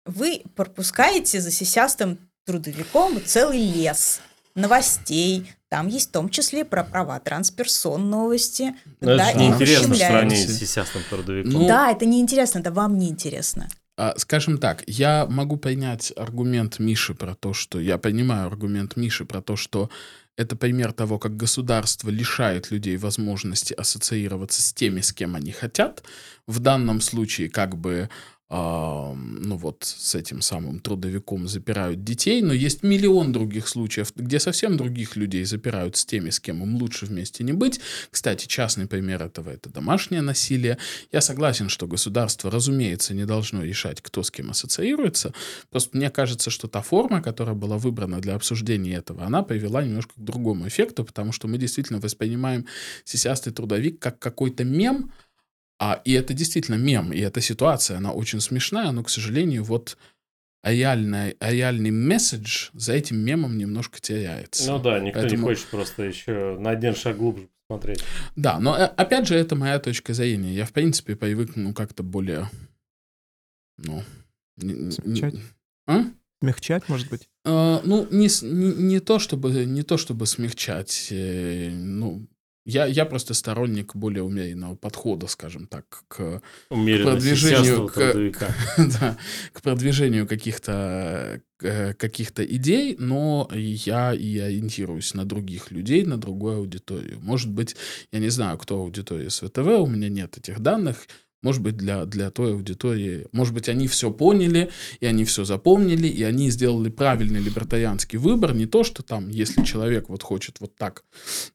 [0.04, 4.20] вы пропускаете за сисястым трудовиком целый лес
[4.56, 5.50] новостей.
[5.68, 8.74] Там есть в том числе про права трансперсон новости.
[9.00, 11.52] Но это когда же неинтересно сравнении с сисястым трудовиком.
[11.52, 13.68] Ну, Да, это неинтересно, это вам неинтересно.
[13.96, 17.80] А, Скажем так, я могу понять аргумент Миши про то, что...
[17.80, 19.90] Я понимаю аргумент Миши про то, что
[20.36, 26.02] это пример того, как государство лишает людей возможности ассоциироваться с теми, с кем они хотят.
[26.46, 28.10] В данном случае как бы
[28.48, 34.76] ну вот с этим самым трудовиком запирают детей, но есть миллион других случаев, где совсем
[34.76, 37.80] других людей запирают с теми, с кем им лучше вместе не быть.
[38.10, 40.78] Кстати, частный пример этого— это домашнее насилие.
[41.10, 45.32] Я согласен, что государство, разумеется, не должно решать, кто с кем ассоциируется.
[45.70, 50.12] Просто мне кажется, что та форма, которая была выбрана для обсуждения этого, она привела немножко
[50.14, 52.66] к другому эффекту, потому что мы действительно воспринимаем
[53.04, 55.10] сисястый трудовик как какой-то мем,
[55.78, 59.98] а, и это действительно мем, и эта ситуация, она очень смешная, но, к сожалению, вот
[60.62, 64.72] реальный, реальный месседж за этим мемом немножко теряется.
[64.72, 68.02] Ну да, никто Поэтому- не хочет просто еще на один шаг глубже посмотреть.
[68.36, 70.54] Да, но э, опять же, это моя точка зрения.
[70.54, 72.50] Я, в принципе, привык, ну, как-то более,
[73.78, 74.02] ну...
[74.58, 75.34] Смягчать?
[75.86, 76.04] А?
[76.40, 77.28] Смягчать, может быть?
[77.44, 82.26] Э, ну, не, не, не то чтобы, не то чтобы смягчать, э, ну,
[82.66, 88.54] я, я просто сторонник более умеренного подхода, скажем так, к, Умеренно продвижению к- трудовика.
[88.76, 89.16] да,
[89.52, 96.56] к продвижению каких-то э, каких-то идей, но я и ориентируюсь на других людей, на другую
[96.58, 97.20] аудиторию.
[97.20, 97.76] Может быть,
[98.10, 101.06] я не знаю, кто аудитория СВТВ, у меня нет этих данных.
[101.42, 106.08] Может быть, для, для той аудитории, может быть, они все поняли, и они все запомнили,
[106.08, 108.54] и они сделали правильный либертарианский выбор.
[108.54, 111.04] Не то, что там, если человек вот хочет вот так,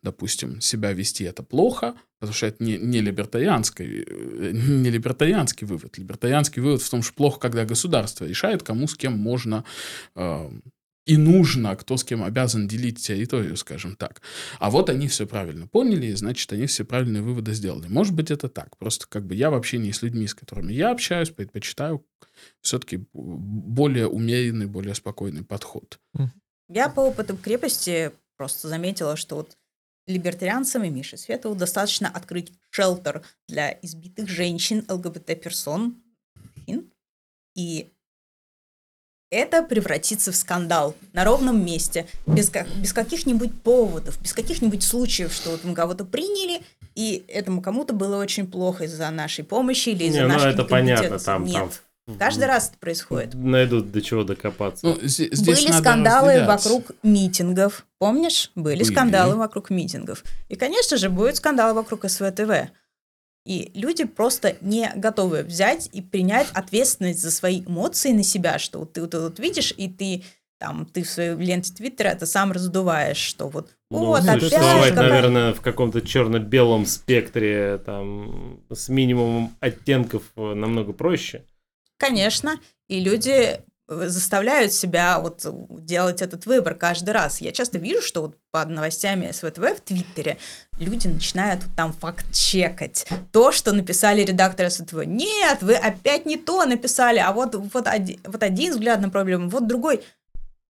[0.01, 5.97] допустим, себя вести, это плохо, потому что это не, не, либертарианский, э, не либертарианский вывод.
[5.97, 9.65] Либертарианский вывод в том, что плохо, когда государство решает, кому с кем можно
[10.15, 10.49] э,
[11.05, 14.21] и нужно, кто с кем обязан делить территорию, скажем так.
[14.59, 17.87] А вот они все правильно поняли, и значит, они все правильные выводы сделали.
[17.87, 18.77] Может быть, это так.
[18.77, 22.05] Просто как бы я в общении с людьми, с которыми я общаюсь, предпочитаю
[22.61, 25.99] все-таки более умеренный, более спокойный подход.
[26.69, 29.57] Я по опыту крепости просто заметила, что вот
[30.07, 36.01] либертарианцам и Мише Светову достаточно открыть шелтер для избитых женщин, ЛГБТ-персон,
[37.55, 37.91] и
[39.31, 45.33] это превратится в скандал на ровном месте, без, как, без каких-нибудь поводов, без каких-нибудь случаев,
[45.33, 46.61] что вот мы кого-то приняли,
[46.93, 50.65] и этому кому-то было очень плохо из-за нашей помощи или из-за Не, ну нашей это
[50.65, 53.33] понятно, там, Нет, там каждый раз это происходит.
[53.33, 54.85] найдут до чего докопаться.
[54.85, 56.47] Ну, здесь Были надо скандалы разделять.
[56.65, 57.85] вокруг митингов.
[57.99, 58.51] Помнишь?
[58.55, 58.91] Были, Были.
[58.91, 60.23] скандалы вокруг митингов.
[60.49, 62.51] И, конечно же, будет скандал вокруг СВТВ.
[63.45, 68.79] И люди просто не готовы взять и принять ответственность за свои эмоции на себя, что
[68.79, 70.23] вот ты вот, вот видишь, и ты
[70.59, 74.89] там, ты в своей ленте Твиттера это сам раздуваешь, что вот, Ну, вот, опять существовать,
[74.89, 81.45] какая- наверное, в каком-то черно-белом спектре, там, с минимумом оттенков э, намного проще.
[81.97, 83.59] Конечно, и люди
[84.07, 85.45] заставляют себя вот
[85.85, 87.41] делать этот выбор каждый раз.
[87.41, 90.37] Я часто вижу, что вот под новостями СВТВ в Твиттере
[90.79, 95.05] люди начинают там факт-чекать то, что написали редакторы СВТВ.
[95.05, 99.49] Нет, вы опять не то написали, а вот, вот, один, вот один взгляд на проблему,
[99.49, 100.01] вот другой.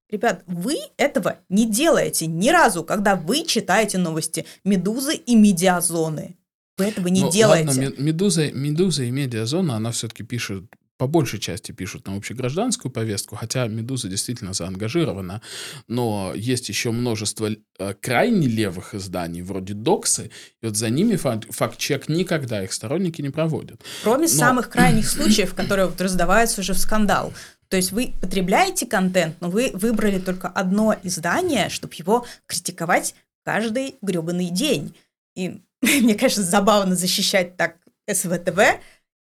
[0.10, 6.35] Ребят, вы этого не делаете ни разу, когда вы читаете новости «Медузы» и «Медиазоны».
[6.77, 7.68] Вы этого не Ну, делаете.
[7.68, 10.65] Ладно, Ме- Медуза, Медуза и Медиазона, она все-таки пишет,
[11.02, 15.41] по большей части пишут на общегражданскую повестку, хотя Медуза действительно заангажирована,
[15.88, 20.30] но есть еще множество э, крайне левых изданий, вроде Доксы,
[20.61, 23.82] и вот за ними фак- факт-чек никогда их сторонники не проводят.
[24.03, 27.34] Кроме Но- самых крайних случаев, которые вот раздаваются уже в скандал.
[27.68, 33.95] То есть вы потребляете контент, но вы выбрали только одно издание, чтобы его критиковать каждый
[34.03, 34.94] гребаный день.
[35.36, 38.60] И мне, конечно, забавно защищать так СВТВ.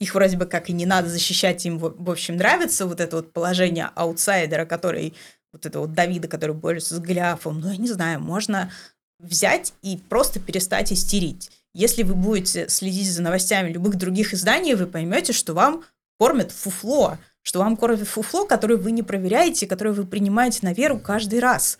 [0.00, 3.32] Их вроде бы как и не надо защищать, им, в общем, нравится вот это вот
[3.32, 5.14] положение аутсайдера, который,
[5.52, 7.60] вот это вот Давида, который борется с Голиафом.
[7.60, 8.72] Ну, я не знаю, можно
[9.18, 11.50] взять и просто перестать истерить.
[11.74, 15.84] Если вы будете следить за новостями любых других изданий, вы поймете, что вам
[16.18, 20.98] кормят фуфло, что вам кормят фуфло, которое вы не проверяете, которое вы принимаете на веру
[20.98, 21.78] каждый раз.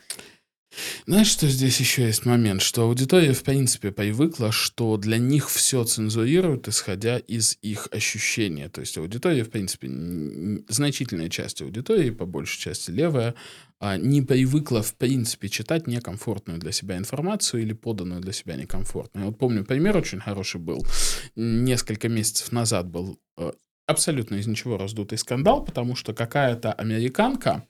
[1.07, 2.63] Знаешь, что здесь еще есть момент?
[2.63, 8.69] Что аудитория, в принципе, привыкла, что для них все цензурируют, исходя из их ощущения.
[8.69, 9.89] То есть аудитория, в принципе,
[10.69, 13.35] значительная часть аудитории, по большей части левая,
[13.81, 19.25] а, не привыкла, в принципе, читать некомфортную для себя информацию или поданную для себя некомфортную.
[19.25, 20.87] Я вот помню, пример очень хороший был.
[21.35, 23.53] Несколько месяцев назад был э,
[23.87, 27.65] абсолютно из ничего раздутый скандал, потому что какая-то американка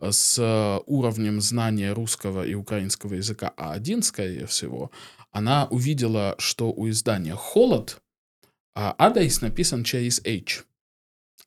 [0.00, 4.90] с э, уровнем знания русского и украинского языка А1, скорее всего,
[5.30, 8.00] она увидела, что у издания «Холод»
[8.74, 10.64] а адрес написан через H.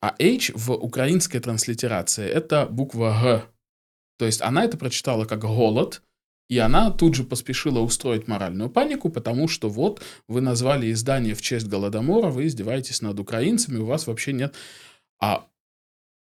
[0.00, 3.44] А H в украинской транслитерации— это буква Г.
[4.18, 6.02] То есть она это прочитала как «голод»,
[6.50, 11.40] и она тут же поспешила устроить моральную панику, потому что вот вы назвали издание в
[11.40, 14.54] честь Голодомора, вы издеваетесь над украинцами, у вас вообще нет...
[15.20, 15.46] А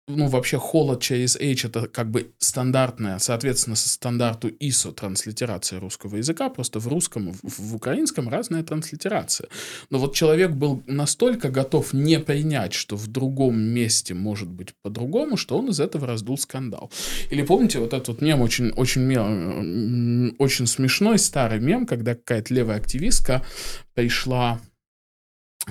[0.07, 6.17] ну, вообще холод через H это как бы стандартная, соответственно, со стандарту ISO транслитерация русского
[6.17, 9.47] языка, просто в русском, в, в украинском разная транслитерация.
[9.89, 15.37] Но вот человек был настолько готов не принять, что в другом месте может быть по-другому,
[15.37, 16.91] что он из этого раздул скандал.
[17.29, 22.53] Или помните вот этот вот мем, очень, очень, мем, очень смешной старый мем, когда какая-то
[22.53, 23.45] левая активистка
[23.93, 24.59] пришла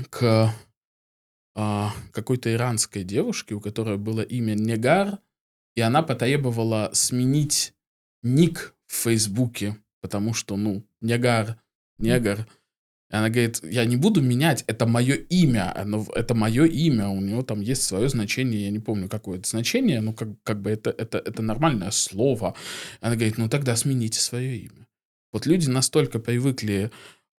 [0.08, 0.54] к
[1.54, 5.18] а, какой-то иранской девушки, у которой было имя Негар,
[5.74, 7.74] и она потребовала сменить
[8.22, 11.60] ник в Фейсбуке, потому что, ну, Негар,
[11.98, 12.46] Негар.
[13.10, 17.20] И она говорит, я не буду менять, это мое имя, оно, это мое имя, у
[17.20, 20.70] него там есть свое значение, я не помню, какое это значение, но как, как бы
[20.70, 22.54] это, это, это нормальное слово.
[23.00, 24.86] Она говорит, ну тогда смените свое имя.
[25.32, 26.92] Вот люди настолько привыкли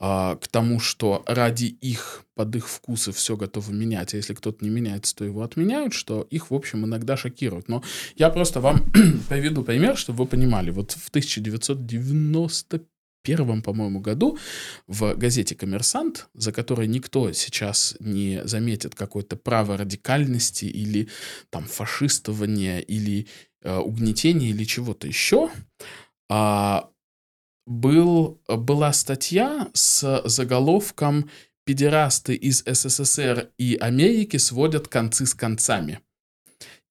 [0.03, 4.65] а, к тому, что ради их, под их вкусы все готовы менять, а если кто-то
[4.65, 7.69] не меняется, то его отменяют, что их, в общем, иногда шокирует.
[7.69, 7.83] Но
[8.15, 8.91] я просто вам
[9.29, 10.71] приведу пример, чтобы вы понимали.
[10.71, 14.39] Вот в 1991 по-моему, году
[14.87, 21.09] в газете «Коммерсант», за которой никто сейчас не заметит какой-то праворадикальности или
[21.51, 23.27] там фашистования или
[23.61, 25.51] э, угнетения или чего-то еще,
[26.27, 26.89] а,
[27.65, 31.29] был, была статья с заголовком
[31.63, 35.99] «Педерасты из СССР и Америки сводят концы с концами».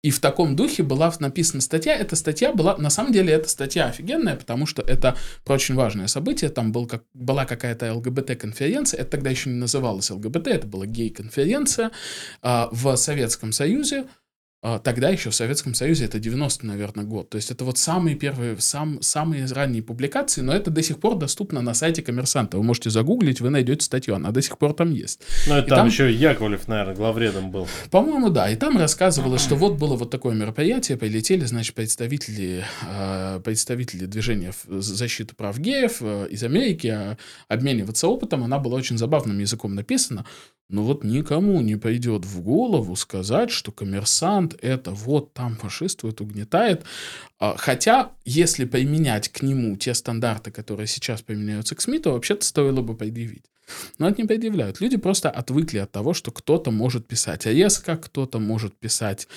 [0.02, 1.94] И в таком духе была написана статья.
[1.94, 6.06] Эта статья была, на самом деле, эта статья офигенная, потому что это про очень важное
[6.06, 6.48] событие.
[6.48, 9.00] Там был, как, была какая-то ЛГБТ-конференция.
[9.00, 11.90] Это тогда еще не называлось ЛГБТ, это была гей-конференция
[12.42, 14.06] э, в Советском Союзе.
[14.62, 17.30] А, тогда еще в Советском Союзе это 90 наверное, год.
[17.30, 21.16] То есть это вот самые первые, сам, самые ранние публикации, но это до сих пор
[21.16, 22.58] доступно на сайте коммерсанта.
[22.58, 25.22] Вы можете загуглить, вы найдете статью, она до сих пор там есть.
[25.46, 27.66] Ну, это там, там- еще Яковлев, наверное, главредом был.
[27.90, 28.50] По-моему, да.
[28.50, 34.52] И там рассказывалось, что вот было вот такое мероприятие, прилетели, значит, представители, э, представители движения
[34.52, 37.16] в защиту прав геев э, из Америки э,
[37.48, 38.44] обмениваться опытом.
[38.44, 40.26] Она была очень забавным языком написана.
[40.70, 46.84] Но вот никому не пойдет в голову сказать, что коммерсант это вот там фашистует, угнетает.
[47.38, 52.44] А, Хотя, если применять к нему те стандарты, которые сейчас применяются к СМИ, то вообще-то
[52.44, 53.44] стоило бы предъявить.
[53.98, 54.80] Но это не предъявляют.
[54.80, 59.28] Люди просто отвыкли от того, что кто-то может писать резко, кто-то может писать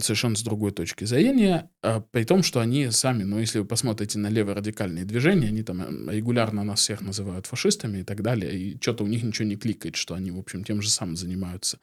[0.00, 4.18] совершенно с другой точки зрения, а, при том, что они сами, ну, если вы посмотрите
[4.18, 8.80] на леворадикальные движения, они там э, регулярно нас всех называют фашистами и так далее, и
[8.80, 11.78] что-то у них ничего не кликает, что они, в общем, тем же самым занимаются.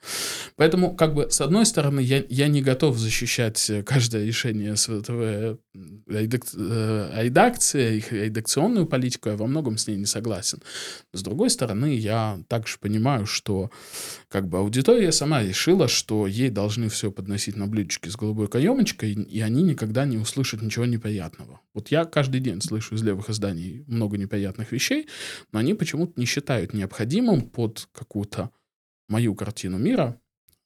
[0.57, 5.59] Поэтому, как бы, с одной стороны, я, я не готов защищать э, каждое решение СВТВ
[6.07, 10.59] редак- э, редакции, их редакционную политику, я во многом с ней не согласен.
[11.13, 13.71] С другой стороны, я также понимаю, что
[14.31, 19.11] как бы аудитория сама решила, что ей должны все подносить на блюдечке с голубой каемочкой,
[19.11, 21.59] и они никогда не услышат ничего неприятного.
[21.73, 25.09] Вот я каждый день слышу из левых изданий много неприятных вещей,
[25.51, 28.51] но они почему-то не считают необходимым под какую-то
[29.09, 30.17] мою картину мира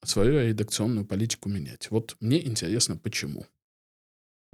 [0.04, 1.90] свою редакционную политику менять.
[1.90, 3.48] Вот мне интересно, почему.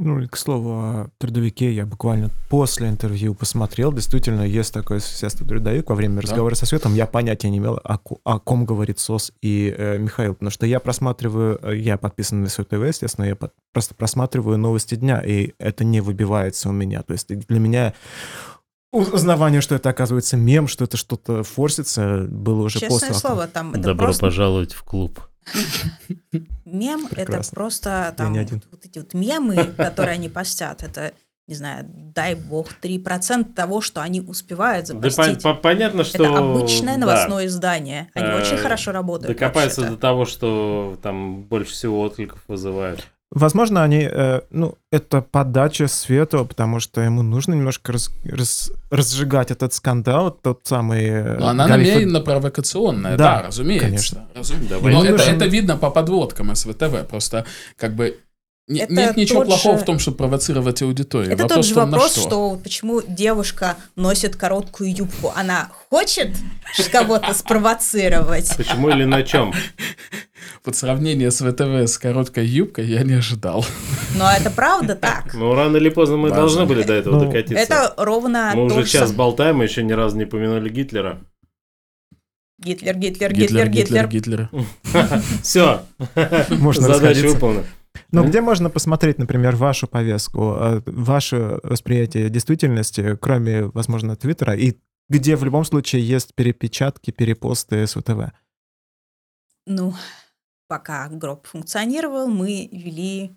[0.04, 3.94] Ну, и, к слову, о трудовике я буквально после интервью посмотрел.
[3.94, 5.90] Действительно, есть такой сестер трудовик.
[5.90, 9.72] Во время разговора со Светом я понятия не имел, о, о ком говорит СОС и
[9.78, 10.34] э, Михаил.
[10.34, 14.96] Потому что я просматриваю, э, я подписан на СВТВ, естественно, я под- просто просматриваю новости
[14.96, 17.04] дня, и это не выбивается у меня.
[17.04, 17.94] То есть для меня
[18.92, 23.10] узнавание, что это оказывается мем, что это что-то форсится, было уже после.
[23.10, 25.22] Честное слово, там это Добро просто пожаловать в клуб.
[26.66, 31.14] Мем, это просто там вот эти вот мемы, которые они постят, это,
[31.48, 35.40] не знаю, дай бог, 3% того, что они успевают Да запостить.
[35.40, 36.24] пон- по- понятно, что...
[36.24, 38.10] Это обычное да, новостное издание.
[38.14, 39.38] Они Э, очень хорошо работают.
[39.38, 43.08] Докопаются до того, что там больше всего откликов вызывают.
[43.34, 49.52] Возможно, они, э, ну, это подача свету, потому что ему нужно немножко раз- раз- разжигать
[49.52, 51.06] этот скандал, тот самый...
[51.06, 53.86] э, Но она Галифе- намеренно провокационная, Да, да, разумеется.
[53.88, 54.28] конечно.
[54.36, 54.70] разумеется.
[54.76, 54.94] Давай.
[54.94, 57.08] Но это, нужен- это видно по подводкам СВТВ.
[57.10, 57.46] Просто
[57.78, 58.20] как бы
[58.68, 61.32] не- Это нет ничего плохого же- в том, чтобы провоцировать аудиторию.
[61.34, 62.22] Это вопрос тот же вопрос, что.
[62.22, 62.56] что.
[62.64, 65.32] почему девушка носит короткую юбку.
[65.36, 66.30] Она хочет
[66.92, 68.56] кого-то спровоцировать.
[68.56, 69.54] Почему или на чем?
[70.64, 73.66] Вот сравнение СВТВ с короткой юбкой я не ожидал.
[74.16, 75.34] Но это правда так.
[75.34, 76.36] Ну, рано или поздно мы Важно.
[76.44, 77.58] должны были до этого Ну, докатиться.
[77.58, 81.20] Это ровно мы уже же час сам- болтаем, мы еще ни разу не помянули Гитлера.
[82.60, 84.08] Гитлер, Гитлер, Гитлер, Гитлер.
[84.08, 84.50] Гитлер.
[85.42, 85.82] Все,
[86.50, 87.66] Можно задача выполнена.
[88.12, 88.30] Но Ну.
[88.30, 94.78] где можно посмотреть, например, вашу повестку, э, ваше восприятие действительности, кроме, возможно, Твиттера, и
[95.10, 98.32] где в любом случае есть перепечатки, перепосты СВТВ?
[99.66, 99.94] Ну,
[100.68, 103.36] пока гроб функционировал, мы вели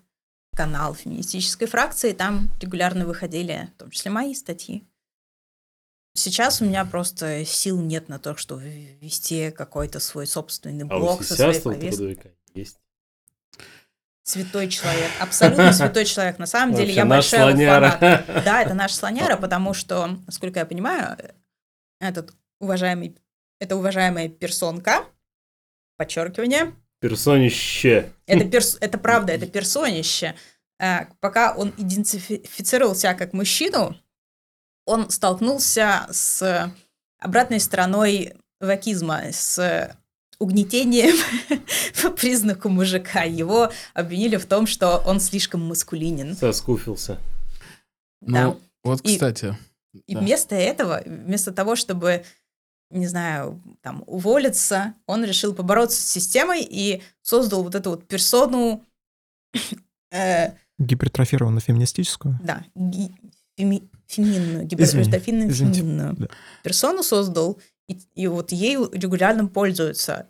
[0.55, 4.87] канал феминистической фракции, там регулярно выходили, в том числе мои статьи.
[6.17, 11.23] Сейчас у меня просто сил нет на то, чтобы вести какой-то свой собственный А блог
[11.23, 12.35] со своей повесткой.
[12.53, 12.77] есть.
[14.25, 16.39] Святой человек, абсолютно святой человек.
[16.39, 17.91] На самом деле Вообще я большая слоняра.
[17.91, 18.25] фанат.
[18.43, 21.15] Да, это наш слоняра, потому что, насколько я понимаю,
[21.99, 23.15] этот уважаемый,
[23.59, 25.05] это уважаемая персонка,
[25.97, 28.11] подчеркивание, Персонище.
[28.25, 30.33] это, перс, это правда, это персонище.
[30.79, 33.95] Э, Пока он идентифицировал себя как мужчину,
[34.85, 36.73] он столкнулся с
[37.19, 39.95] обратной стороной вакизма, с
[40.39, 41.15] угнетением
[42.01, 43.23] по признаку мужика.
[43.23, 46.35] Его обвинили в том, что он слишком маскулинен.
[46.35, 47.19] Соскуфился.
[48.21, 48.43] Да.
[48.45, 49.57] Ну, вот, И- кстати,
[50.07, 50.19] И Да.
[50.19, 52.25] вместо этого, вместо того, чтобы,
[52.91, 58.83] не знаю, там, уволиться, он решил побороться с системой и создал вот эту вот персону,
[60.11, 62.37] э, Гипертрофированно феминистическую?
[62.43, 63.11] да, ги-
[63.57, 66.27] феми- феминную, извините, феминную да.
[66.63, 67.57] персону создал,
[67.87, 70.29] и, и вот ею регулярно пользуются.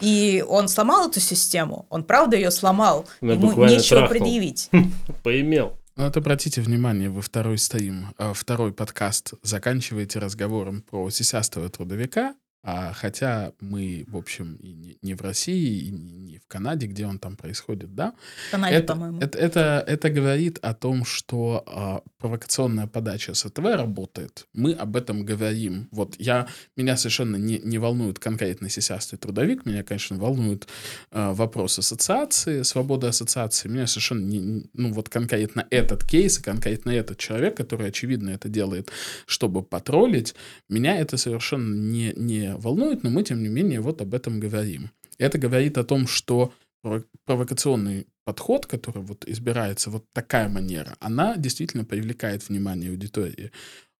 [0.00, 4.08] И он сломал эту систему, он правда ее сломал, Ну, ему нечего трахнул.
[4.08, 4.68] предъявить.
[5.22, 5.78] Поимел.
[5.96, 12.34] ну, вот обратите внимание, вы второй стоим, а, второй подкаст заканчиваете разговором про сисястого трудовика,
[12.62, 16.86] а хотя мы, в общем, и не, не в России, и не, не в Канаде,
[16.86, 18.12] где он там происходит, да,
[18.48, 19.20] В Канаде, это, по-моему.
[19.20, 24.46] это, это, это говорит о том, что а, провокационная подача СТВ работает.
[24.52, 25.88] Мы об этом говорим.
[25.90, 30.68] Вот я, меня совершенно не, не волнует конкретно сисястый трудовик, меня, конечно, волнует
[31.10, 33.68] а, вопрос ассоциации, свободы ассоциации.
[33.68, 38.50] Меня совершенно не, ну вот конкретно этот кейс, и конкретно этот человек, который, очевидно, это
[38.50, 38.90] делает,
[39.24, 40.34] чтобы потроллить,
[40.68, 44.90] меня это совершенно не, не волнует, но мы, тем не менее, вот об этом говорим.
[45.18, 46.52] Это говорит о том, что
[46.84, 53.50] прово- провокационный подход, который вот избирается, вот такая манера, она действительно привлекает внимание аудитории.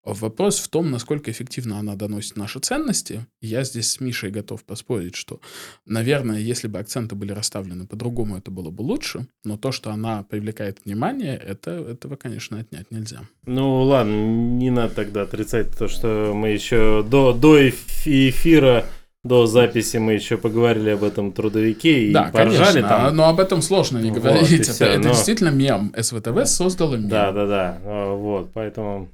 [0.04, 3.26] Вопрос в том, насколько эффективно она доносит наши ценности.
[3.42, 5.40] Я здесь с Мишей готов поспорить, что,
[5.84, 9.26] наверное, если бы акценты были расставлены по-другому, это было бы лучше.
[9.44, 13.20] Но то, что она привлекает внимание, это, этого, конечно, отнять нельзя.
[13.44, 18.86] Ну ладно, не надо тогда отрицать то, что мы еще до, до эф- эфира,
[19.22, 23.16] до записи мы еще поговорили об этом трудовике и да, поржали конечно, там.
[23.16, 24.50] но об этом сложно не Вот, говорить.
[24.50, 25.92] и это всё, это но- действительно мем.
[25.94, 27.10] СВТВ создала мем.
[27.10, 27.78] Да, да, да.
[28.14, 29.10] Вот, поэтому.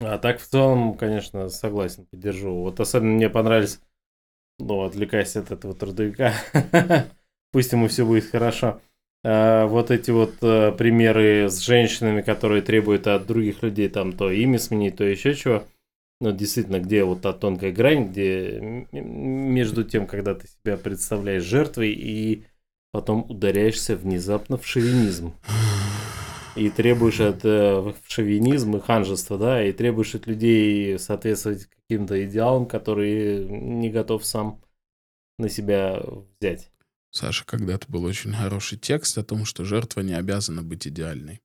[0.00, 2.54] А так в целом, конечно, согласен, поддержу.
[2.62, 3.80] Вот особенно мне понравились,
[4.58, 6.34] ну, отвлекаясь от этого трудовика,
[7.52, 8.80] пусть ему все будет хорошо.
[9.24, 14.30] А, вот эти вот э, примеры с женщинами, которые требуют от других людей там то
[14.30, 15.64] имя сменить, то еще чего.
[16.20, 21.92] Ну, действительно, где вот та тонкая грань, где между тем, когда ты себя представляешь жертвой
[21.92, 22.44] и
[22.92, 25.34] потом ударяешься внезапно в шовинизм
[26.56, 32.66] и требуешь от э, шовинизма и ханжества, да, и требуешь от людей соответствовать каким-то идеалам,
[32.66, 34.62] которые не готов сам
[35.38, 36.00] на себя
[36.40, 36.70] взять.
[37.10, 41.40] Саша, когда-то был очень хороший текст о том, что жертва не обязана быть идеальной.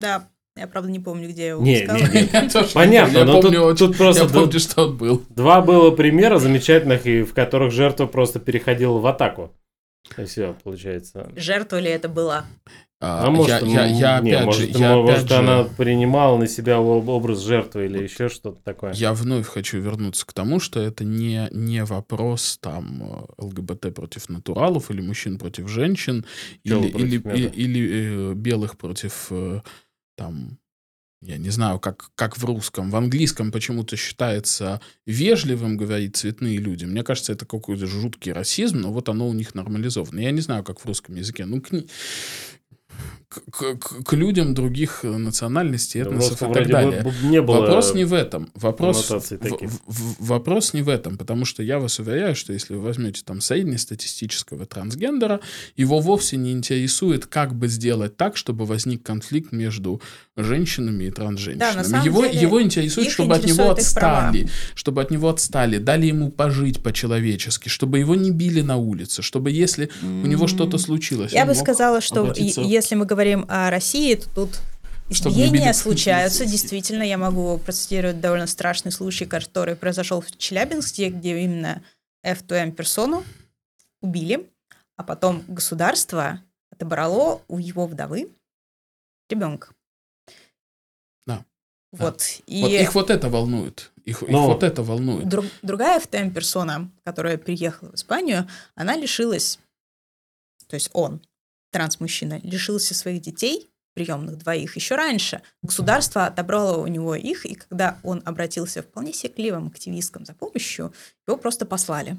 [0.00, 1.96] Да, я правда не помню, где я его Не, искала.
[1.98, 2.04] не,
[2.42, 2.48] не.
[2.52, 5.22] Тоже Понятно, я но помню тут, очень- тут просто Я помню, что он был.
[5.30, 9.52] два было примера замечательных, и в которых жертва просто переходила в атаку.
[10.26, 11.30] Все, получается.
[11.36, 12.44] Жертва ли это была?
[13.00, 15.64] А, А может, я, я, я не, опять может, же, я может, опять же- она
[15.64, 18.92] принимала на себя об- образ жертвы или еще что-то такое.
[18.94, 24.28] Я вновь хочу вернуться к тому, что это не, не вопрос там э, ЛГБТ против
[24.30, 26.24] натуралов или мужчин против женщин
[26.64, 27.54] Тело или, или, против мяса.
[27.54, 29.60] и- или, э, белых против э,
[30.16, 30.58] там
[31.24, 36.84] я не знаю, как, как в русском, в английском почему-то считается вежливым говорить цветные люди.
[36.84, 40.20] Мне кажется, это какой-то жуткий расизм, но вот оно у них нормализовано.
[40.20, 41.46] Я не знаю, как в русском языке.
[41.46, 41.70] Ну, к,
[43.28, 47.02] к, к- к людям других национальностей, В этносов русском и так далее.
[47.02, 48.50] бы не было Вопрос не в этом.
[48.54, 52.74] Вопрос, в- в- в- вопрос не в этом, потому что я вас уверяю, что если
[52.74, 53.40] вы возьмете там
[53.88, 55.40] среднестатистического трансгендера,
[55.76, 60.00] его вовсе не интересует, как бы сделать так, чтобы возник конфликт между
[60.36, 61.82] женщинами и трансженщинами.
[61.82, 64.28] самом его, деле его интересует, чтобы от него их права.
[64.28, 69.22] отстали, чтобы от него отстали, дали ему пожить по-человечески, чтобы его не били на улице,
[69.22, 73.23] чтобы если у него что-то случилось, Я он бы мог сказала, что если мы говорим
[73.32, 74.60] о России, то тут
[75.08, 76.44] избиения случаются.
[76.46, 81.82] Действительно, я могу процитировать довольно страшный случай, который произошел в Челябинске, где именно
[82.24, 83.24] F2M персону
[84.00, 84.48] убили,
[84.96, 86.40] а потом государство
[86.70, 88.28] отобрало у его вдовы
[89.28, 89.68] ребенка.
[91.26, 91.44] Да.
[91.92, 92.22] Вот.
[92.46, 93.90] И Вот их вот это волнует.
[94.04, 95.28] Их, их Но- вот это волнует.
[95.28, 99.58] друг- другая FTM персона, которая приехала в Испанию, она лишилась,
[100.66, 101.20] то есть он,
[101.74, 105.40] транс-мужчина, лишился своих детей, приемных двоих, еще раньше.
[105.62, 110.92] Государство отобрало у него их, и когда он обратился вполне секливым активисткам за помощью,
[111.26, 112.16] его просто послали.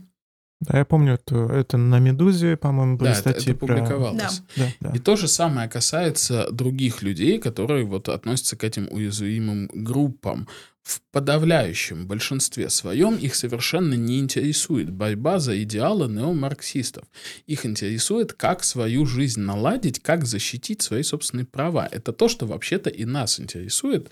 [0.62, 3.76] Да, я помню, это, это на «Медузе», по-моему, были Да, это, статьи это про...
[3.76, 4.42] публиковалось.
[4.56, 4.64] Да.
[4.64, 4.92] Да, да.
[4.96, 10.48] И то же самое касается других людей, которые вот относятся к этим уязвимым группам.
[10.86, 17.06] В подавляющем большинстве своем их совершенно не интересует борьба за идеалы неомарксистов.
[17.48, 21.90] Их интересует, как свою жизнь наладить, как защитить свои собственные права.
[21.92, 24.12] Это то, что вообще-то и нас интересует.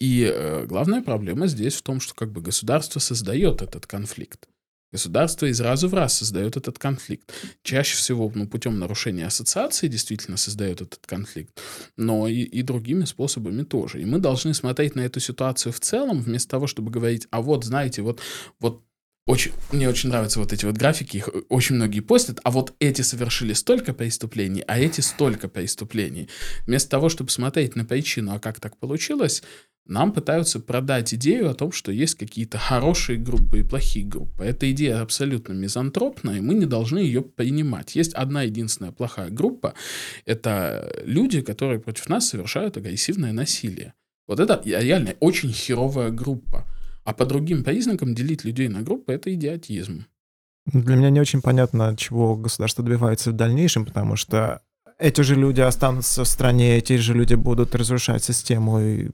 [0.00, 4.48] И э, главная проблема здесь в том, что как бы государство создает этот конфликт.
[4.90, 7.32] Государство из раза в раз создает этот конфликт.
[7.62, 11.60] Чаще всего ну, путем нарушения ассоциации действительно создает этот конфликт,
[11.96, 14.00] но и, и другими способами тоже.
[14.00, 17.64] И мы должны смотреть на эту ситуацию в целом, вместо того, чтобы говорить, а вот,
[17.64, 18.20] знаете, вот,
[18.60, 18.82] вот
[19.28, 23.02] очень, мне очень нравятся вот эти вот графики, их очень многие постят, а вот эти
[23.02, 26.30] совершили столько преступлений, а эти столько преступлений.
[26.66, 29.42] Вместо того, чтобы смотреть на причину, а как так получилось,
[29.88, 34.44] нам пытаются продать идею о том, что есть какие-то хорошие группы и плохие группы.
[34.44, 37.96] Эта идея абсолютно мизантропная, и мы не должны ее принимать.
[37.96, 39.72] Есть одна единственная плохая группа.
[40.26, 43.94] Это люди, которые против нас совершают агрессивное насилие.
[44.26, 46.66] Вот это реально очень херовая группа.
[47.04, 50.04] А по другим признакам делить людей на группы— это идиотизм.
[50.66, 54.60] Для меня не очень понятно, чего государство добивается в дальнейшем, потому что
[54.98, 59.10] эти же люди останутся в стране, эти же люди будут разрушать систему и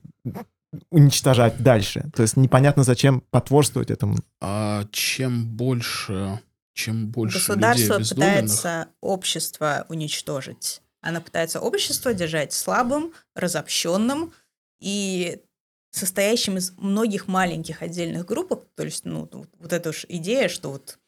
[0.90, 2.10] уничтожать дальше.
[2.14, 4.16] То есть непонятно, зачем потворствовать этому.
[4.40, 6.40] А чем больше,
[6.74, 10.80] чем больше Государство людей пытается общество уничтожить.
[11.00, 14.32] Она пытается общество держать слабым, разобщенным
[14.80, 15.42] и
[15.90, 18.66] состоящим из многих маленьких отдельных группок.
[18.74, 20.98] То есть, ну, вот вот эта уж идея, что вот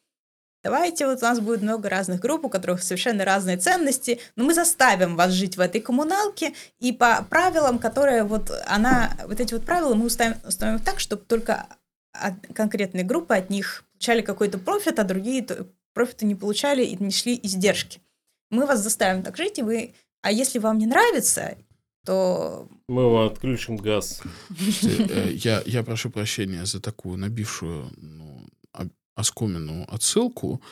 [0.67, 4.53] давайте вот у нас будет много разных групп, у которых совершенно разные ценности, но мы
[4.53, 9.65] заставим вас жить в этой коммуналке, и по правилам, которые вот она, вот эти вот
[9.65, 11.67] правила мы уставим, установим так, чтобы только
[12.13, 15.47] от- конкретные группы от них получали какой-то профит, а другие
[15.95, 18.01] профита не получали и несли издержки.
[18.51, 19.95] Мы вас заставим так жить, и вы...
[20.23, 21.57] А если вам не нравится,
[22.05, 22.69] то...
[22.89, 24.21] Мы вам отключим газ.
[24.83, 28.36] Э, Я, я прошу прощения за такую набившую ну,
[29.17, 30.63] оскомину отсылку,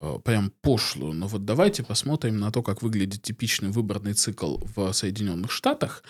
[0.00, 4.92] э, прям пошлую, но вот давайте посмотрим на то, как выглядит типичный выборный цикл в
[4.92, 6.02] Соединенных Штатах.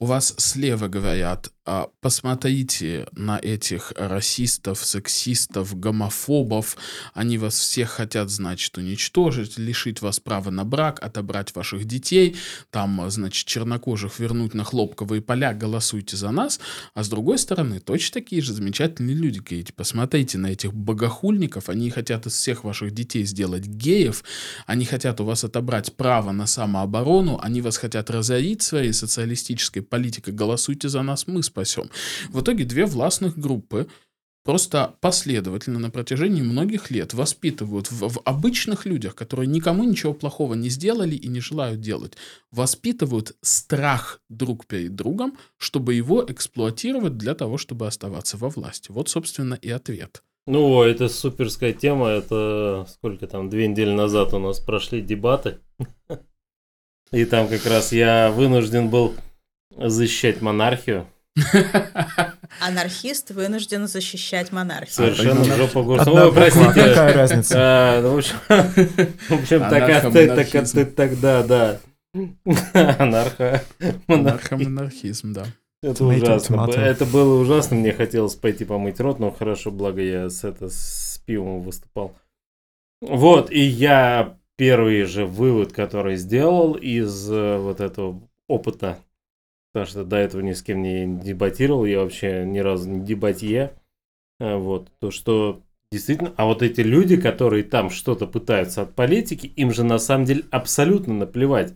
[0.00, 6.76] У вас слева говорят, а, посмотрите на этих расистов, сексистов, гомофобов,
[7.14, 12.36] они вас всех хотят, значит, уничтожить, лишить вас права на брак, отобрать ваших детей,
[12.70, 16.60] там, значит, чернокожих вернуть на хлопковые поля, голосуйте за нас.
[16.92, 21.88] А с другой стороны, точно такие же замечательные люди, говорите, посмотрите на этих богохульников, они
[21.88, 24.24] хотят из всех ваших детей сделать геев,
[24.66, 30.34] они хотят у вас отобрать право на самооборону, они вас хотят разорить своей социалистической политикой,
[30.34, 31.90] голосуйте за нас, мы спасем.
[32.30, 33.88] В итоге две властных группы
[34.44, 40.54] просто последовательно на протяжении многих лет воспитывают в, в обычных людях, которые никому ничего плохого
[40.54, 42.16] не сделали и не желают делать,
[42.50, 48.90] воспитывают страх друг перед другом, чтобы его эксплуатировать для того, чтобы оставаться во власти.
[48.90, 50.22] Вот, собственно, и ответ.
[50.46, 52.08] Ну, это суперская тема.
[52.08, 55.58] Это сколько там, две недели назад у нас прошли дебаты.
[57.12, 59.14] И там как раз я вынужден был
[59.70, 61.06] защищать монархию.
[62.60, 64.94] Анархист вынужден защищать монархию.
[64.94, 66.10] Совершенно жопа горстка.
[66.10, 66.72] Одна Ой, простите.
[66.72, 67.54] какая разница?
[67.58, 70.94] А, ну, в общем, в общем, так, а так, Анархо-монархизм.
[70.94, 71.80] тогда, да.
[72.14, 72.98] Анархо.
[72.98, 73.64] монархия.
[74.06, 75.46] Монархомонархизм, да.
[75.82, 76.70] Это ужасно.
[76.70, 77.76] Это было ужасно.
[77.76, 82.16] Мне хотелось пойти помыть рот, но хорошо, благо я с, это, с пивом выступал.
[83.02, 88.98] Вот, и я первый же вывод, который сделал из э, вот этого опыта,
[89.74, 93.74] потому что до этого ни с кем не дебатировал, я вообще ни разу не дебатье,
[94.38, 99.48] э, вот, то, что действительно, а вот эти люди, которые там что-то пытаются от политики,
[99.48, 101.74] им же на самом деле абсолютно наплевать,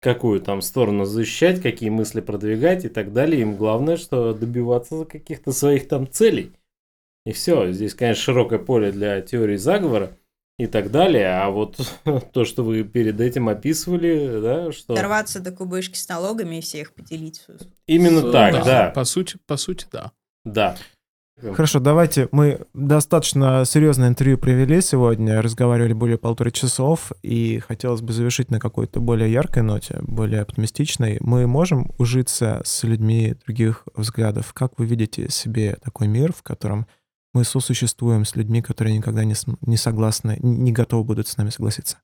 [0.00, 3.42] какую там сторону защищать, какие мысли продвигать и так далее.
[3.42, 6.52] Им главное, что добиваться каких-то своих там целей.
[7.26, 7.72] И все.
[7.72, 10.16] Здесь, конечно, широкое поле для теории заговора
[10.58, 11.30] и так далее.
[11.30, 11.78] А вот
[12.32, 14.94] то, что вы перед этим описывали, да, что...
[14.94, 17.44] Дорваться до кубышки с налогами и все их поделить.
[17.86, 18.90] Именно так, да.
[18.94, 20.12] По сути, по сути, да.
[20.44, 20.76] Да.
[21.40, 22.28] Хорошо, давайте.
[22.30, 28.60] Мы достаточно серьезное интервью провели сегодня, разговаривали более полутора часов, и хотелось бы завершить на
[28.60, 31.18] какой-то более яркой ноте, более оптимистичной.
[31.20, 34.52] Мы можем ужиться с людьми других взглядов?
[34.54, 36.86] Как вы видите себе такой мир, в котором
[37.34, 41.98] мы сосуществуем с людьми, которые никогда не, не согласны, не готовы будут с нами согласиться?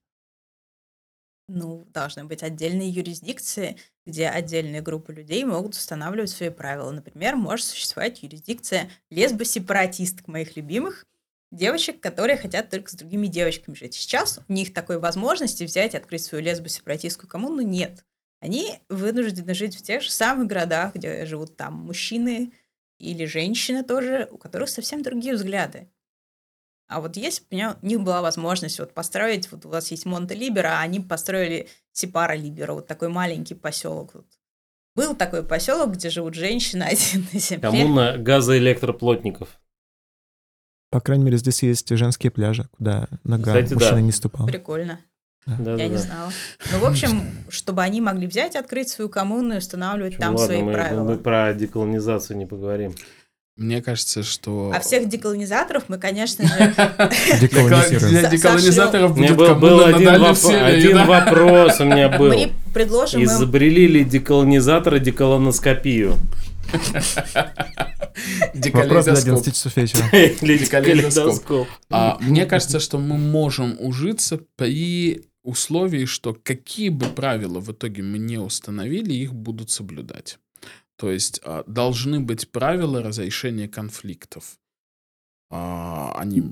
[1.49, 3.77] Ну, должны быть отдельные юрисдикции,
[4.07, 6.91] где отдельные группы людей могут устанавливать свои правила.
[6.93, 11.07] Например, может существовать юрисдикция лесбо-сепаратисток, моих любимых
[11.51, 13.95] девочек, которые хотят только с другими девочками жить.
[13.95, 18.05] Сейчас у них такой возможности взять и открыть свою лесбо-сепаратистскую коммуну нет.
[18.41, 22.53] Они вынуждены жить в тех же самых городах, где живут там мужчины
[23.01, 25.89] или женщины тоже, у которых совсем другие взгляды.
[26.89, 29.91] А вот если бы у меня- у них была возможность вот построить, вот у вас
[29.91, 34.15] есть Монте-Либера, а они построили Сепара-Либера, вот такой маленький поселок.
[34.15, 34.27] Вот.
[34.97, 37.63] Был такой поселок, где живут женщины один на земле.
[37.63, 39.61] Коммуна газоэлектроплотников.
[40.91, 44.01] По крайней мере, здесь есть женские пляжи, куда нога Кстати, мужчины да.
[44.01, 44.49] не ступала.
[44.49, 45.01] Прикольно.
[45.47, 46.31] Да, Я не знала.
[46.71, 50.63] Ну, в общем, чтобы они могли взять, открыть свою коммуну и устанавливать там ладно, свои
[50.63, 51.05] мы, правила.
[51.05, 52.95] мы про деколонизацию не поговорим.
[53.57, 54.73] Мне кажется, что...
[54.75, 56.55] А всех деколонизаторов мы, конечно же,
[57.41, 58.31] Деколонизируем.
[58.31, 60.05] Деколонизаторов У меня будет был, один,
[60.95, 61.05] да?
[61.05, 62.29] вопрос у меня был.
[62.29, 63.27] мы предложим им...
[63.27, 66.17] Изобрели ли деколонизаторы деколоноскопию?
[68.73, 69.39] Вопрос для Декалейдоскоп.
[69.39, 71.67] 11 часов вечера.
[71.91, 78.03] А, мне кажется, что мы можем ужиться при условии, что какие бы правила в итоге
[78.03, 80.39] мы не установили, их будут соблюдать.
[80.97, 84.59] То есть а, должны быть правила разрешения конфликтов.
[85.51, 86.43] А, они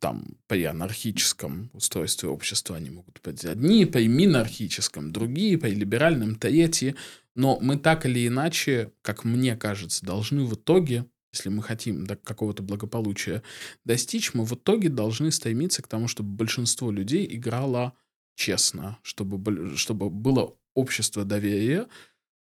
[0.00, 6.96] там при анархическом устройстве общества они могут быть одни, при минархическом другие, при либеральном третьи.
[7.34, 12.16] Но мы так или иначе, как мне кажется, должны в итоге, если мы хотим до
[12.16, 13.42] какого-то благополучия
[13.84, 17.92] достичь, мы в итоге должны стремиться к тому, чтобы большинство людей играло
[18.38, 21.88] честно, чтобы, чтобы было общество доверия,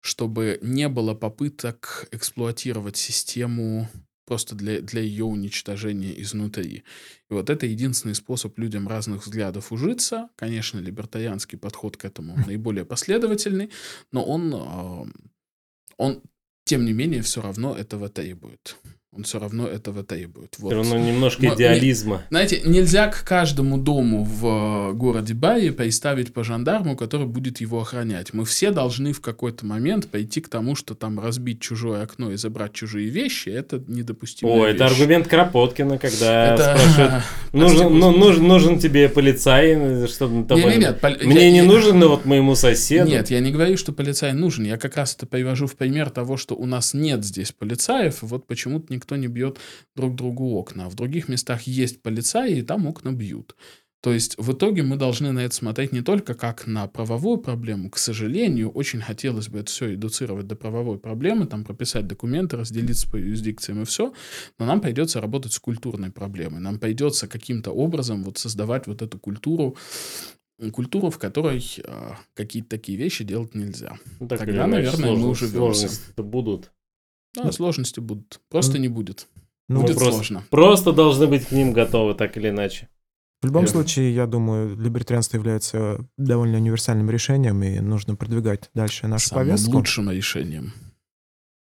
[0.02, 3.88] чтобы не было попыток эксплуатировать систему
[4.26, 6.84] просто для, для ее уничтожения изнутри.
[7.30, 10.28] И вот это единственный способ людям разных взглядов ужиться.
[10.36, 13.70] Конечно, либертарианский подход к этому наиболее последовательный,
[14.12, 15.06] но он, а,
[15.96, 16.22] он
[16.64, 18.76] тем не менее, все равно этого требует.
[19.16, 20.56] Он все равно этого требует.
[20.58, 20.68] Вот.
[20.68, 22.22] Все равно немножко идеализма.
[22.30, 27.80] Знаете, нельзя к каждому дому в э, городе Барри приставить по жандарму, который будет его
[27.80, 28.34] охранять.
[28.34, 32.36] Мы все должны в какой-то момент пойти к тому, что там разбить чужое окно и
[32.36, 34.50] забрать чужие вещи, это недопустимо.
[34.50, 36.76] О, это аргумент Кропоткина, когда Это...
[36.78, 41.50] спрашивают, нужен, ну, нужен, нужен тебе полицай, чтобы тобой- Не, не, нет, пол- Мне я-
[41.50, 43.08] не я- нужен, но вот моему соседу.
[43.08, 44.64] Нет, я не говорю, что полицай нужен.
[44.64, 48.26] Я как раз это привожу в пример того, что у нас нет здесь полицаев, и
[48.26, 49.58] вот почему-то никто не бьет
[49.94, 50.86] друг другу окна.
[50.86, 53.54] А в других местах есть полицаи, и там окна бьют.
[54.06, 57.90] То есть в итоге мы должны на это смотреть не только как на правовую проблему.
[57.90, 63.10] К сожалению, очень хотелось бы это все эдуцировать до правовой проблемы, там прописать документы, разделиться
[63.10, 64.12] по юрисдикциям и все.
[64.60, 66.60] Но нам придется работать с культурной проблемой.
[66.60, 69.76] Нам придется каким-то образом вот создавать вот эту культуру,
[70.72, 73.98] культуру, в которой а, какие-то такие вещи делать нельзя.
[74.20, 75.56] Ну, так Тогда, наверное, мы уживемся.
[75.56, 76.70] Сложности-то будут.
[77.44, 78.40] Да, сложности будут.
[78.50, 79.28] Просто не будет.
[79.68, 80.44] Ну, будет просто- сложно.
[80.50, 82.88] Просто должны быть к ним готовы, так или иначе.
[83.42, 89.28] В любом случае, я думаю, либертарианство является довольно универсальным решением, и нужно продвигать дальше нашу
[89.28, 89.72] Самым повестку.
[89.76, 90.72] лучшим решением.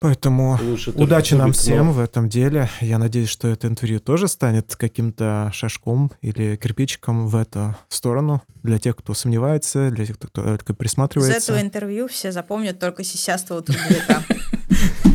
[0.00, 2.68] Поэтому Лучше удачи нам кубик, но- всем в этом деле.
[2.80, 8.80] Я надеюсь, что это интервью тоже станет каким-то шажком или кирпичиком в эту сторону для
[8.80, 11.36] тех, кто сомневается, для тех, кто только Из присматривается.
[11.52, 14.24] этого интервью все запомнят только сисястого трудовика.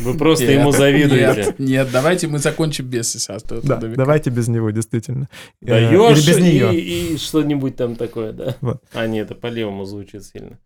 [0.00, 1.44] Вы просто Нет, ему завидуете.
[1.44, 3.60] Нет, нет, давайте мы закончим без сестры.
[3.62, 5.28] Да, давайте без него, действительно.
[5.62, 6.74] Э, Даешь Или без нее.
[6.74, 8.56] и, и что-нибудь там такое, да?
[8.60, 8.82] Вот.
[8.92, 10.58] А, нет, это по-левому звучит сильно.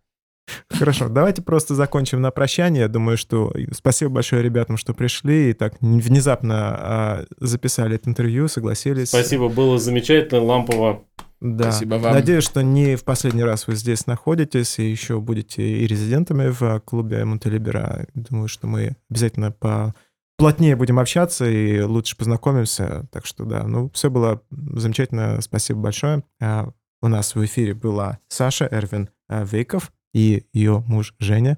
[0.69, 2.81] Хорошо, давайте просто закончим на прощание.
[2.81, 8.47] Я думаю, что спасибо большое ребятам, что пришли и так внезапно а, записали это интервью,
[8.47, 9.09] согласились.
[9.09, 11.03] Спасибо, было замечательно, лампово.
[11.43, 11.71] Да.
[11.71, 12.13] Спасибо вам.
[12.13, 16.79] Надеюсь, что не в последний раз вы здесь находитесь и еще будете и резидентами в
[16.85, 18.07] клубе Монтелибера.
[18.13, 19.93] Думаю, что мы обязательно по
[20.37, 23.07] плотнее будем общаться и лучше познакомимся.
[23.11, 25.41] Так что да, ну все было замечательно.
[25.41, 26.23] Спасибо большое.
[26.41, 26.69] А,
[27.01, 31.57] У нас в эфире была Саша Эрвин а, Вейков и ее муж Женя.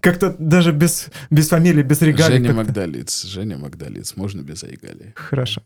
[0.00, 2.36] Как-то даже без, без фамилии, без регалий.
[2.36, 3.24] Женя как-то- Магдалиц.
[3.24, 4.14] Женя Магдалиц.
[4.16, 5.12] Можно без регалий.
[5.14, 5.62] Хорошо.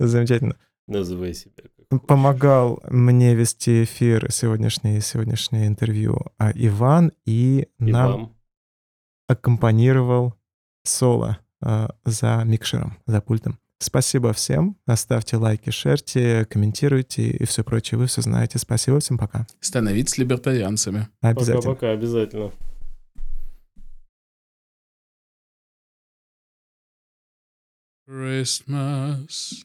[0.00, 0.56] Замечательно.
[0.88, 1.52] Называй себя.
[1.98, 8.36] Помогал мне вести эфир сегодняшнее, сегодняшнее интервью а, Иван и И нам вам.
[9.26, 10.34] аккомпанировал
[10.84, 13.58] соло а, за микшером, за пультом.
[13.80, 14.76] Спасибо всем.
[14.86, 17.98] Оставьте лайки, шерьте, комментируйте и все прочее.
[17.98, 18.58] Вы все знаете.
[18.58, 19.18] Спасибо всем.
[19.18, 19.46] Пока.
[19.58, 21.08] Становитесь либертарианцами.
[21.22, 21.62] Обязательно.
[21.62, 22.52] Пока-пока, обязательно.
[28.06, 29.64] Christmas.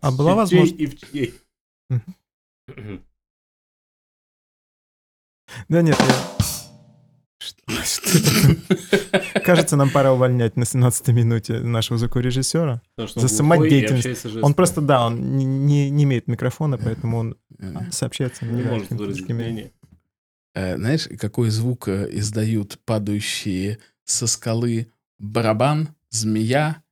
[0.00, 0.78] А была возможность...
[0.78, 1.94] и в.
[2.68, 3.04] Мгм.
[5.68, 6.36] Да нет, я...
[7.38, 9.40] Что, что это?
[9.40, 12.82] Кажется, нам пора увольнять на 17-й минуте нашего звукорежиссера.
[12.96, 14.36] За самодеятельность.
[14.42, 18.90] Он просто, да, он не, не- не имеет микрофона, поэтому он Э, сообщается не может
[18.90, 19.72] выразить мнение.
[20.54, 26.82] Э, Знаешь, какой звук э, издают падающие со скалы барабан, змея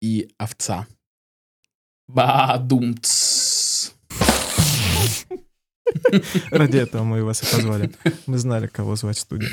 [0.00, 0.86] и овца?
[2.08, 3.92] Бадумц.
[6.50, 7.90] Ради этого мы вас и позвали.
[8.26, 9.50] Мы знали, кого звать в студию.